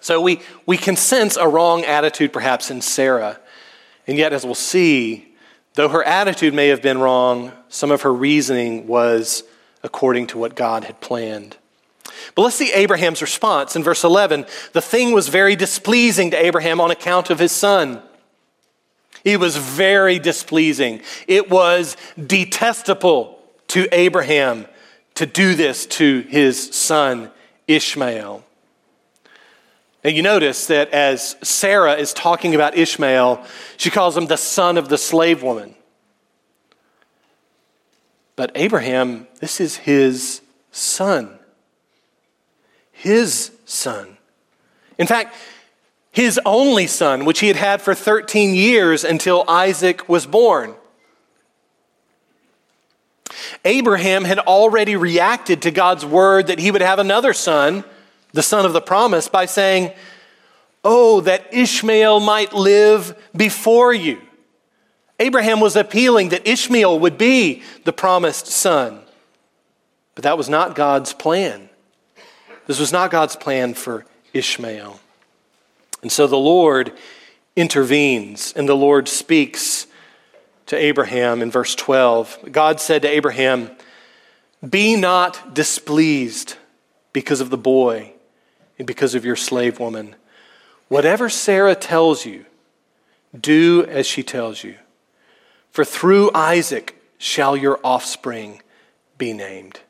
So 0.00 0.20
we, 0.20 0.40
we 0.66 0.76
can 0.76 0.96
sense 0.96 1.36
a 1.36 1.46
wrong 1.46 1.84
attitude 1.84 2.32
perhaps 2.32 2.70
in 2.70 2.80
Sarah. 2.80 3.38
And 4.06 4.18
yet, 4.18 4.32
as 4.32 4.44
we'll 4.44 4.54
see, 4.54 5.34
though 5.74 5.88
her 5.88 6.02
attitude 6.02 6.52
may 6.52 6.68
have 6.68 6.82
been 6.82 6.98
wrong, 6.98 7.52
some 7.68 7.90
of 7.90 8.02
her 8.02 8.12
reasoning 8.12 8.86
was 8.86 9.44
according 9.84 10.26
to 10.28 10.38
what 10.38 10.56
God 10.56 10.84
had 10.84 11.00
planned. 11.00 11.56
But 12.34 12.42
let's 12.42 12.56
see 12.56 12.72
Abraham's 12.72 13.22
response. 13.22 13.76
In 13.76 13.84
verse 13.84 14.02
11, 14.02 14.46
the 14.72 14.80
thing 14.80 15.12
was 15.12 15.28
very 15.28 15.54
displeasing 15.54 16.32
to 16.32 16.44
Abraham 16.44 16.80
on 16.80 16.90
account 16.90 17.30
of 17.30 17.38
his 17.38 17.52
son. 17.52 18.02
It 19.24 19.38
was 19.38 19.56
very 19.56 20.18
displeasing. 20.18 21.00
It 21.28 21.50
was 21.50 21.96
detestable 22.26 23.38
to 23.68 23.86
Abraham 23.92 24.66
to 25.14 25.26
do 25.26 25.54
this 25.54 25.86
to 25.86 26.20
his 26.22 26.74
son 26.74 27.30
Ishmael. 27.68 28.44
Now, 30.02 30.10
you 30.10 30.22
notice 30.22 30.66
that 30.66 30.90
as 30.90 31.36
Sarah 31.42 31.94
is 31.94 32.12
talking 32.12 32.54
about 32.54 32.76
Ishmael, 32.76 33.42
she 33.78 33.90
calls 33.90 34.16
him 34.16 34.26
the 34.26 34.36
son 34.36 34.76
of 34.76 34.88
the 34.90 34.98
slave 34.98 35.42
woman. 35.42 35.74
But 38.36 38.52
Abraham, 38.54 39.26
this 39.40 39.60
is 39.60 39.76
his 39.76 40.40
son. 40.70 41.38
His 42.92 43.52
son. 43.64 44.16
In 44.98 45.06
fact, 45.06 45.34
his 46.10 46.40
only 46.44 46.86
son, 46.86 47.24
which 47.24 47.40
he 47.40 47.48
had 47.48 47.56
had 47.56 47.82
for 47.82 47.94
13 47.94 48.54
years 48.54 49.04
until 49.04 49.44
Isaac 49.48 50.08
was 50.08 50.26
born. 50.26 50.74
Abraham 53.64 54.24
had 54.24 54.38
already 54.38 54.94
reacted 54.94 55.62
to 55.62 55.70
God's 55.70 56.04
word 56.04 56.46
that 56.46 56.58
he 56.58 56.70
would 56.70 56.82
have 56.82 56.98
another 56.98 57.32
son 57.32 57.84
the 58.34 58.42
son 58.42 58.66
of 58.66 58.72
the 58.72 58.80
promise, 58.80 59.28
by 59.28 59.46
saying, 59.46 59.92
Oh, 60.82 61.22
that 61.22 61.54
Ishmael 61.54 62.20
might 62.20 62.52
live 62.52 63.16
before 63.34 63.94
you. 63.94 64.20
Abraham 65.20 65.60
was 65.60 65.76
appealing 65.76 66.30
that 66.30 66.48
Ishmael 66.48 66.98
would 66.98 67.16
be 67.16 67.62
the 67.84 67.92
promised 67.92 68.46
son. 68.46 69.00
But 70.14 70.24
that 70.24 70.38
was 70.38 70.48
not 70.48 70.74
God's 70.74 71.12
plan. 71.12 71.68
This 72.66 72.80
was 72.80 72.92
not 72.92 73.10
God's 73.10 73.36
plan 73.36 73.74
for 73.74 74.04
Ishmael. 74.32 74.98
And 76.02 76.10
so 76.10 76.26
the 76.26 76.36
Lord 76.36 76.92
intervenes 77.56 78.52
and 78.54 78.68
the 78.68 78.76
Lord 78.76 79.08
speaks 79.08 79.86
to 80.66 80.76
Abraham 80.76 81.42
in 81.42 81.50
verse 81.50 81.74
12. 81.74 82.50
God 82.50 82.80
said 82.80 83.02
to 83.02 83.08
Abraham, 83.08 83.70
Be 84.68 84.96
not 84.96 85.54
displeased 85.54 86.56
because 87.12 87.40
of 87.40 87.50
the 87.50 87.58
boy 87.58 88.12
and 88.78 88.86
because 88.86 89.14
of 89.14 89.24
your 89.24 89.36
slave 89.36 89.78
woman. 89.78 90.16
Whatever 90.88 91.28
Sarah 91.28 91.74
tells 91.74 92.24
you, 92.24 92.44
do 93.38 93.84
as 93.88 94.06
she 94.06 94.22
tells 94.22 94.62
you. 94.64 94.76
For 95.74 95.84
through 95.84 96.30
Isaac 96.32 97.02
shall 97.18 97.56
your 97.56 97.80
offspring 97.82 98.62
be 99.18 99.32
named. 99.32 99.80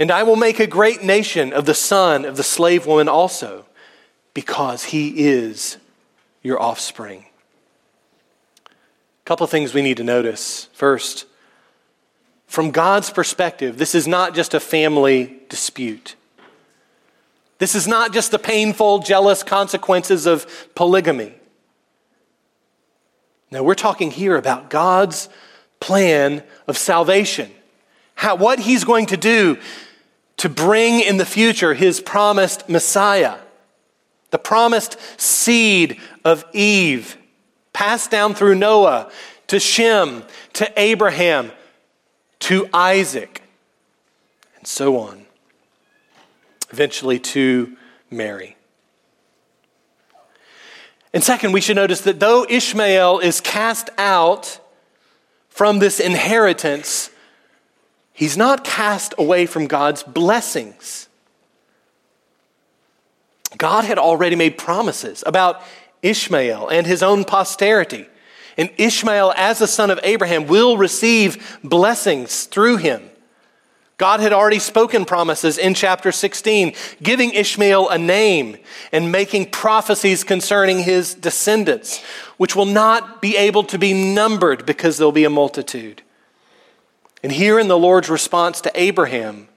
And 0.00 0.10
I 0.10 0.24
will 0.24 0.34
make 0.34 0.58
a 0.58 0.66
great 0.66 1.04
nation 1.04 1.52
of 1.52 1.64
the 1.64 1.74
son 1.74 2.24
of 2.24 2.36
the 2.36 2.42
slave 2.42 2.86
woman 2.86 3.08
also, 3.08 3.66
because 4.34 4.82
he 4.86 5.28
is 5.28 5.76
your 6.42 6.60
offspring. 6.60 7.26
A 8.66 9.24
couple 9.26 9.44
of 9.44 9.50
things 9.50 9.74
we 9.74 9.80
need 9.80 9.98
to 9.98 10.04
notice. 10.04 10.68
First, 10.72 11.24
from 12.48 12.72
God's 12.72 13.10
perspective, 13.10 13.78
this 13.78 13.94
is 13.94 14.08
not 14.08 14.34
just 14.34 14.54
a 14.54 14.60
family 14.60 15.38
dispute. 15.48 16.16
This 17.58 17.76
is 17.76 17.86
not 17.86 18.12
just 18.12 18.32
the 18.32 18.40
painful, 18.40 18.98
jealous 18.98 19.44
consequences 19.44 20.26
of 20.26 20.68
polygamy. 20.74 21.34
Now, 23.50 23.62
we're 23.64 23.74
talking 23.74 24.10
here 24.10 24.36
about 24.36 24.70
God's 24.70 25.28
plan 25.80 26.44
of 26.68 26.78
salvation. 26.78 27.50
How, 28.14 28.36
what 28.36 28.60
he's 28.60 28.84
going 28.84 29.06
to 29.06 29.16
do 29.16 29.58
to 30.36 30.48
bring 30.48 31.00
in 31.00 31.16
the 31.16 31.26
future 31.26 31.74
his 31.74 32.00
promised 32.00 32.68
Messiah, 32.68 33.38
the 34.30 34.38
promised 34.38 34.96
seed 35.20 35.98
of 36.24 36.44
Eve, 36.52 37.16
passed 37.72 38.10
down 38.10 38.34
through 38.34 38.54
Noah 38.54 39.10
to 39.48 39.58
Shem, 39.58 40.22
to 40.54 40.72
Abraham, 40.80 41.50
to 42.40 42.68
Isaac, 42.72 43.42
and 44.56 44.66
so 44.66 44.98
on, 44.98 45.26
eventually 46.70 47.18
to 47.18 47.76
Mary. 48.10 48.56
And 51.12 51.24
second, 51.24 51.52
we 51.52 51.60
should 51.60 51.76
notice 51.76 52.02
that 52.02 52.20
though 52.20 52.46
Ishmael 52.48 53.18
is 53.18 53.40
cast 53.40 53.90
out 53.98 54.60
from 55.48 55.80
this 55.80 55.98
inheritance, 55.98 57.10
he's 58.12 58.36
not 58.36 58.64
cast 58.64 59.14
away 59.18 59.46
from 59.46 59.66
God's 59.66 60.02
blessings. 60.02 61.08
God 63.58 63.84
had 63.84 63.98
already 63.98 64.36
made 64.36 64.56
promises 64.56 65.24
about 65.26 65.60
Ishmael 66.02 66.68
and 66.68 66.86
his 66.86 67.02
own 67.02 67.24
posterity. 67.24 68.06
And 68.56 68.70
Ishmael, 68.78 69.32
as 69.36 69.60
a 69.60 69.66
son 69.66 69.90
of 69.90 69.98
Abraham, 70.02 70.46
will 70.46 70.76
receive 70.76 71.58
blessings 71.64 72.44
through 72.44 72.76
him. 72.76 73.09
God 74.00 74.20
had 74.20 74.32
already 74.32 74.60
spoken 74.60 75.04
promises 75.04 75.58
in 75.58 75.74
chapter 75.74 76.10
16, 76.10 76.72
giving 77.02 77.32
Ishmael 77.32 77.90
a 77.90 77.98
name 77.98 78.56
and 78.92 79.12
making 79.12 79.50
prophecies 79.50 80.24
concerning 80.24 80.78
his 80.78 81.12
descendants, 81.12 82.02
which 82.38 82.56
will 82.56 82.64
not 82.64 83.20
be 83.20 83.36
able 83.36 83.62
to 83.64 83.76
be 83.76 83.92
numbered 83.92 84.64
because 84.64 84.96
there'll 84.96 85.12
be 85.12 85.24
a 85.24 85.28
multitude. 85.28 86.00
And 87.22 87.30
here 87.30 87.58
in 87.58 87.68
the 87.68 87.76
Lord's 87.76 88.08
response 88.08 88.62
to 88.62 88.72
Abraham, 88.74 89.48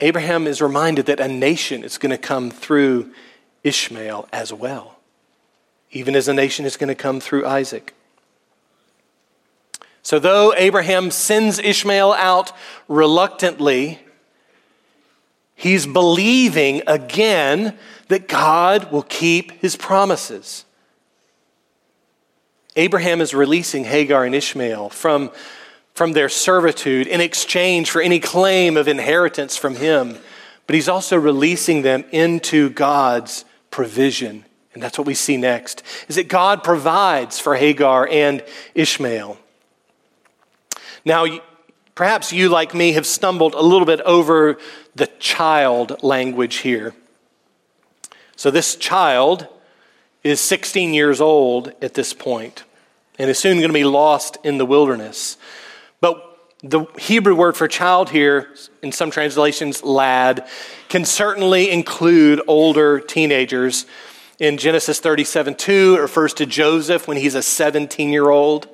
Abraham 0.00 0.46
is 0.46 0.62
reminded 0.62 1.04
that 1.04 1.20
a 1.20 1.28
nation 1.28 1.84
is 1.84 1.98
going 1.98 2.08
to 2.08 2.16
come 2.16 2.50
through 2.50 3.12
Ishmael 3.64 4.30
as 4.32 4.50
well, 4.50 4.96
even 5.90 6.16
as 6.16 6.26
a 6.26 6.32
nation 6.32 6.64
is 6.64 6.78
going 6.78 6.88
to 6.88 6.94
come 6.94 7.20
through 7.20 7.44
Isaac. 7.44 7.92
So, 10.04 10.18
though 10.18 10.52
Abraham 10.54 11.10
sends 11.10 11.58
Ishmael 11.58 12.12
out 12.12 12.52
reluctantly, 12.88 13.98
he's 15.54 15.86
believing 15.86 16.82
again 16.86 17.76
that 18.08 18.28
God 18.28 18.92
will 18.92 19.02
keep 19.02 19.52
his 19.62 19.76
promises. 19.76 20.66
Abraham 22.76 23.22
is 23.22 23.32
releasing 23.32 23.84
Hagar 23.84 24.26
and 24.26 24.34
Ishmael 24.34 24.90
from, 24.90 25.30
from 25.94 26.12
their 26.12 26.28
servitude 26.28 27.06
in 27.06 27.22
exchange 27.22 27.90
for 27.90 28.02
any 28.02 28.20
claim 28.20 28.76
of 28.76 28.88
inheritance 28.88 29.56
from 29.56 29.76
him, 29.76 30.18
but 30.66 30.74
he's 30.74 30.88
also 30.88 31.16
releasing 31.16 31.80
them 31.80 32.04
into 32.10 32.68
God's 32.68 33.46
provision. 33.70 34.44
And 34.74 34.82
that's 34.82 34.98
what 34.98 35.06
we 35.06 35.14
see 35.14 35.38
next 35.38 35.82
is 36.08 36.16
that 36.16 36.28
God 36.28 36.62
provides 36.62 37.38
for 37.38 37.56
Hagar 37.56 38.06
and 38.06 38.44
Ishmael. 38.74 39.38
Now, 41.04 41.26
perhaps 41.94 42.32
you, 42.32 42.48
like 42.48 42.74
me, 42.74 42.92
have 42.92 43.06
stumbled 43.06 43.54
a 43.54 43.60
little 43.60 43.86
bit 43.86 44.00
over 44.02 44.58
the 44.94 45.06
child 45.18 46.02
language 46.02 46.56
here. 46.56 46.94
So, 48.36 48.50
this 48.50 48.76
child 48.76 49.46
is 50.22 50.40
16 50.40 50.94
years 50.94 51.20
old 51.20 51.72
at 51.82 51.94
this 51.94 52.12
point 52.12 52.64
and 53.18 53.30
is 53.30 53.38
soon 53.38 53.58
going 53.58 53.68
to 53.68 53.74
be 53.74 53.84
lost 53.84 54.38
in 54.42 54.58
the 54.58 54.66
wilderness. 54.66 55.36
But 56.00 56.34
the 56.62 56.86
Hebrew 56.98 57.34
word 57.34 57.56
for 57.56 57.68
child 57.68 58.10
here, 58.10 58.54
in 58.82 58.90
some 58.90 59.10
translations, 59.10 59.82
lad, 59.82 60.48
can 60.88 61.04
certainly 61.04 61.70
include 61.70 62.40
older 62.46 63.00
teenagers. 63.00 63.86
In 64.38 64.56
Genesis 64.56 64.98
37 64.98 65.54
2, 65.54 65.96
it 65.96 66.00
refers 66.00 66.34
to 66.34 66.46
Joseph 66.46 67.06
when 67.06 67.18
he's 67.18 67.34
a 67.34 67.42
17 67.42 68.10
year 68.10 68.30
old. 68.30 68.68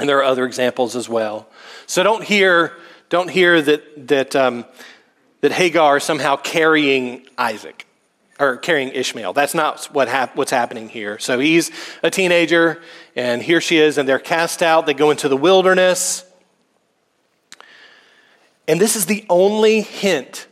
And 0.00 0.08
there 0.08 0.16
are 0.18 0.24
other 0.24 0.46
examples 0.46 0.96
as 0.96 1.10
well. 1.10 1.46
So 1.86 2.02
don't 2.02 2.24
hear, 2.24 2.72
don't 3.10 3.28
hear 3.28 3.60
that, 3.60 4.08
that, 4.08 4.34
um, 4.34 4.64
that 5.42 5.52
Hagar 5.52 5.98
is 5.98 6.04
somehow 6.04 6.36
carrying 6.36 7.26
Isaac 7.36 7.86
or 8.38 8.56
carrying 8.56 8.88
Ishmael. 8.88 9.34
That's 9.34 9.54
not 9.54 9.84
what 9.92 10.08
hap- 10.08 10.34
what's 10.36 10.50
happening 10.50 10.88
here. 10.88 11.18
So 11.18 11.38
he's 11.38 11.70
a 12.02 12.10
teenager, 12.10 12.80
and 13.14 13.42
here 13.42 13.60
she 13.60 13.76
is, 13.76 13.98
and 13.98 14.08
they're 14.08 14.18
cast 14.18 14.62
out. 14.62 14.86
They 14.86 14.94
go 14.94 15.10
into 15.10 15.28
the 15.28 15.36
wilderness. 15.36 16.24
And 18.66 18.80
this 18.80 18.96
is 18.96 19.04
the 19.04 19.26
only 19.28 19.82
hint. 19.82 20.46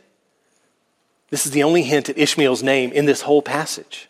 This 1.31 1.47
is 1.47 1.53
the 1.53 1.63
only 1.63 1.81
hint 1.81 2.07
at 2.07 2.19
Ishmael's 2.19 2.61
name 2.61 2.91
in 2.91 3.05
this 3.05 3.21
whole 3.21 3.41
passage. 3.41 4.09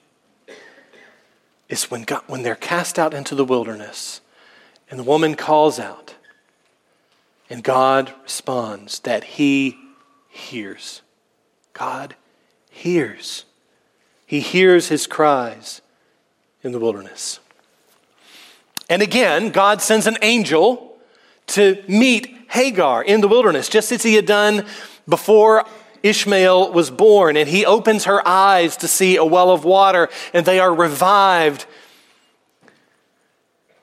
Is 1.69 1.89
when, 1.89 2.04
God, 2.04 2.23
when 2.28 2.43
they're 2.43 2.56
cast 2.56 2.99
out 2.99 3.13
into 3.13 3.36
the 3.36 3.45
wilderness 3.45 4.19
and 4.89 4.99
the 4.99 5.04
woman 5.04 5.36
calls 5.36 5.80
out, 5.80 6.15
and 7.49 7.63
God 7.63 8.13
responds 8.23 8.99
that 8.99 9.23
he 9.23 9.78
hears. 10.30 11.02
God 11.73 12.15
hears. 12.69 13.45
He 14.25 14.39
hears 14.39 14.89
his 14.89 15.08
cries 15.08 15.82
in 16.63 16.71
the 16.71 16.80
wilderness. 16.80 17.39
And 18.89 19.02
again, 19.02 19.49
God 19.49 19.82
sends 19.82 20.08
an 20.08 20.17
angel 20.21 20.97
to 21.47 21.84
meet 21.88 22.36
Hagar 22.49 23.04
in 23.04 23.21
the 23.21 23.28
wilderness, 23.28 23.69
just 23.69 23.91
as 23.91 24.04
he 24.04 24.15
had 24.15 24.25
done 24.25 24.65
before 25.08 25.65
Ishmael 26.02 26.71
was 26.71 26.89
born. 26.89 27.38
And 27.38 27.47
he 27.47 27.65
opens 27.65 28.06
her 28.06 28.28
eyes 28.28 28.78
to 28.78 28.88
see 28.88 29.15
a 29.15 29.25
well 29.25 29.52
of 29.52 29.65
water, 29.65 30.10
and 30.34 30.45
they 30.45 30.60
are 30.60 30.73
revived 30.73 31.65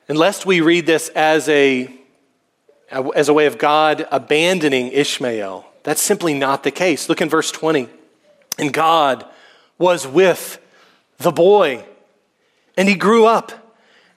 Unless 0.08 0.46
we 0.46 0.60
read 0.60 0.86
this 0.86 1.08
as 1.10 1.48
a, 1.48 1.92
as 2.90 3.28
a 3.28 3.34
way 3.34 3.46
of 3.46 3.58
God 3.58 4.06
abandoning 4.10 4.88
Ishmael, 4.92 5.66
that's 5.82 6.02
simply 6.02 6.34
not 6.34 6.62
the 6.62 6.70
case. 6.70 7.08
Look 7.08 7.20
in 7.20 7.28
verse 7.28 7.50
20. 7.50 7.88
And 8.58 8.72
God 8.72 9.24
was 9.78 10.06
with 10.06 10.58
the 11.18 11.32
boy, 11.32 11.84
and 12.76 12.88
he 12.88 12.94
grew 12.94 13.26
up. 13.26 13.66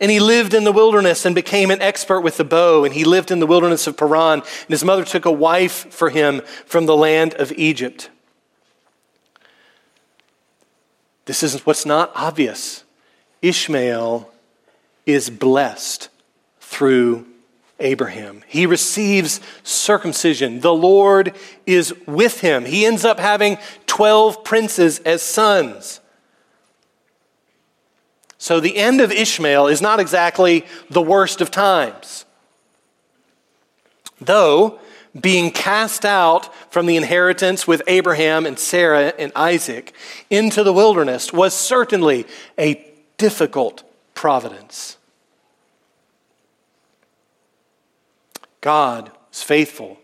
And 0.02 0.10
he 0.10 0.21
lived 0.21 0.54
in 0.54 0.63
the 0.63 0.71
wilderness 0.71 1.25
and 1.25 1.36
became 1.36 1.71
an 1.71 1.82
expert 1.82 2.21
with 2.21 2.38
the 2.38 2.45
bow. 2.45 2.86
And 2.86 2.93
he 2.93 3.04
lived 3.04 3.32
in 3.32 3.39
the 3.39 3.45
wilderness 3.45 3.86
of 3.86 3.97
Paran. 3.97 4.39
And 4.39 4.69
his 4.69 4.84
mother 4.84 5.04
took 5.04 5.25
a 5.25 5.32
wife 5.32 5.93
for 5.93 6.10
him 6.10 6.41
from 6.65 6.86
the 6.86 6.95
land 6.95 7.34
of 7.34 7.52
Egypt. 7.52 8.10
This 11.25 11.43
is 11.43 11.65
what's 11.65 11.86
not 11.86 12.12
obvious. 12.15 12.86
Ishmael 13.41 14.32
is 15.12 15.30
blessed 15.30 16.10
through 16.60 17.26
Abraham. 17.80 18.43
He 18.48 18.65
receives 18.65 19.39
circumcision. 19.63 20.60
The 20.60 20.74
Lord 20.74 21.36
is 21.65 21.93
with 22.06 22.41
him. 22.41 22.65
He 22.65 22.86
ends 22.86 23.06
up 23.06 23.19
having 23.19 23.58
12 23.88 24.43
princes 24.43 25.00
as 25.00 25.22
sons. 25.22 25.99
So 28.38 28.60
the 28.60 28.78
end 28.78 29.01
of 29.01 29.12
Ishmael 29.12 29.68
is 29.68 29.82
not 29.82 29.99
exactly 29.99 30.66
the 30.89 31.01
worst 31.01 31.41
of 31.41 31.51
times. 31.51 32.26
Though 34.22 34.80
being 35.20 35.51
cast 35.51 36.05
out 36.05 36.53
from 36.72 36.86
the 36.86 36.95
inheritance 36.95 37.68
with 37.68 37.82
Abraham 37.88 38.45
and 38.45 38.60
Sarah 38.60 39.14
and 39.18 39.32
Isaac 39.36 39.93
into 40.30 40.64
the 40.64 40.74
wilderness 40.74 41.34
was 41.34 41.53
certainly 41.53 42.26
a 42.57 42.86
difficult 43.18 43.84
providence. 44.14 44.97
God 48.62 49.12
was 49.30 49.43
faithful 49.43 49.97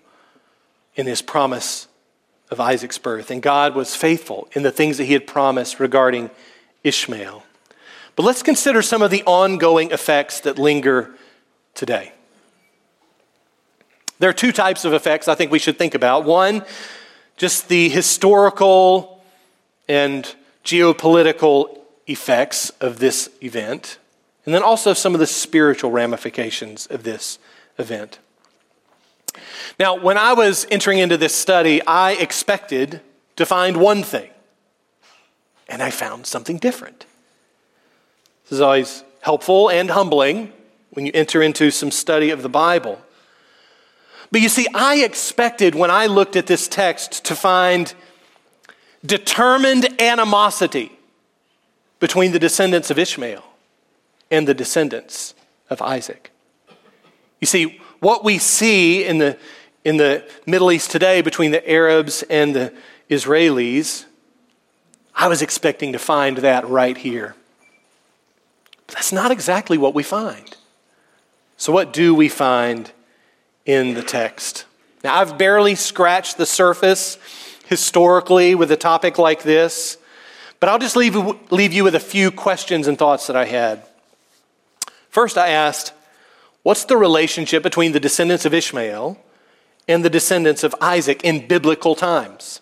in 0.96 1.06
his 1.06 1.22
promise 1.22 1.88
of 2.50 2.60
Isaac's 2.60 2.98
birth, 2.98 3.32
and 3.32 3.42
God 3.42 3.76
was 3.76 3.96
faithful 3.96 4.48
in 4.54 4.64
the 4.64 4.72
things 4.72 4.98
that 4.98 5.06
he 5.06 5.14
had 5.14 5.28
promised 5.28 5.80
regarding 5.80 6.30
Ishmael. 6.84 7.44
But 8.16 8.24
let's 8.24 8.44
consider 8.44 8.82
some 8.82 9.02
of 9.02 9.12
the 9.12 9.24
ongoing 9.24 9.92
effects 9.92 10.40
that 10.42 10.58
linger 10.58 11.12
today. 11.74 12.14
There 14.20 14.30
are 14.30 14.34
two 14.34 14.54
types 14.54 14.86
of 14.86 14.94
effects 14.94 15.28
I 15.28 15.36
think 15.36 15.52
we 15.52 15.60
should 15.60 15.78
think 15.78 15.94
about. 15.94 16.24
One, 16.24 16.64
just 17.36 17.68
the 17.68 17.90
historical 17.90 19.22
and 19.90 20.34
geopolitical 20.64 21.80
effects 22.08 22.70
of 22.80 23.00
this 23.00 23.30
event, 23.42 24.00
and 24.46 24.54
then 24.54 24.64
also 24.64 24.94
some 24.94 25.14
of 25.14 25.20
the 25.20 25.28
spiritual 25.28 25.92
ramifications 25.92 26.88
of 26.88 27.04
this 27.04 27.40
event. 27.78 28.20
Now, 29.80 29.96
when 29.96 30.18
I 30.18 30.34
was 30.34 30.66
entering 30.72 31.00
into 31.00 31.18
this 31.18 31.36
study, 31.36 31.82
I 31.86 32.14
expected 32.14 33.02
to 33.36 33.46
find 33.46 33.78
one 33.78 34.04
thing, 34.04 34.30
and 35.68 35.82
I 35.82 35.92
found 35.92 36.26
something 36.26 36.58
different. 36.58 37.06
This 38.44 38.54
is 38.54 38.62
always 38.62 39.04
helpful 39.22 39.70
and 39.70 39.90
humbling 39.90 40.54
when 40.92 41.06
you 41.06 41.12
enter 41.14 41.42
into 41.42 41.72
some 41.72 41.92
study 41.92 42.30
of 42.30 42.42
the 42.44 42.50
Bible. 42.50 43.02
But 44.32 44.42
you 44.42 44.50
see, 44.50 44.68
I 44.74 44.98
expected 44.98 45.76
when 45.76 45.92
I 45.92 46.06
looked 46.08 46.36
at 46.36 46.48
this 46.48 46.68
text 46.68 47.26
to 47.26 47.36
find 47.36 47.94
determined 49.06 50.02
animosity 50.02 50.92
between 52.00 52.32
the 52.32 52.40
descendants 52.40 52.92
of 52.92 53.00
Ishmael 53.00 53.44
and 54.32 54.48
the 54.48 54.54
descendants 54.54 55.34
of 55.70 55.82
Isaac. 55.82 56.32
You 57.40 57.48
see, 57.48 57.82
what 58.00 58.24
we 58.24 58.38
see 58.38 59.04
in 59.04 59.18
the, 59.18 59.38
in 59.84 59.98
the 59.98 60.30
Middle 60.46 60.72
East 60.72 60.92
today 60.92 61.22
between 61.22 61.52
the 61.52 61.70
Arabs 61.70 62.24
and 62.24 62.56
the 62.56 62.74
Israelis, 63.10 64.06
I 65.16 65.28
was 65.28 65.42
expecting 65.42 65.94
to 65.94 66.00
find 66.00 66.38
that 66.38 66.68
right 66.68 66.98
here. 66.98 67.36
But 68.88 68.96
that's 68.96 69.12
not 69.12 69.32
exactly 69.32 69.78
what 69.78 69.94
we 69.94 70.04
find. 70.04 70.56
So, 71.58 71.72
what 71.72 71.94
do 71.94 72.14
we 72.14 72.28
find 72.28 72.92
in 73.66 73.94
the 73.94 74.04
text? 74.04 74.66
Now, 75.04 75.16
I've 75.16 75.38
barely 75.38 75.76
scratched 75.76 76.38
the 76.38 76.46
surface 76.46 77.18
historically 77.68 78.56
with 78.56 78.72
a 78.72 78.78
topic 78.78 79.18
like 79.18 79.44
this, 79.44 79.98
but 80.60 80.70
I'll 80.70 80.80
just 80.80 80.96
leave, 80.96 81.16
leave 81.52 81.74
you 81.74 81.84
with 81.84 81.96
a 81.96 82.00
few 82.00 82.32
questions 82.32 82.88
and 82.88 82.98
thoughts 82.98 83.28
that 83.28 83.36
I 83.36 83.46
had. 83.46 83.84
First, 85.10 85.38
I 85.38 85.50
asked, 85.50 85.94
what's 86.66 86.86
the 86.86 86.98
relationship 86.98 87.62
between 87.62 87.92
the 87.92 88.00
descendants 88.00 88.44
of 88.44 88.52
Ishmael 88.52 89.20
and 89.88 90.04
the 90.04 90.10
descendants 90.10 90.64
of 90.64 90.74
Isaac 90.82 91.24
in 91.24 91.48
biblical 91.48 91.94
times? 91.94 92.60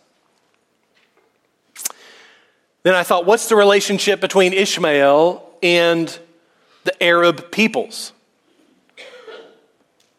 Then 2.84 2.95
I 2.95 3.04
thought, 3.04 3.26
what's 3.26 3.47
the 3.47 3.56
relationship 3.56 4.20
between 4.20 4.51
Ishmael 4.51 5.49
and 5.64 6.20
the 6.84 7.01
Arab 7.01 7.49
peoples? 7.49 8.12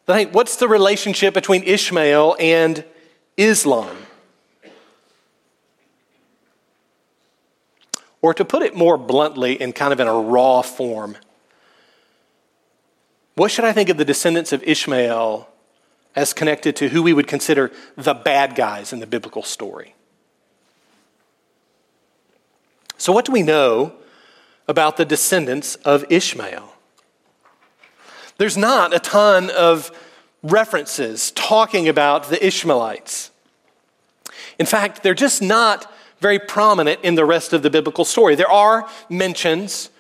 Then, 0.07 0.33
what's 0.33 0.57
the 0.57 0.67
relationship 0.67 1.35
between 1.35 1.63
Ishmael 1.63 2.37
and 2.41 2.85
Islam? 3.37 3.95
Or 8.23 8.33
to 8.33 8.47
put 8.47 8.63
it 8.63 8.75
more 8.75 8.97
bluntly 8.97 9.61
and 9.61 9.75
kind 9.75 9.93
of 9.93 10.01
in 10.01 10.07
a 10.07 10.19
raw 10.19 10.63
form, 10.63 11.19
what 13.35 13.51
should 13.51 13.65
I 13.65 13.73
think 13.73 13.89
of 13.89 13.97
the 13.97 14.05
descendants 14.05 14.53
of 14.53 14.63
Ishmael 14.63 15.49
as 16.15 16.33
connected 16.33 16.77
to 16.77 16.89
who 16.89 17.03
we 17.03 17.13
would 17.13 17.27
consider 17.27 17.73
the 17.97 18.15
bad 18.15 18.55
guys 18.55 18.93
in 18.93 19.01
the 19.01 19.07
biblical 19.07 19.43
story? 19.43 19.95
So, 22.97 23.13
what 23.13 23.25
do 23.25 23.33
we 23.33 23.43
know 23.43 23.95
about 24.69 24.97
the 24.97 25.05
descendants 25.05 25.75
of 25.77 26.05
Ishmael? 26.11 26.73
There's 28.39 28.57
not 28.57 28.95
a 28.95 28.99
ton 28.99 29.51
of 29.51 29.91
references 30.43 31.31
talking 31.33 31.89
about 31.89 32.29
the 32.31 32.45
Ishmaelites. 32.45 33.31
In 34.59 34.67
fact, 34.67 35.03
they're 35.03 35.15
just 35.15 35.43
not 35.43 35.93
very 36.21 36.39
prominent 36.39 37.01
in 37.03 37.15
the 37.15 37.25
rest 37.25 37.53
of 37.53 37.63
the 37.63 37.71
biblical 37.71 38.05
story. 38.05 38.35
There 38.35 38.51
are 38.51 38.89
mentions, 39.09 39.91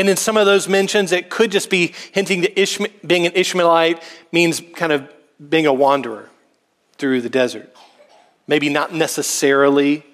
and 0.00 0.08
in 0.08 0.16
some 0.16 0.38
of 0.38 0.46
those 0.46 0.66
mentions, 0.66 1.12
it 1.12 1.28
could 1.28 1.52
just 1.52 1.68
be 1.68 1.92
hinting 2.12 2.40
that 2.40 2.56
Ishma- 2.56 2.90
being 3.06 3.26
an 3.26 3.32
Ishmaelite 3.34 4.02
means 4.32 4.62
kind 4.74 4.92
of 4.92 5.06
being 5.50 5.66
a 5.66 5.74
wanderer 5.74 6.30
through 6.96 7.20
the 7.20 7.28
desert. 7.28 7.70
Maybe 8.46 8.70
not 8.70 8.94
necessarily 8.94 10.06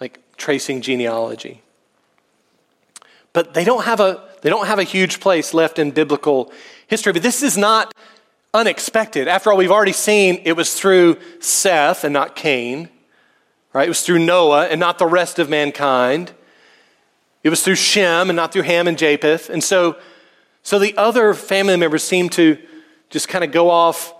like 0.00 0.18
tracing 0.36 0.80
genealogy. 0.80 1.62
But 3.32 3.54
they 3.54 3.62
don't 3.62 3.84
have 3.84 4.00
a, 4.00 4.28
they 4.42 4.50
don't 4.50 4.66
have 4.66 4.80
a 4.80 4.82
huge 4.82 5.20
place 5.20 5.54
left 5.54 5.78
in 5.78 5.92
biblical 5.92 6.52
history. 6.88 7.12
But 7.12 7.22
this 7.22 7.44
is 7.44 7.56
not 7.56 7.94
unexpected. 8.52 9.28
After 9.28 9.52
all, 9.52 9.56
we've 9.56 9.70
already 9.70 9.92
seen 9.92 10.42
it 10.44 10.54
was 10.54 10.74
through 10.74 11.16
Seth 11.38 12.02
and 12.02 12.12
not 12.12 12.34
Cain, 12.34 12.88
right? 13.72 13.86
It 13.86 13.88
was 13.88 14.02
through 14.02 14.18
Noah 14.18 14.66
and 14.66 14.80
not 14.80 14.98
the 14.98 15.06
rest 15.06 15.38
of 15.38 15.48
mankind. 15.48 16.32
It 17.42 17.50
was 17.50 17.62
through 17.62 17.76
Shem 17.76 18.30
and 18.30 18.36
not 18.36 18.52
through 18.52 18.62
Ham 18.62 18.86
and 18.86 18.96
Japheth. 18.96 19.50
And 19.50 19.62
so, 19.62 19.96
so 20.62 20.78
the 20.78 20.96
other 20.96 21.34
family 21.34 21.76
members 21.76 22.04
seem 22.04 22.28
to 22.30 22.56
just 23.10 23.28
kind 23.28 23.44
of 23.44 23.52
go 23.52 23.70
off 23.70 24.14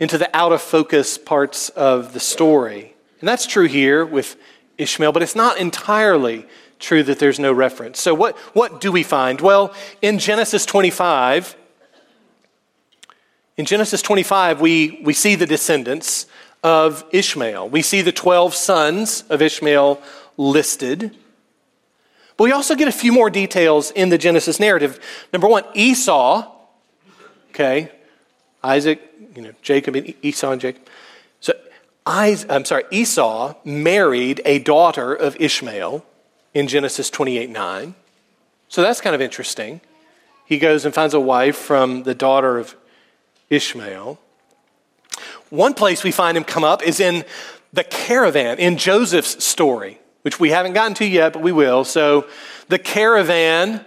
into 0.00 0.18
the 0.18 0.34
out 0.36 0.52
of 0.52 0.62
focus 0.62 1.18
parts 1.18 1.70
of 1.70 2.12
the 2.12 2.20
story. 2.20 2.94
And 3.20 3.28
that's 3.28 3.46
true 3.46 3.66
here 3.66 4.04
with 4.04 4.36
Ishmael, 4.76 5.12
but 5.12 5.22
it's 5.22 5.34
not 5.34 5.58
entirely 5.58 6.46
true 6.78 7.02
that 7.02 7.18
there's 7.18 7.40
no 7.40 7.52
reference. 7.52 8.00
So, 8.00 8.14
what, 8.14 8.36
what 8.54 8.80
do 8.80 8.92
we 8.92 9.02
find? 9.02 9.40
Well, 9.40 9.74
in 10.00 10.18
Genesis 10.18 10.64
25, 10.64 11.56
in 13.56 13.64
Genesis 13.64 14.02
25, 14.02 14.60
we, 14.60 15.00
we 15.02 15.12
see 15.12 15.34
the 15.34 15.46
descendants 15.46 16.26
of 16.62 17.04
Ishmael. 17.10 17.68
We 17.68 17.82
see 17.82 18.02
the 18.02 18.12
12 18.12 18.54
sons 18.54 19.24
of 19.28 19.42
Ishmael 19.42 20.00
listed. 20.36 21.16
But 22.38 22.44
we 22.44 22.52
also 22.52 22.76
get 22.76 22.86
a 22.86 22.92
few 22.92 23.12
more 23.12 23.30
details 23.30 23.90
in 23.90 24.10
the 24.10 24.16
Genesis 24.16 24.60
narrative. 24.60 25.00
Number 25.32 25.48
one, 25.48 25.64
Esau, 25.74 26.48
okay, 27.50 27.90
Isaac, 28.62 29.02
you 29.34 29.42
know, 29.42 29.52
Jacob 29.60 29.96
and 29.96 30.14
Esau 30.22 30.52
and 30.52 30.60
Jacob. 30.60 30.86
So, 31.40 31.52
I, 32.06 32.38
I'm 32.48 32.64
sorry, 32.64 32.84
Esau 32.92 33.54
married 33.64 34.40
a 34.44 34.60
daughter 34.60 35.12
of 35.12 35.36
Ishmael 35.40 36.06
in 36.54 36.68
Genesis 36.68 37.10
28 37.10 37.50
9. 37.50 37.94
So 38.68 38.82
that's 38.82 39.00
kind 39.00 39.16
of 39.16 39.20
interesting. 39.20 39.80
He 40.46 40.58
goes 40.58 40.84
and 40.84 40.94
finds 40.94 41.14
a 41.14 41.20
wife 41.20 41.56
from 41.56 42.04
the 42.04 42.14
daughter 42.14 42.56
of 42.56 42.76
Ishmael. 43.50 44.16
One 45.50 45.74
place 45.74 46.04
we 46.04 46.12
find 46.12 46.36
him 46.36 46.44
come 46.44 46.62
up 46.62 46.84
is 46.84 47.00
in 47.00 47.24
the 47.72 47.82
caravan, 47.82 48.58
in 48.58 48.76
Joseph's 48.76 49.44
story, 49.44 49.98
which 50.28 50.38
we 50.38 50.50
haven't 50.50 50.74
gotten 50.74 50.92
to 50.92 51.06
yet, 51.06 51.32
but 51.32 51.40
we 51.40 51.52
will. 51.52 51.84
So 51.84 52.26
the 52.68 52.78
caravan 52.78 53.82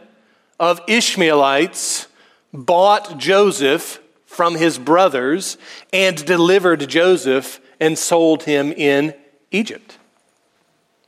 of 0.60 0.82
Ishmaelites 0.88 2.08
bought 2.52 3.20
Joseph 3.20 4.02
from 4.26 4.56
his 4.56 4.80
brothers 4.80 5.60
and 5.94 6.26
delivered 6.26 6.90
Joseph 6.90 7.62
and 7.80 7.96
sold 7.96 8.42
him 8.42 8.72
in 8.72 9.14
Egypt. 9.52 10.00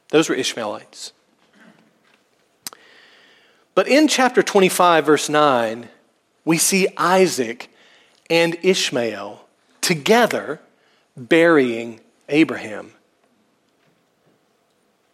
Those 0.10 0.30
were 0.30 0.36
Ishmaelites. 0.36 1.14
But 3.74 3.88
in 3.88 4.08
chapter 4.08 4.44
25, 4.44 5.04
verse 5.04 5.30
9, 5.30 5.90
we 6.46 6.60
see 6.60 6.88
Isaac 6.96 7.74
and 8.30 8.56
Ishmael 8.62 9.44
together 9.82 10.60
burying 11.18 12.02
Abraham. 12.30 12.92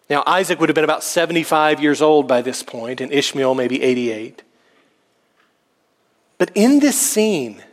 Now, 0.10 0.24
Isaac 0.26 0.60
would 0.60 0.70
have 0.70 0.76
been 0.76 0.84
about 0.84 1.03
75 1.03 1.80
years 1.80 2.01
old 2.01 2.28
by 2.28 2.41
this 2.41 2.64
point, 2.64 2.99
and 2.99 3.12
Ishmael 3.12 3.53
maybe 3.53 3.82
88. 3.84 4.41
But 6.39 6.51
in 6.55 6.80
this 6.80 6.99
scene, 6.99 7.64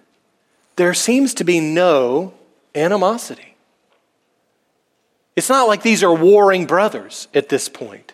there 0.76 0.92
seems 0.92 1.32
to 1.34 1.44
be 1.44 1.60
no 1.60 2.34
animosity. 2.74 3.56
It's 5.34 5.48
not 5.48 5.68
like 5.68 5.82
these 5.82 6.02
are 6.02 6.14
warring 6.14 6.66
brothers 6.66 7.28
at 7.34 7.48
this 7.48 7.68
point. 7.68 8.12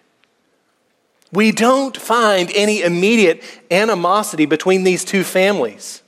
We 1.33 1.51
don't 1.51 1.97
find 1.97 2.51
any 2.55 2.83
immediate 2.83 3.43
animosity 3.71 4.45
between 4.45 4.85
these 4.85 5.05
two 5.05 5.25
families. 5.25 6.03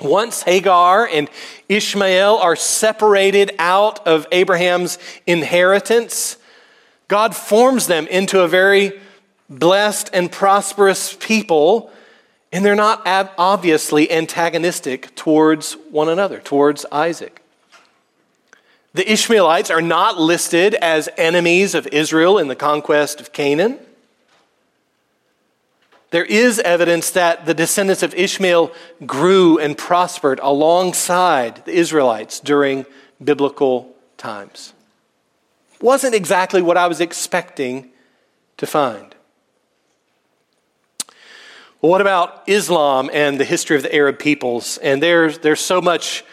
Once 0.00 0.42
Hagar 0.42 1.06
and 1.06 1.28
Ishmael 1.68 2.36
are 2.36 2.54
separated 2.54 3.52
out 3.58 4.06
of 4.06 4.26
Abraham's 4.30 4.98
inheritance, 5.26 6.36
God 7.08 7.36
forms 7.36 7.86
them 7.86 8.06
into 8.08 8.40
a 8.40 8.48
very 8.48 9.00
blessed 9.48 10.10
and 10.12 10.30
prosperous 10.30 11.14
people, 11.14 11.90
and 12.52 12.64
they're 12.64 12.74
not 12.74 13.02
obviously 13.06 14.10
antagonistic 14.10 15.14
towards 15.14 15.74
one 15.90 16.08
another, 16.08 16.40
towards 16.40 16.84
Isaac. 16.90 17.42
The 18.94 19.12
Ishmaelites 19.12 19.70
are 19.70 19.82
not 19.82 20.18
listed 20.18 20.74
as 20.74 21.08
enemies 21.18 21.74
of 21.74 21.86
Israel 21.88 22.38
in 22.38 22.48
the 22.48 22.56
conquest 22.56 23.20
of 23.20 23.32
Canaan. 23.32 23.78
there 26.10 26.24
is 26.24 26.58
evidence 26.60 27.10
that 27.10 27.44
the 27.44 27.52
descendants 27.52 28.02
of 28.02 28.14
Ishmael 28.14 28.72
grew 29.04 29.58
and 29.58 29.76
prospered 29.76 30.40
alongside 30.42 31.64
the 31.66 31.72
Israelites 31.72 32.40
during 32.40 32.86
biblical 33.22 33.94
times. 34.16 34.72
Wasn't 35.80 36.14
exactly 36.14 36.62
what 36.62 36.76
I 36.76 36.86
was 36.86 37.00
expecting 37.00 37.90
to 38.56 38.66
find. 38.66 39.14
Well, 41.82 41.90
what 41.90 42.00
about 42.00 42.42
Islam 42.46 43.10
and 43.12 43.38
the 43.38 43.44
history 43.44 43.76
of 43.76 43.82
the 43.82 43.94
Arab 43.94 44.18
peoples? 44.18 44.78
And 44.78 45.02
there's, 45.02 45.38
there's, 45.38 45.60
so, 45.60 45.80
much, 45.82 46.24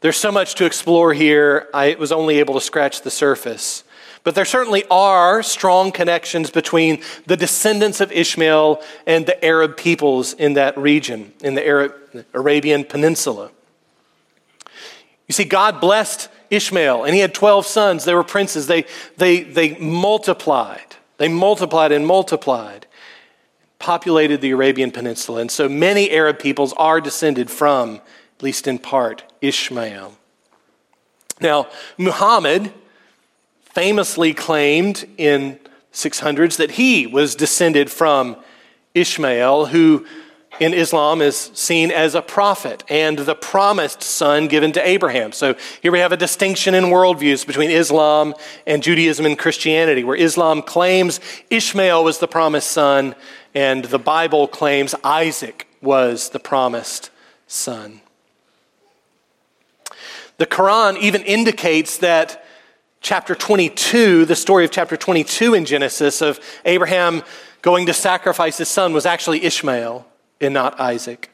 there's 0.00 0.18
so 0.18 0.30
much 0.30 0.54
to 0.56 0.66
explore 0.66 1.14
here. 1.14 1.68
I 1.72 1.96
was 1.98 2.12
only 2.12 2.38
able 2.38 2.54
to 2.54 2.60
scratch 2.60 3.02
the 3.02 3.10
surface. 3.10 3.82
But 4.22 4.34
there 4.34 4.44
certainly 4.44 4.84
are 4.90 5.42
strong 5.42 5.92
connections 5.92 6.50
between 6.50 7.02
the 7.26 7.36
descendants 7.36 8.02
of 8.02 8.12
Ishmael 8.12 8.82
and 9.06 9.24
the 9.24 9.42
Arab 9.42 9.78
peoples 9.78 10.34
in 10.34 10.54
that 10.54 10.76
region, 10.76 11.32
in 11.42 11.54
the 11.54 11.66
Arab, 11.66 11.94
Arabian 12.34 12.84
Peninsula. 12.84 13.50
You 15.26 15.32
see, 15.32 15.44
God 15.44 15.80
blessed 15.80 16.28
Ishmael, 16.50 17.04
and 17.04 17.14
he 17.14 17.20
had 17.20 17.32
12 17.32 17.64
sons. 17.64 18.04
They 18.04 18.14
were 18.14 18.24
princes. 18.24 18.66
They, 18.66 18.84
they, 19.16 19.42
they 19.42 19.76
multiplied. 19.78 20.96
They 21.18 21.28
multiplied 21.28 21.92
and 21.92 22.06
multiplied, 22.06 22.86
populated 23.78 24.40
the 24.40 24.50
Arabian 24.50 24.90
Peninsula. 24.90 25.40
And 25.40 25.50
so 25.50 25.68
many 25.68 26.10
Arab 26.10 26.38
peoples 26.38 26.72
are 26.76 27.00
descended 27.00 27.50
from, 27.50 28.00
at 28.36 28.42
least 28.42 28.66
in 28.66 28.78
part, 28.78 29.22
Ishmael. 29.40 30.14
Now, 31.40 31.68
Muhammad 31.96 32.72
famously 33.64 34.34
claimed 34.34 35.06
in 35.16 35.58
600s 35.92 36.56
that 36.56 36.72
he 36.72 37.06
was 37.06 37.34
descended 37.34 37.90
from 37.90 38.36
Ishmael, 38.94 39.66
who 39.66 40.06
in 40.60 40.74
Islam 40.74 41.22
is 41.22 41.50
seen 41.54 41.90
as 41.90 42.14
a 42.14 42.20
prophet 42.20 42.84
and 42.90 43.18
the 43.18 43.34
promised 43.34 44.02
son 44.02 44.46
given 44.46 44.72
to 44.72 44.86
Abraham. 44.86 45.32
So 45.32 45.56
here 45.82 45.90
we 45.90 46.00
have 46.00 46.12
a 46.12 46.18
distinction 46.18 46.74
in 46.74 46.84
worldviews 46.84 47.46
between 47.46 47.70
Islam 47.70 48.34
and 48.66 48.82
Judaism 48.82 49.24
and 49.24 49.38
Christianity, 49.38 50.04
where 50.04 50.16
Islam 50.16 50.60
claims 50.60 51.18
Ishmael 51.48 52.04
was 52.04 52.18
the 52.18 52.28
promised 52.28 52.70
son 52.70 53.14
and 53.54 53.86
the 53.86 53.98
Bible 53.98 54.46
claims 54.46 54.94
Isaac 55.02 55.66
was 55.80 56.28
the 56.28 56.38
promised 56.38 57.10
son. 57.46 58.02
The 60.36 60.46
Quran 60.46 60.98
even 60.98 61.22
indicates 61.22 61.98
that 61.98 62.44
chapter 63.00 63.34
22, 63.34 64.26
the 64.26 64.36
story 64.36 64.66
of 64.66 64.70
chapter 64.70 64.96
22 64.96 65.54
in 65.54 65.64
Genesis 65.64 66.20
of 66.20 66.38
Abraham 66.66 67.22
going 67.62 67.86
to 67.86 67.94
sacrifice 67.94 68.58
his 68.58 68.68
son 68.68 68.92
was 68.92 69.06
actually 69.06 69.42
Ishmael 69.42 70.06
and 70.40 70.54
not 70.54 70.78
Isaac. 70.80 71.30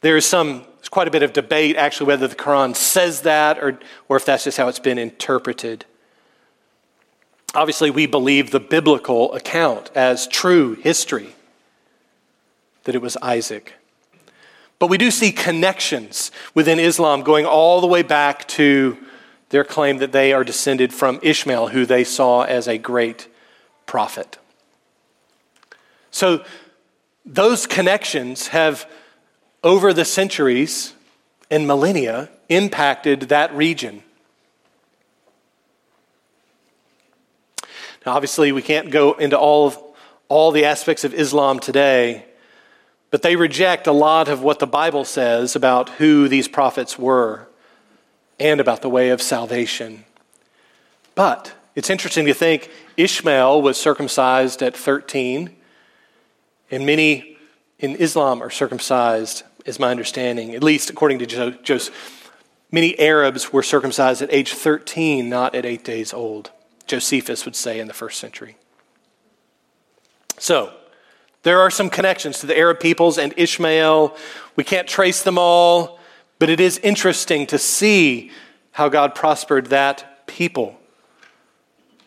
There's 0.00 0.26
some 0.26 0.64
there's 0.76 0.90
quite 0.90 1.08
a 1.08 1.10
bit 1.10 1.22
of 1.22 1.32
debate 1.32 1.76
actually 1.76 2.08
whether 2.08 2.28
the 2.28 2.34
Quran 2.34 2.76
says 2.76 3.22
that 3.22 3.58
or, 3.58 3.78
or 4.08 4.18
if 4.18 4.26
that's 4.26 4.44
just 4.44 4.58
how 4.58 4.68
it's 4.68 4.78
been 4.78 4.98
interpreted. 4.98 5.86
Obviously, 7.54 7.88
we 7.90 8.06
believe 8.06 8.50
the 8.50 8.60
biblical 8.60 9.32
account 9.32 9.90
as 9.94 10.26
true 10.26 10.74
history 10.74 11.34
that 12.82 12.94
it 12.94 13.00
was 13.00 13.16
Isaac. 13.22 13.74
But 14.78 14.88
we 14.88 14.98
do 14.98 15.10
see 15.10 15.32
connections 15.32 16.30
within 16.52 16.78
Islam 16.78 17.22
going 17.22 17.46
all 17.46 17.80
the 17.80 17.86
way 17.86 18.02
back 18.02 18.46
to 18.48 18.98
their 19.50 19.64
claim 19.64 19.98
that 19.98 20.12
they 20.12 20.32
are 20.32 20.44
descended 20.44 20.92
from 20.92 21.20
Ishmael, 21.22 21.68
who 21.68 21.86
they 21.86 22.04
saw 22.04 22.42
as 22.42 22.66
a 22.66 22.76
great 22.76 23.28
prophet. 23.86 24.36
So 26.14 26.44
those 27.26 27.66
connections 27.66 28.46
have, 28.48 28.88
over 29.64 29.92
the 29.92 30.04
centuries 30.04 30.94
and 31.50 31.66
millennia, 31.66 32.30
impacted 32.48 33.22
that 33.22 33.52
region. 33.52 34.04
Now, 38.06 38.12
obviously, 38.12 38.52
we 38.52 38.62
can't 38.62 38.92
go 38.92 39.14
into 39.14 39.36
all, 39.36 39.66
of, 39.66 39.78
all 40.28 40.52
the 40.52 40.66
aspects 40.66 41.02
of 41.02 41.12
Islam 41.12 41.58
today. 41.58 42.26
But 43.10 43.22
they 43.22 43.34
reject 43.34 43.88
a 43.88 43.92
lot 43.92 44.28
of 44.28 44.40
what 44.40 44.60
the 44.60 44.68
Bible 44.68 45.04
says 45.04 45.56
about 45.56 45.88
who 45.88 46.28
these 46.28 46.46
prophets 46.46 46.96
were 46.96 47.48
and 48.38 48.60
about 48.60 48.82
the 48.82 48.88
way 48.88 49.10
of 49.10 49.20
salvation. 49.20 50.04
But 51.16 51.54
it's 51.74 51.90
interesting 51.90 52.26
to 52.26 52.34
think 52.34 52.70
Ishmael 52.96 53.60
was 53.62 53.76
circumcised 53.76 54.62
at 54.62 54.76
13, 54.76 55.56
and 56.70 56.86
many 56.86 57.36
in 57.78 57.96
Islam 57.96 58.42
are 58.42 58.50
circumcised, 58.50 59.42
is 59.64 59.78
my 59.78 59.90
understanding, 59.90 60.54
at 60.54 60.62
least 60.62 60.90
according 60.90 61.18
to 61.20 61.50
Joseph. 61.62 62.30
Many 62.70 62.98
Arabs 62.98 63.52
were 63.52 63.62
circumcised 63.62 64.22
at 64.22 64.32
age 64.32 64.52
13, 64.52 65.28
not 65.28 65.54
at 65.54 65.64
eight 65.64 65.84
days 65.84 66.12
old, 66.12 66.50
Josephus 66.86 67.44
would 67.44 67.56
say 67.56 67.78
in 67.78 67.86
the 67.86 67.94
first 67.94 68.18
century. 68.18 68.56
So, 70.38 70.72
there 71.44 71.60
are 71.60 71.70
some 71.70 71.90
connections 71.90 72.40
to 72.40 72.46
the 72.46 72.56
Arab 72.56 72.80
peoples 72.80 73.18
and 73.18 73.34
Ishmael. 73.36 74.16
We 74.56 74.64
can't 74.64 74.88
trace 74.88 75.22
them 75.22 75.38
all, 75.38 76.00
but 76.38 76.48
it 76.48 76.58
is 76.58 76.78
interesting 76.78 77.46
to 77.48 77.58
see 77.58 78.30
how 78.72 78.88
God 78.88 79.14
prospered 79.14 79.66
that 79.66 80.26
people 80.26 80.80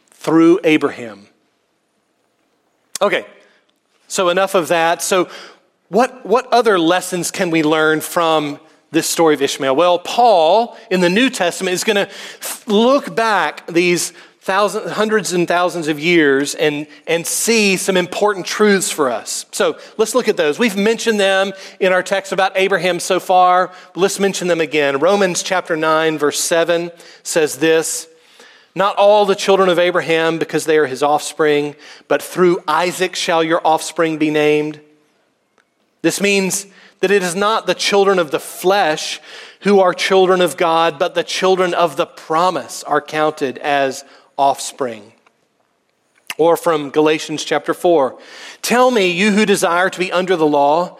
through 0.09 0.59
Abraham. 0.63 1.27
Okay, 3.01 3.25
so 4.07 4.29
enough 4.29 4.55
of 4.55 4.69
that. 4.69 5.01
So, 5.01 5.29
what, 5.89 6.25
what 6.25 6.47
other 6.47 6.77
lessons 6.77 7.31
can 7.31 7.49
we 7.49 7.63
learn 7.63 8.01
from 8.01 8.59
this 8.91 9.07
story 9.07 9.35
of 9.35 9.41
Ishmael? 9.41 9.75
Well, 9.75 9.99
Paul 9.99 10.77
in 10.91 10.99
the 10.99 11.09
New 11.09 11.29
Testament 11.29 11.73
is 11.73 11.85
going 11.85 12.07
to 12.07 12.09
look 12.67 13.15
back 13.15 13.65
these 13.67 14.11
thousands, 14.47 14.91
hundreds 14.91 15.33
and 15.33 15.45
thousands 15.45 15.89
of 15.89 15.99
years 15.99 16.55
and, 16.55 16.87
and 17.05 17.27
see 17.27 17.75
some 17.75 17.97
important 17.97 18.45
truths 18.45 18.89
for 18.89 19.09
us. 19.09 19.45
So 19.51 19.77
let's 19.97 20.15
look 20.15 20.29
at 20.29 20.37
those. 20.37 20.57
We've 20.57 20.77
mentioned 20.77 21.19
them 21.19 21.51
in 21.81 21.91
our 21.91 22.01
text 22.01 22.31
about 22.31 22.53
Abraham 22.55 23.01
so 23.01 23.19
far, 23.19 23.73
but 23.93 23.99
let's 23.99 24.19
mention 24.21 24.47
them 24.47 24.61
again. 24.61 24.99
Romans 24.99 25.43
chapter 25.43 25.75
9, 25.75 26.17
verse 26.17 26.39
7 26.39 26.91
says 27.23 27.57
this 27.57 28.07
Not 28.77 28.95
all 28.97 29.25
the 29.25 29.33
children 29.33 29.69
of 29.69 29.79
Abraham, 29.79 30.37
because 30.37 30.65
they 30.65 30.77
are 30.77 30.85
his 30.85 31.01
offspring, 31.01 31.75
but 32.07 32.21
through 32.21 32.61
Isaac 32.67 33.15
shall 33.15 33.43
your 33.43 33.59
offspring 33.65 34.19
be 34.19 34.29
named. 34.29 34.79
This 36.03 36.21
means 36.21 36.67
that 36.99 37.09
it 37.09 37.23
is 37.23 37.33
not 37.33 37.65
the 37.65 37.73
children 37.73 38.19
of 38.19 38.29
the 38.29 38.39
flesh 38.39 39.19
who 39.61 39.79
are 39.79 39.95
children 39.95 40.41
of 40.41 40.57
God, 40.57 40.99
but 40.99 41.15
the 41.15 41.23
children 41.23 41.73
of 41.73 41.97
the 41.97 42.05
promise 42.05 42.83
are 42.83 43.01
counted 43.01 43.57
as 43.57 44.05
offspring. 44.37 45.11
Or 46.37 46.55
from 46.55 46.91
Galatians 46.91 47.43
chapter 47.43 47.73
4 47.73 48.19
Tell 48.61 48.91
me, 48.91 49.09
you 49.09 49.31
who 49.31 49.47
desire 49.47 49.89
to 49.89 49.97
be 49.97 50.11
under 50.11 50.35
the 50.35 50.45
law, 50.45 50.99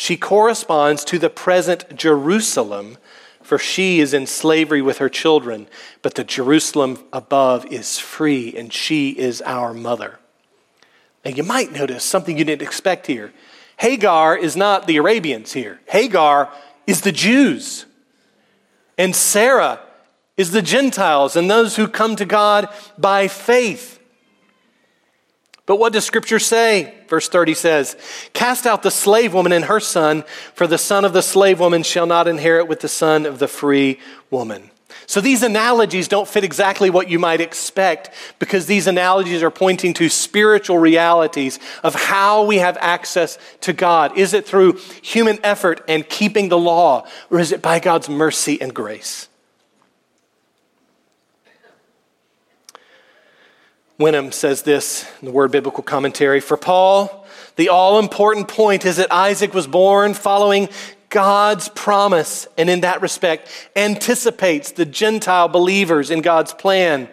She 0.00 0.16
corresponds 0.16 1.04
to 1.06 1.18
the 1.18 1.28
present 1.28 1.96
Jerusalem, 1.96 2.98
for 3.42 3.58
she 3.58 3.98
is 3.98 4.14
in 4.14 4.28
slavery 4.28 4.80
with 4.80 4.98
her 4.98 5.08
children. 5.08 5.66
But 6.02 6.14
the 6.14 6.22
Jerusalem 6.22 7.02
above 7.12 7.66
is 7.66 7.98
free, 7.98 8.54
and 8.56 8.72
she 8.72 9.10
is 9.10 9.42
our 9.42 9.74
mother. 9.74 10.20
Now, 11.24 11.32
you 11.32 11.42
might 11.42 11.72
notice 11.72 12.04
something 12.04 12.38
you 12.38 12.44
didn't 12.44 12.62
expect 12.62 13.08
here. 13.08 13.32
Hagar 13.78 14.36
is 14.36 14.54
not 14.54 14.86
the 14.86 14.98
Arabians 14.98 15.52
here. 15.52 15.80
Hagar 15.86 16.48
is 16.86 17.00
the 17.00 17.10
Jews, 17.10 17.84
and 18.96 19.16
Sarah 19.16 19.80
is 20.36 20.52
the 20.52 20.62
Gentiles 20.62 21.34
and 21.34 21.50
those 21.50 21.74
who 21.74 21.88
come 21.88 22.14
to 22.14 22.24
God 22.24 22.68
by 22.96 23.26
faith. 23.26 23.97
But 25.68 25.78
what 25.78 25.92
does 25.92 26.06
Scripture 26.06 26.38
say? 26.38 26.94
Verse 27.08 27.28
30 27.28 27.52
says, 27.52 27.94
Cast 28.32 28.66
out 28.66 28.82
the 28.82 28.90
slave 28.90 29.34
woman 29.34 29.52
and 29.52 29.66
her 29.66 29.80
son, 29.80 30.24
for 30.54 30.66
the 30.66 30.78
son 30.78 31.04
of 31.04 31.12
the 31.12 31.20
slave 31.20 31.60
woman 31.60 31.82
shall 31.82 32.06
not 32.06 32.26
inherit 32.26 32.68
with 32.68 32.80
the 32.80 32.88
son 32.88 33.26
of 33.26 33.38
the 33.38 33.48
free 33.48 34.00
woman. 34.30 34.70
So 35.06 35.20
these 35.20 35.42
analogies 35.42 36.08
don't 36.08 36.26
fit 36.26 36.42
exactly 36.42 36.88
what 36.88 37.10
you 37.10 37.18
might 37.18 37.42
expect 37.42 38.14
because 38.38 38.64
these 38.64 38.86
analogies 38.86 39.42
are 39.42 39.50
pointing 39.50 39.92
to 39.94 40.08
spiritual 40.08 40.78
realities 40.78 41.58
of 41.84 41.94
how 41.94 42.46
we 42.46 42.56
have 42.56 42.78
access 42.80 43.36
to 43.60 43.74
God. 43.74 44.16
Is 44.16 44.32
it 44.32 44.46
through 44.46 44.78
human 45.02 45.38
effort 45.44 45.82
and 45.86 46.08
keeping 46.08 46.48
the 46.48 46.58
law, 46.58 47.06
or 47.28 47.40
is 47.40 47.52
it 47.52 47.60
by 47.60 47.78
God's 47.78 48.08
mercy 48.08 48.58
and 48.58 48.74
grace? 48.74 49.27
Wenham 53.98 54.30
says 54.30 54.62
this 54.62 55.04
in 55.20 55.26
the 55.26 55.32
Word 55.32 55.50
Biblical 55.50 55.82
Commentary 55.82 56.38
For 56.38 56.56
Paul, 56.56 57.26
the 57.56 57.68
all 57.68 57.98
important 57.98 58.46
point 58.46 58.84
is 58.84 58.96
that 58.96 59.12
Isaac 59.12 59.52
was 59.52 59.66
born 59.66 60.14
following 60.14 60.68
God's 61.10 61.68
promise, 61.70 62.46
and 62.56 62.70
in 62.70 62.82
that 62.82 63.02
respect, 63.02 63.50
anticipates 63.74 64.70
the 64.70 64.84
Gentile 64.84 65.48
believers 65.48 66.10
in 66.10 66.20
God's 66.20 66.54
plan, 66.54 67.08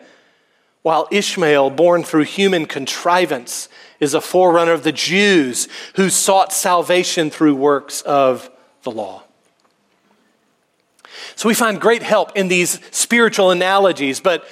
while 0.84 1.08
Ishmael, 1.10 1.72
born 1.72 2.04
through 2.04 2.26
human 2.26 2.68
contrivance, 2.68 3.68
is 4.00 4.14
a 4.14 4.22
forerunner 4.22 4.74
of 4.74 4.84
the 4.84 4.92
Jews 4.92 5.68
who 5.96 6.12
sought 6.12 6.54
salvation 6.54 7.32
through 7.32 7.56
works 7.56 8.02
of 8.02 8.52
the 8.84 8.92
law. 8.92 9.24
So 11.36 11.50
we 11.50 11.56
find 11.56 11.82
great 11.82 12.04
help 12.04 12.38
in 12.38 12.48
these 12.48 12.80
spiritual 12.92 13.50
analogies, 13.50 14.20
but, 14.20 14.46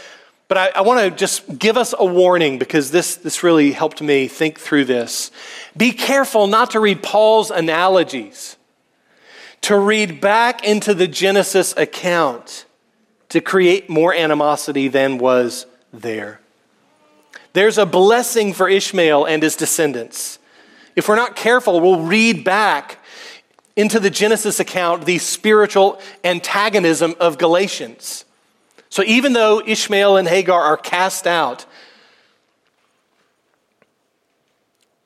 but 0.54 0.76
I, 0.76 0.82
I 0.82 0.82
want 0.82 1.00
to 1.00 1.10
just 1.10 1.58
give 1.58 1.78
us 1.78 1.96
a 1.98 2.06
warning 2.06 2.60
because 2.60 2.92
this, 2.92 3.16
this 3.16 3.42
really 3.42 3.72
helped 3.72 4.04
me 4.04 4.28
think 4.28 4.60
through 4.60 4.86
this. 4.86 5.32
Be 5.76 5.92
careful 5.92 6.46
not 6.46 6.70
to 6.72 6.80
read 6.80 7.02
Paul's 7.02 7.50
analogies 7.50 8.56
to 9.62 9.76
read 9.76 10.22
back 10.22 10.64
into 10.64 10.94
the 10.94 11.08
Genesis 11.08 11.76
account 11.76 12.66
to 13.30 13.42
create 13.42 13.90
more 13.90 14.14
animosity 14.14 14.90
than 14.90 15.18
was 15.18 15.66
there. 15.92 16.40
There's 17.54 17.80
a 17.80 17.86
blessing 17.88 18.54
for 18.54 18.70
Ishmael 18.70 19.26
and 19.26 19.42
his 19.42 19.56
descendants. 19.56 20.38
If 20.96 21.08
we're 21.08 21.16
not 21.16 21.36
careful, 21.36 21.82
we'll 21.82 22.02
read 22.02 22.44
back 22.44 23.00
into 23.76 24.00
the 24.00 24.12
Genesis 24.12 24.60
account 24.60 25.06
the 25.06 25.18
spiritual 25.18 26.00
antagonism 26.24 27.16
of 27.20 27.40
Galatians. 27.40 28.26
So 28.94 29.02
even 29.08 29.34
though 29.34 29.60
Ishmael 29.66 30.18
and 30.18 30.28
Hagar 30.28 30.62
are 30.62 30.78
cast 30.78 31.26
out, 31.26 31.66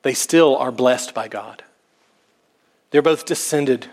they 0.02 0.12
still 0.12 0.58
are 0.58 0.70
blessed 0.70 1.14
by 1.14 1.26
God. 1.28 1.62
They're 2.90 3.00
both 3.00 3.24
descended 3.24 3.86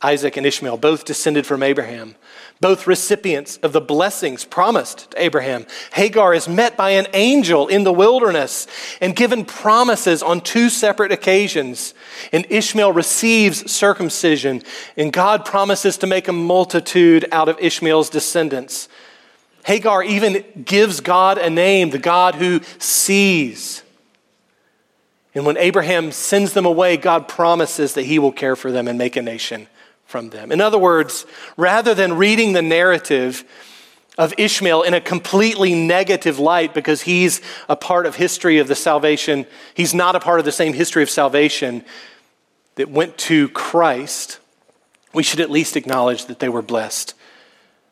Isaac 0.00 0.36
and 0.36 0.46
Ishmael, 0.46 0.76
both 0.76 1.04
descended 1.04 1.46
from 1.46 1.64
Abraham, 1.64 2.14
both 2.60 2.86
recipients 2.86 3.56
of 3.56 3.72
the 3.72 3.80
blessings 3.80 4.44
promised 4.44 5.10
to 5.10 5.20
Abraham. 5.20 5.66
Hagar 5.94 6.32
is 6.32 6.48
met 6.48 6.76
by 6.76 6.90
an 6.90 7.08
angel 7.12 7.66
in 7.66 7.82
the 7.82 7.92
wilderness 7.92 8.68
and 9.00 9.16
given 9.16 9.44
promises 9.44 10.22
on 10.22 10.42
two 10.42 10.70
separate 10.70 11.10
occasions. 11.10 11.92
And 12.30 12.46
Ishmael 12.48 12.92
receives 12.92 13.68
circumcision, 13.68 14.62
and 14.96 15.12
God 15.12 15.44
promises 15.44 15.98
to 15.98 16.06
make 16.06 16.28
a 16.28 16.32
multitude 16.32 17.26
out 17.32 17.48
of 17.48 17.58
Ishmael's 17.58 18.10
descendants. 18.10 18.88
Hagar 19.68 20.02
even 20.02 20.42
gives 20.64 21.00
God 21.00 21.36
a 21.36 21.50
name, 21.50 21.90
the 21.90 21.98
God 21.98 22.36
who 22.36 22.62
sees. 22.78 23.82
And 25.34 25.44
when 25.44 25.58
Abraham 25.58 26.10
sends 26.10 26.54
them 26.54 26.64
away, 26.64 26.96
God 26.96 27.28
promises 27.28 27.92
that 27.92 28.04
he 28.04 28.18
will 28.18 28.32
care 28.32 28.56
for 28.56 28.72
them 28.72 28.88
and 28.88 28.96
make 28.96 29.14
a 29.14 29.20
nation 29.20 29.66
from 30.06 30.30
them. 30.30 30.52
In 30.52 30.62
other 30.62 30.78
words, 30.78 31.26
rather 31.58 31.94
than 31.94 32.14
reading 32.14 32.54
the 32.54 32.62
narrative 32.62 33.44
of 34.16 34.32
Ishmael 34.38 34.84
in 34.84 34.94
a 34.94 35.02
completely 35.02 35.74
negative 35.74 36.38
light 36.38 36.72
because 36.72 37.02
he's 37.02 37.42
a 37.68 37.76
part 37.76 38.06
of 38.06 38.16
history 38.16 38.60
of 38.60 38.68
the 38.68 38.74
salvation, 38.74 39.44
he's 39.74 39.92
not 39.92 40.16
a 40.16 40.20
part 40.20 40.38
of 40.38 40.46
the 40.46 40.50
same 40.50 40.72
history 40.72 41.02
of 41.02 41.10
salvation 41.10 41.84
that 42.76 42.88
went 42.88 43.18
to 43.18 43.50
Christ, 43.50 44.38
we 45.12 45.22
should 45.22 45.40
at 45.40 45.50
least 45.50 45.76
acknowledge 45.76 46.24
that 46.24 46.38
they 46.38 46.48
were 46.48 46.62
blessed 46.62 47.12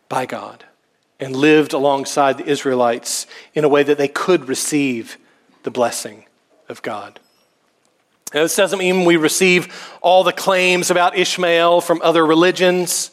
by 0.08 0.24
God 0.24 0.64
and 1.18 1.34
lived 1.34 1.72
alongside 1.72 2.38
the 2.38 2.46
Israelites 2.46 3.26
in 3.54 3.64
a 3.64 3.68
way 3.68 3.82
that 3.82 3.98
they 3.98 4.08
could 4.08 4.48
receive 4.48 5.16
the 5.62 5.70
blessing 5.70 6.24
of 6.68 6.82
God. 6.82 7.20
Now, 8.34 8.42
this 8.42 8.56
doesn't 8.56 8.78
mean 8.78 9.04
we 9.04 9.16
receive 9.16 9.96
all 10.02 10.24
the 10.24 10.32
claims 10.32 10.90
about 10.90 11.16
Ishmael 11.16 11.80
from 11.80 12.02
other 12.02 12.26
religions, 12.26 13.10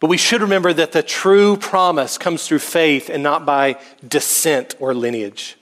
but 0.00 0.08
we 0.08 0.16
should 0.16 0.40
remember 0.40 0.72
that 0.72 0.92
the 0.92 1.02
true 1.02 1.56
promise 1.56 2.16
comes 2.16 2.46
through 2.46 2.60
faith 2.60 3.10
and 3.10 3.22
not 3.22 3.44
by 3.44 3.78
descent 4.06 4.74
or 4.78 4.94
lineage. 4.94 5.56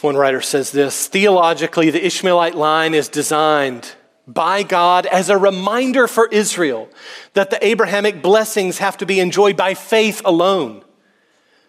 One 0.00 0.16
writer 0.16 0.40
says 0.40 0.72
this 0.72 1.06
theologically, 1.06 1.90
the 1.90 2.04
Ishmaelite 2.04 2.56
line 2.56 2.92
is 2.92 3.08
designed 3.08 3.92
by 4.26 4.62
God 4.62 5.06
as 5.06 5.28
a 5.28 5.36
reminder 5.36 6.06
for 6.06 6.28
Israel 6.28 6.88
that 7.34 7.50
the 7.50 7.64
Abrahamic 7.64 8.22
blessings 8.22 8.78
have 8.78 8.96
to 8.98 9.06
be 9.06 9.20
enjoyed 9.20 9.56
by 9.56 9.74
faith 9.74 10.22
alone. 10.24 10.82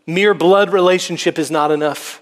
Mere 0.05 0.33
blood 0.33 0.71
relationship 0.71 1.39
is 1.39 1.49
not 1.49 1.71
enough. 1.71 2.21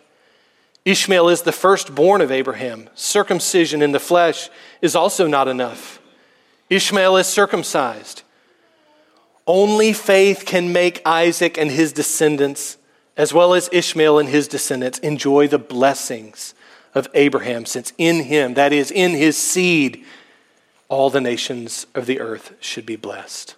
Ishmael 0.85 1.29
is 1.29 1.41
the 1.41 1.51
firstborn 1.51 2.21
of 2.21 2.31
Abraham. 2.31 2.89
Circumcision 2.95 3.81
in 3.81 3.91
the 3.91 3.99
flesh 3.99 4.49
is 4.81 4.95
also 4.95 5.27
not 5.27 5.47
enough. 5.47 5.99
Ishmael 6.69 7.17
is 7.17 7.27
circumcised. 7.27 8.23
Only 9.45 9.93
faith 9.93 10.43
can 10.45 10.71
make 10.71 11.01
Isaac 11.05 11.57
and 11.57 11.69
his 11.69 11.91
descendants, 11.91 12.77
as 13.17 13.33
well 13.33 13.53
as 13.53 13.69
Ishmael 13.71 14.17
and 14.17 14.29
his 14.29 14.47
descendants, 14.47 14.99
enjoy 14.99 15.47
the 15.47 15.59
blessings 15.59 16.53
of 16.93 17.07
Abraham, 17.13 17.65
since 17.65 17.93
in 17.97 18.23
him, 18.23 18.53
that 18.55 18.71
is, 18.71 18.91
in 18.91 19.11
his 19.11 19.37
seed, 19.37 20.03
all 20.91 21.09
the 21.09 21.21
nations 21.21 21.87
of 21.95 22.05
the 22.05 22.19
earth 22.19 22.53
should 22.59 22.85
be 22.85 22.97
blessed. 22.97 23.55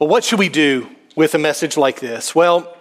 Well, 0.00 0.08
what 0.08 0.24
should 0.24 0.40
we 0.40 0.48
do 0.48 0.90
with 1.14 1.36
a 1.36 1.38
message 1.38 1.76
like 1.76 2.00
this? 2.00 2.34
Well, 2.34 2.76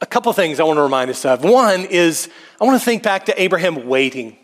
a 0.00 0.06
couple 0.06 0.32
things 0.32 0.58
I 0.58 0.64
want 0.64 0.78
to 0.78 0.82
remind 0.82 1.10
us 1.10 1.26
of. 1.26 1.44
One 1.44 1.84
is 1.84 2.30
I 2.58 2.64
want 2.64 2.80
to 2.80 2.84
think 2.84 3.02
back 3.02 3.26
to 3.26 3.40
Abraham 3.40 3.86
waiting 3.86 4.38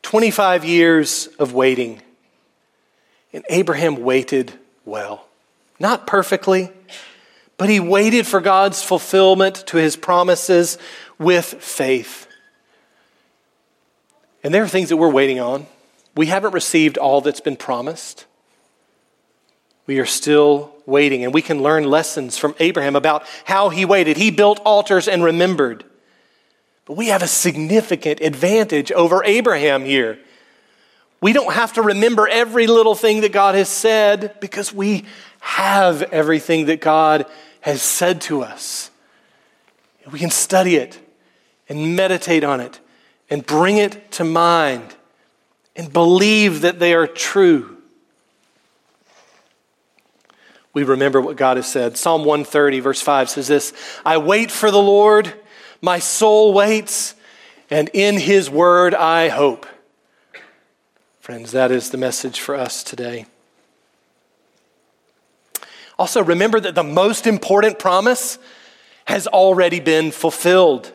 25 0.00 0.64
years 0.64 1.26
of 1.38 1.52
waiting. 1.52 2.00
And 3.34 3.44
Abraham 3.50 4.02
waited 4.02 4.58
well. 4.86 5.28
Not 5.78 6.06
perfectly, 6.06 6.72
but 7.58 7.68
he 7.68 7.80
waited 7.80 8.26
for 8.26 8.40
God's 8.40 8.82
fulfillment 8.82 9.66
to 9.66 9.76
his 9.76 9.94
promises 9.94 10.78
with 11.18 11.44
faith. 11.44 12.29
And 14.42 14.54
there 14.54 14.62
are 14.62 14.68
things 14.68 14.88
that 14.88 14.96
we're 14.96 15.10
waiting 15.10 15.40
on. 15.40 15.66
We 16.16 16.26
haven't 16.26 16.54
received 16.54 16.98
all 16.98 17.20
that's 17.20 17.40
been 17.40 17.56
promised. 17.56 18.26
We 19.86 19.98
are 19.98 20.06
still 20.06 20.72
waiting, 20.86 21.24
and 21.24 21.34
we 21.34 21.42
can 21.42 21.62
learn 21.62 21.84
lessons 21.84 22.36
from 22.38 22.54
Abraham 22.58 22.96
about 22.96 23.24
how 23.44 23.68
he 23.68 23.84
waited. 23.84 24.16
He 24.16 24.30
built 24.30 24.60
altars 24.64 25.08
and 25.08 25.22
remembered. 25.22 25.84
But 26.84 26.96
we 26.96 27.08
have 27.08 27.22
a 27.22 27.26
significant 27.26 28.20
advantage 28.20 28.90
over 28.92 29.22
Abraham 29.24 29.84
here. 29.84 30.18
We 31.20 31.32
don't 31.32 31.52
have 31.52 31.74
to 31.74 31.82
remember 31.82 32.26
every 32.26 32.66
little 32.66 32.94
thing 32.94 33.20
that 33.20 33.32
God 33.32 33.54
has 33.54 33.68
said 33.68 34.40
because 34.40 34.72
we 34.72 35.04
have 35.40 36.02
everything 36.02 36.66
that 36.66 36.80
God 36.80 37.26
has 37.60 37.82
said 37.82 38.22
to 38.22 38.42
us. 38.42 38.90
We 40.10 40.18
can 40.18 40.30
study 40.30 40.76
it 40.76 40.98
and 41.68 41.94
meditate 41.94 42.42
on 42.42 42.60
it 42.60 42.80
and 43.30 43.46
bring 43.46 43.78
it 43.78 44.10
to 44.12 44.24
mind 44.24 44.94
and 45.76 45.92
believe 45.92 46.62
that 46.62 46.78
they 46.78 46.92
are 46.92 47.06
true 47.06 47.80
we 50.72 50.84
remember 50.84 51.20
what 51.20 51.36
God 51.36 51.56
has 51.56 51.70
said. 51.70 51.96
Psalm 51.96 52.24
130, 52.24 52.80
verse 52.80 53.02
5 53.02 53.30
says 53.30 53.48
this 53.48 53.72
I 54.04 54.18
wait 54.18 54.50
for 54.50 54.70
the 54.70 54.82
Lord, 54.82 55.32
my 55.80 55.98
soul 55.98 56.52
waits, 56.52 57.14
and 57.70 57.90
in 57.92 58.16
his 58.18 58.48
word 58.48 58.94
I 58.94 59.28
hope. 59.28 59.66
Friends, 61.20 61.52
that 61.52 61.70
is 61.70 61.90
the 61.90 61.98
message 61.98 62.40
for 62.40 62.54
us 62.54 62.82
today. 62.82 63.26
Also, 65.98 66.22
remember 66.24 66.58
that 66.60 66.74
the 66.74 66.82
most 66.82 67.26
important 67.26 67.78
promise 67.78 68.38
has 69.04 69.26
already 69.26 69.80
been 69.80 70.12
fulfilled. 70.12 70.92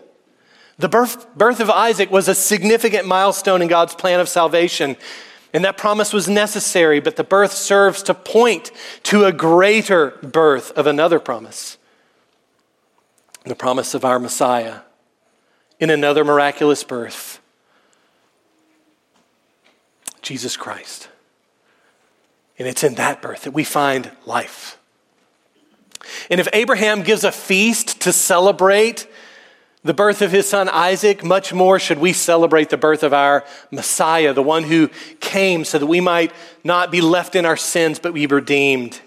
The 0.77 0.89
birth, 0.89 1.33
birth 1.35 1.59
of 1.59 1.69
Isaac 1.69 2.11
was 2.11 2.27
a 2.27 2.35
significant 2.35 3.07
milestone 3.07 3.61
in 3.61 3.67
God's 3.67 3.95
plan 3.95 4.19
of 4.19 4.27
salvation. 4.27 4.97
And 5.53 5.63
that 5.63 5.77
promise 5.77 6.11
was 6.11 6.27
necessary, 6.27 6.99
but 6.99 7.15
the 7.15 7.23
birth 7.23 7.53
serves 7.53 8.03
to 8.03 8.13
point 8.13 8.71
to 9.03 9.23
a 9.23 9.31
greater 9.31 10.11
birth 10.21 10.71
of 10.71 10.87
another 10.87 11.19
promise 11.19 11.77
the 13.45 13.55
promise 13.55 13.93
of 13.93 14.03
our 14.03 14.17
Messiah 14.17 14.79
in 15.79 15.91
another 15.91 16.25
miraculous 16.25 16.83
birth. 16.83 17.39
Jesus 20.23 20.57
Christ. 20.57 21.09
And 22.57 22.67
it's 22.67 22.83
in 22.83 22.95
that 22.95 23.21
birth 23.21 23.43
that 23.43 23.51
we 23.51 23.63
find 23.63 24.09
life. 24.25 24.79
And 26.29 26.39
if 26.39 26.47
Abraham 26.53 27.03
gives 27.03 27.23
a 27.23 27.31
feast 27.31 28.01
to 28.01 28.11
celebrate 28.11 29.07
the 29.85 29.93
birth 29.93 30.23
of 30.23 30.31
his 30.31 30.49
son 30.49 30.67
Isaac, 30.67 31.23
much 31.23 31.53
more 31.53 31.79
should 31.79 31.99
we 31.99 32.11
celebrate 32.11 32.71
the 32.71 32.77
birth 32.77 33.03
of 33.03 33.13
our 33.13 33.45
Messiah, 33.69 34.33
the 34.33 34.41
one 34.41 34.63
who 34.63 34.89
came 35.19 35.63
so 35.63 35.77
that 35.77 35.85
we 35.85 36.01
might 36.01 36.33
not 36.63 36.89
be 36.89 37.01
left 37.01 37.35
in 37.35 37.45
our 37.45 37.55
sins, 37.55 37.99
but 37.99 38.11
be 38.11 38.25
redeemed. 38.25 38.99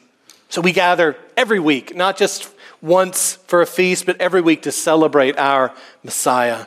So 0.48 0.60
we 0.60 0.72
gather 0.72 1.16
every 1.36 1.58
week, 1.58 1.96
not 1.96 2.16
just 2.16 2.48
once 2.80 3.34
for 3.48 3.60
a 3.60 3.66
feast, 3.66 4.06
but 4.06 4.20
every 4.20 4.40
week 4.40 4.62
to 4.62 4.72
celebrate 4.72 5.36
our 5.36 5.74
Messiah. 6.04 6.66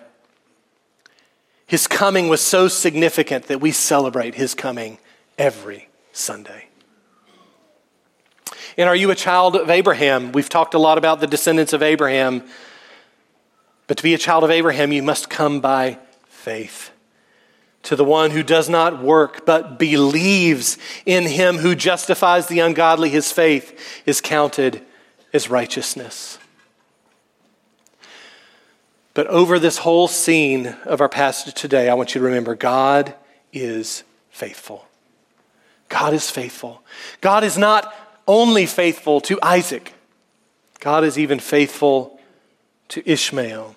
His 1.65 1.87
coming 1.87 2.27
was 2.27 2.41
so 2.41 2.67
significant 2.67 3.47
that 3.47 3.61
we 3.61 3.71
celebrate 3.71 4.35
his 4.35 4.53
coming 4.53 4.97
every 5.37 5.87
Sunday. 6.11 6.67
And 8.77 8.89
are 8.89 8.95
you 8.95 9.09
a 9.09 9.15
child 9.15 9.55
of 9.55 9.69
Abraham? 9.69 10.33
We've 10.33 10.49
talked 10.49 10.73
a 10.73 10.79
lot 10.79 10.97
about 10.97 11.21
the 11.21 11.27
descendants 11.27 11.71
of 11.71 11.81
Abraham. 11.81 12.43
But 13.91 13.97
to 13.97 14.03
be 14.03 14.13
a 14.13 14.17
child 14.17 14.45
of 14.45 14.51
Abraham, 14.51 14.93
you 14.93 15.03
must 15.03 15.29
come 15.29 15.59
by 15.59 15.97
faith. 16.23 16.91
To 17.83 17.97
the 17.97 18.05
one 18.05 18.31
who 18.31 18.41
does 18.41 18.69
not 18.69 19.03
work, 19.03 19.45
but 19.45 19.77
believes 19.77 20.77
in 21.05 21.25
him 21.25 21.57
who 21.57 21.75
justifies 21.75 22.47
the 22.47 22.61
ungodly, 22.61 23.09
his 23.09 23.33
faith 23.33 24.01
is 24.05 24.21
counted 24.21 24.81
as 25.33 25.49
righteousness. 25.49 26.39
But 29.13 29.27
over 29.27 29.59
this 29.59 29.79
whole 29.79 30.07
scene 30.07 30.67
of 30.85 31.01
our 31.01 31.09
passage 31.09 31.53
today, 31.53 31.89
I 31.89 31.93
want 31.93 32.15
you 32.15 32.21
to 32.21 32.25
remember 32.25 32.55
God 32.55 33.13
is 33.51 34.05
faithful. 34.29 34.85
God 35.89 36.13
is 36.13 36.31
faithful. 36.31 36.81
God 37.19 37.43
is 37.43 37.57
not 37.57 37.93
only 38.25 38.67
faithful 38.67 39.19
to 39.19 39.37
Isaac, 39.41 39.93
God 40.79 41.03
is 41.03 41.19
even 41.19 41.39
faithful 41.39 42.21
to 42.87 43.03
Ishmael. 43.05 43.75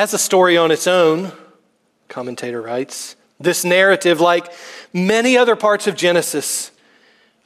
As 0.00 0.14
a 0.14 0.18
story 0.18 0.56
on 0.56 0.70
its 0.70 0.86
own, 0.86 1.30
commentator 2.08 2.62
writes, 2.62 3.16
this 3.38 3.66
narrative, 3.66 4.18
like 4.18 4.50
many 4.94 5.36
other 5.36 5.56
parts 5.56 5.86
of 5.86 5.94
Genesis, 5.94 6.70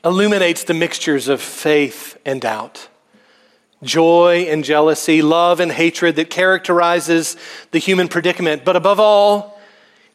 illuminates 0.05 0.62
the 0.62 0.72
mixtures 0.72 1.26
of 1.26 1.42
faith 1.42 2.16
and 2.24 2.40
doubt, 2.40 2.86
joy 3.82 4.46
and 4.48 4.62
jealousy, 4.62 5.20
love 5.20 5.59
and 5.59 5.72
hatred 5.72 6.14
that 6.14 6.30
characterizes 6.30 7.36
the 7.72 7.80
human 7.80 8.07
predicament. 8.07 8.64
But 8.64 8.76
above 8.76 9.00
all, 9.00 9.61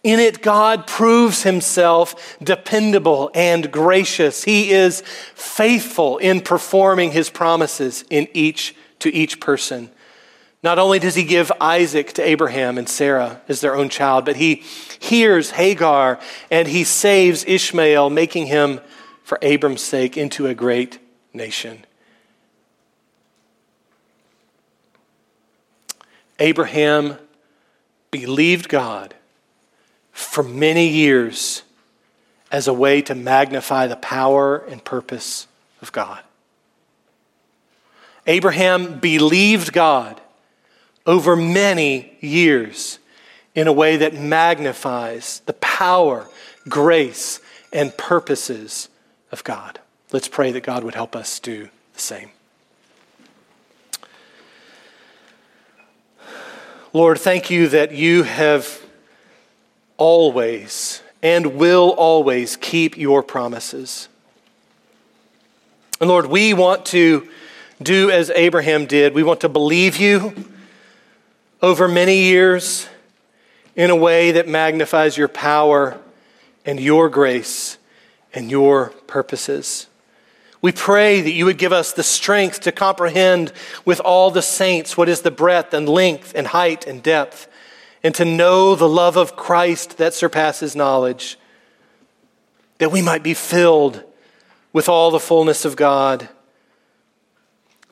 in 0.02 0.22
it, 0.22 0.42
God 0.42 0.88
proves 0.88 1.44
himself 1.44 2.38
dependable 2.42 3.32
and 3.36 3.70
gracious. 3.70 4.46
He 4.46 4.72
is 4.72 5.04
faithful 5.36 6.18
in 6.20 6.40
performing 6.40 7.12
his 7.12 7.30
promises 7.30 8.06
in 8.10 8.30
each 8.34 8.78
to 9.00 9.14
each 9.14 9.42
person. 9.42 9.90
Not 10.62 10.78
only 10.78 11.00
does 11.00 11.16
he 11.16 11.24
give 11.24 11.52
Isaac 11.62 12.14
to 12.14 12.22
Abraham 12.22 12.78
and 12.78 12.90
Sarah 12.90 13.42
as 13.48 13.62
their 13.62 13.76
own 13.76 13.88
child, 13.88 14.26
but 14.26 14.36
he 14.36 14.56
hears 15.00 15.52
Hagar 15.52 16.20
and 16.52 16.68
he 16.68 16.84
saves 16.84 17.46
Ishmael, 17.46 18.10
making 18.10 18.48
him, 18.48 18.82
for 19.24 19.40
Abram's 19.42 19.82
sake, 19.82 20.18
into 20.18 20.48
a 20.48 20.54
great 20.54 21.00
nation. 21.34 21.86
Abraham 26.40 27.18
believed 28.12 28.70
God 28.70 29.14
for 30.12 30.44
many 30.44 30.88
years 30.88 31.64
as 32.52 32.68
a 32.68 32.74
way 32.74 33.02
to 33.04 33.16
magnify 33.16 33.88
the 33.88 33.96
power 33.96 34.58
and 34.58 34.84
purpose 34.84 35.48
of 35.82 35.92
God. 35.92 36.22
Abraham 38.28 39.00
believed 39.00 39.72
God 39.72 40.20
over 41.10 41.36
many 41.36 42.16
years 42.22 43.00
in 43.56 43.66
a 43.68 43.74
way 43.74 43.98
that 43.98 44.14
magnifies 44.14 45.40
the 45.48 45.54
power, 45.54 46.30
grace, 46.70 47.40
and 47.74 47.98
purposes 47.98 48.90
of 49.32 49.44
God. 49.44 49.80
Let's 50.12 50.28
pray 50.28 50.52
that 50.52 50.62
God 50.62 50.84
would 50.84 50.94
help 50.94 51.16
us 51.16 51.40
do 51.40 51.70
the 51.96 52.00
same. 52.00 52.30
Lord, 56.94 57.18
thank 57.18 57.50
you 57.50 57.70
that 57.70 57.92
you 57.92 58.22
have 58.22 58.80
always 59.98 61.02
and 61.24 61.56
will 61.56 61.90
always 61.90 62.56
keep 62.56 62.96
your 63.00 63.24
promises. 63.24 64.10
And 66.00 66.08
Lord, 66.08 66.28
we 66.28 66.54
want 66.54 66.86
to 66.88 67.28
do 67.82 68.12
as 68.12 68.30
Abraham 68.30 68.86
did. 68.86 69.16
We 69.16 69.24
want 69.24 69.42
to 69.42 69.50
believe 69.50 69.98
you 69.98 70.36
over 71.62 71.88
many 71.88 72.24
years 72.24 72.88
in 73.76 73.90
a 73.90 73.96
way 73.96 74.32
that 74.32 74.48
magnifies 74.48 75.18
your 75.18 75.28
power 75.28 76.00
and 76.66 76.80
your 76.80 77.10
grace 77.10 77.78
and 78.34 78.50
your 78.50 78.90
purposes. 79.08 79.88
We 80.62 80.72
pray 80.72 81.22
that 81.22 81.32
you 81.32 81.46
would 81.46 81.58
give 81.58 81.72
us 81.72 81.94
the 81.94 82.04
strength 82.04 82.62
to 82.62 82.72
comprehend 82.72 83.54
with 83.86 84.00
all 84.02 84.32
the 84.32 84.42
saints 84.42 84.98
what 84.98 85.10
is 85.10 85.22
the 85.22 85.32
breadth 85.32 85.74
and 85.74 85.88
length 85.88 86.34
and 86.36 86.48
height 86.48 86.86
and 86.86 87.02
depth, 87.02 87.48
and 88.04 88.14
to 88.16 88.26
know 88.26 88.76
the 88.76 88.88
love 88.88 89.18
of 89.18 89.36
Christ 89.36 89.98
that 89.98 90.14
surpasses 90.14 90.76
knowledge, 90.76 91.38
that 92.78 92.92
we 92.92 93.02
might 93.02 93.24
be 93.24 93.34
filled 93.34 94.04
with 94.72 94.88
all 94.88 95.12
the 95.12 95.20
fullness 95.20 95.66
of 95.66 95.76
God 95.76 96.30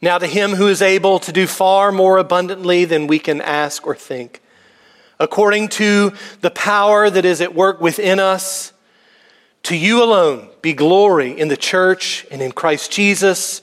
now, 0.02 0.20
to 0.20 0.28
him 0.28 0.52
who 0.52 0.68
is 0.68 0.82
able 0.82 1.20
to 1.20 1.32
do 1.32 1.48
far 1.48 1.92
more 1.92 2.18
abundantly 2.18 2.86
than 2.86 3.08
we 3.08 3.18
can 3.18 3.42
ask 3.42 3.88
or 3.88 3.96
think, 3.96 4.42
according 5.20 5.70
to 5.70 6.14
the 6.42 6.52
power 6.52 7.10
that 7.10 7.26
is 7.26 7.42
at 7.42 7.56
work 7.56 7.82
within 7.82 8.20
us, 8.20 8.74
to 9.64 9.76
you 9.76 10.04
alone 10.04 10.50
be 10.62 10.74
glory 10.74 11.38
in 11.38 11.48
the 11.48 11.58
church 11.58 12.28
and 12.30 12.42
in 12.42 12.52
Christ 12.52 12.92
Jesus 12.92 13.62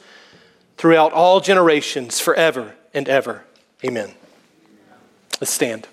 throughout 0.76 1.12
all 1.12 1.40
generations, 1.40 2.20
forever 2.20 2.74
and 2.92 3.08
ever. 3.08 3.44
Amen. 3.84 4.12
Let's 5.40 5.52
stand. 5.52 5.86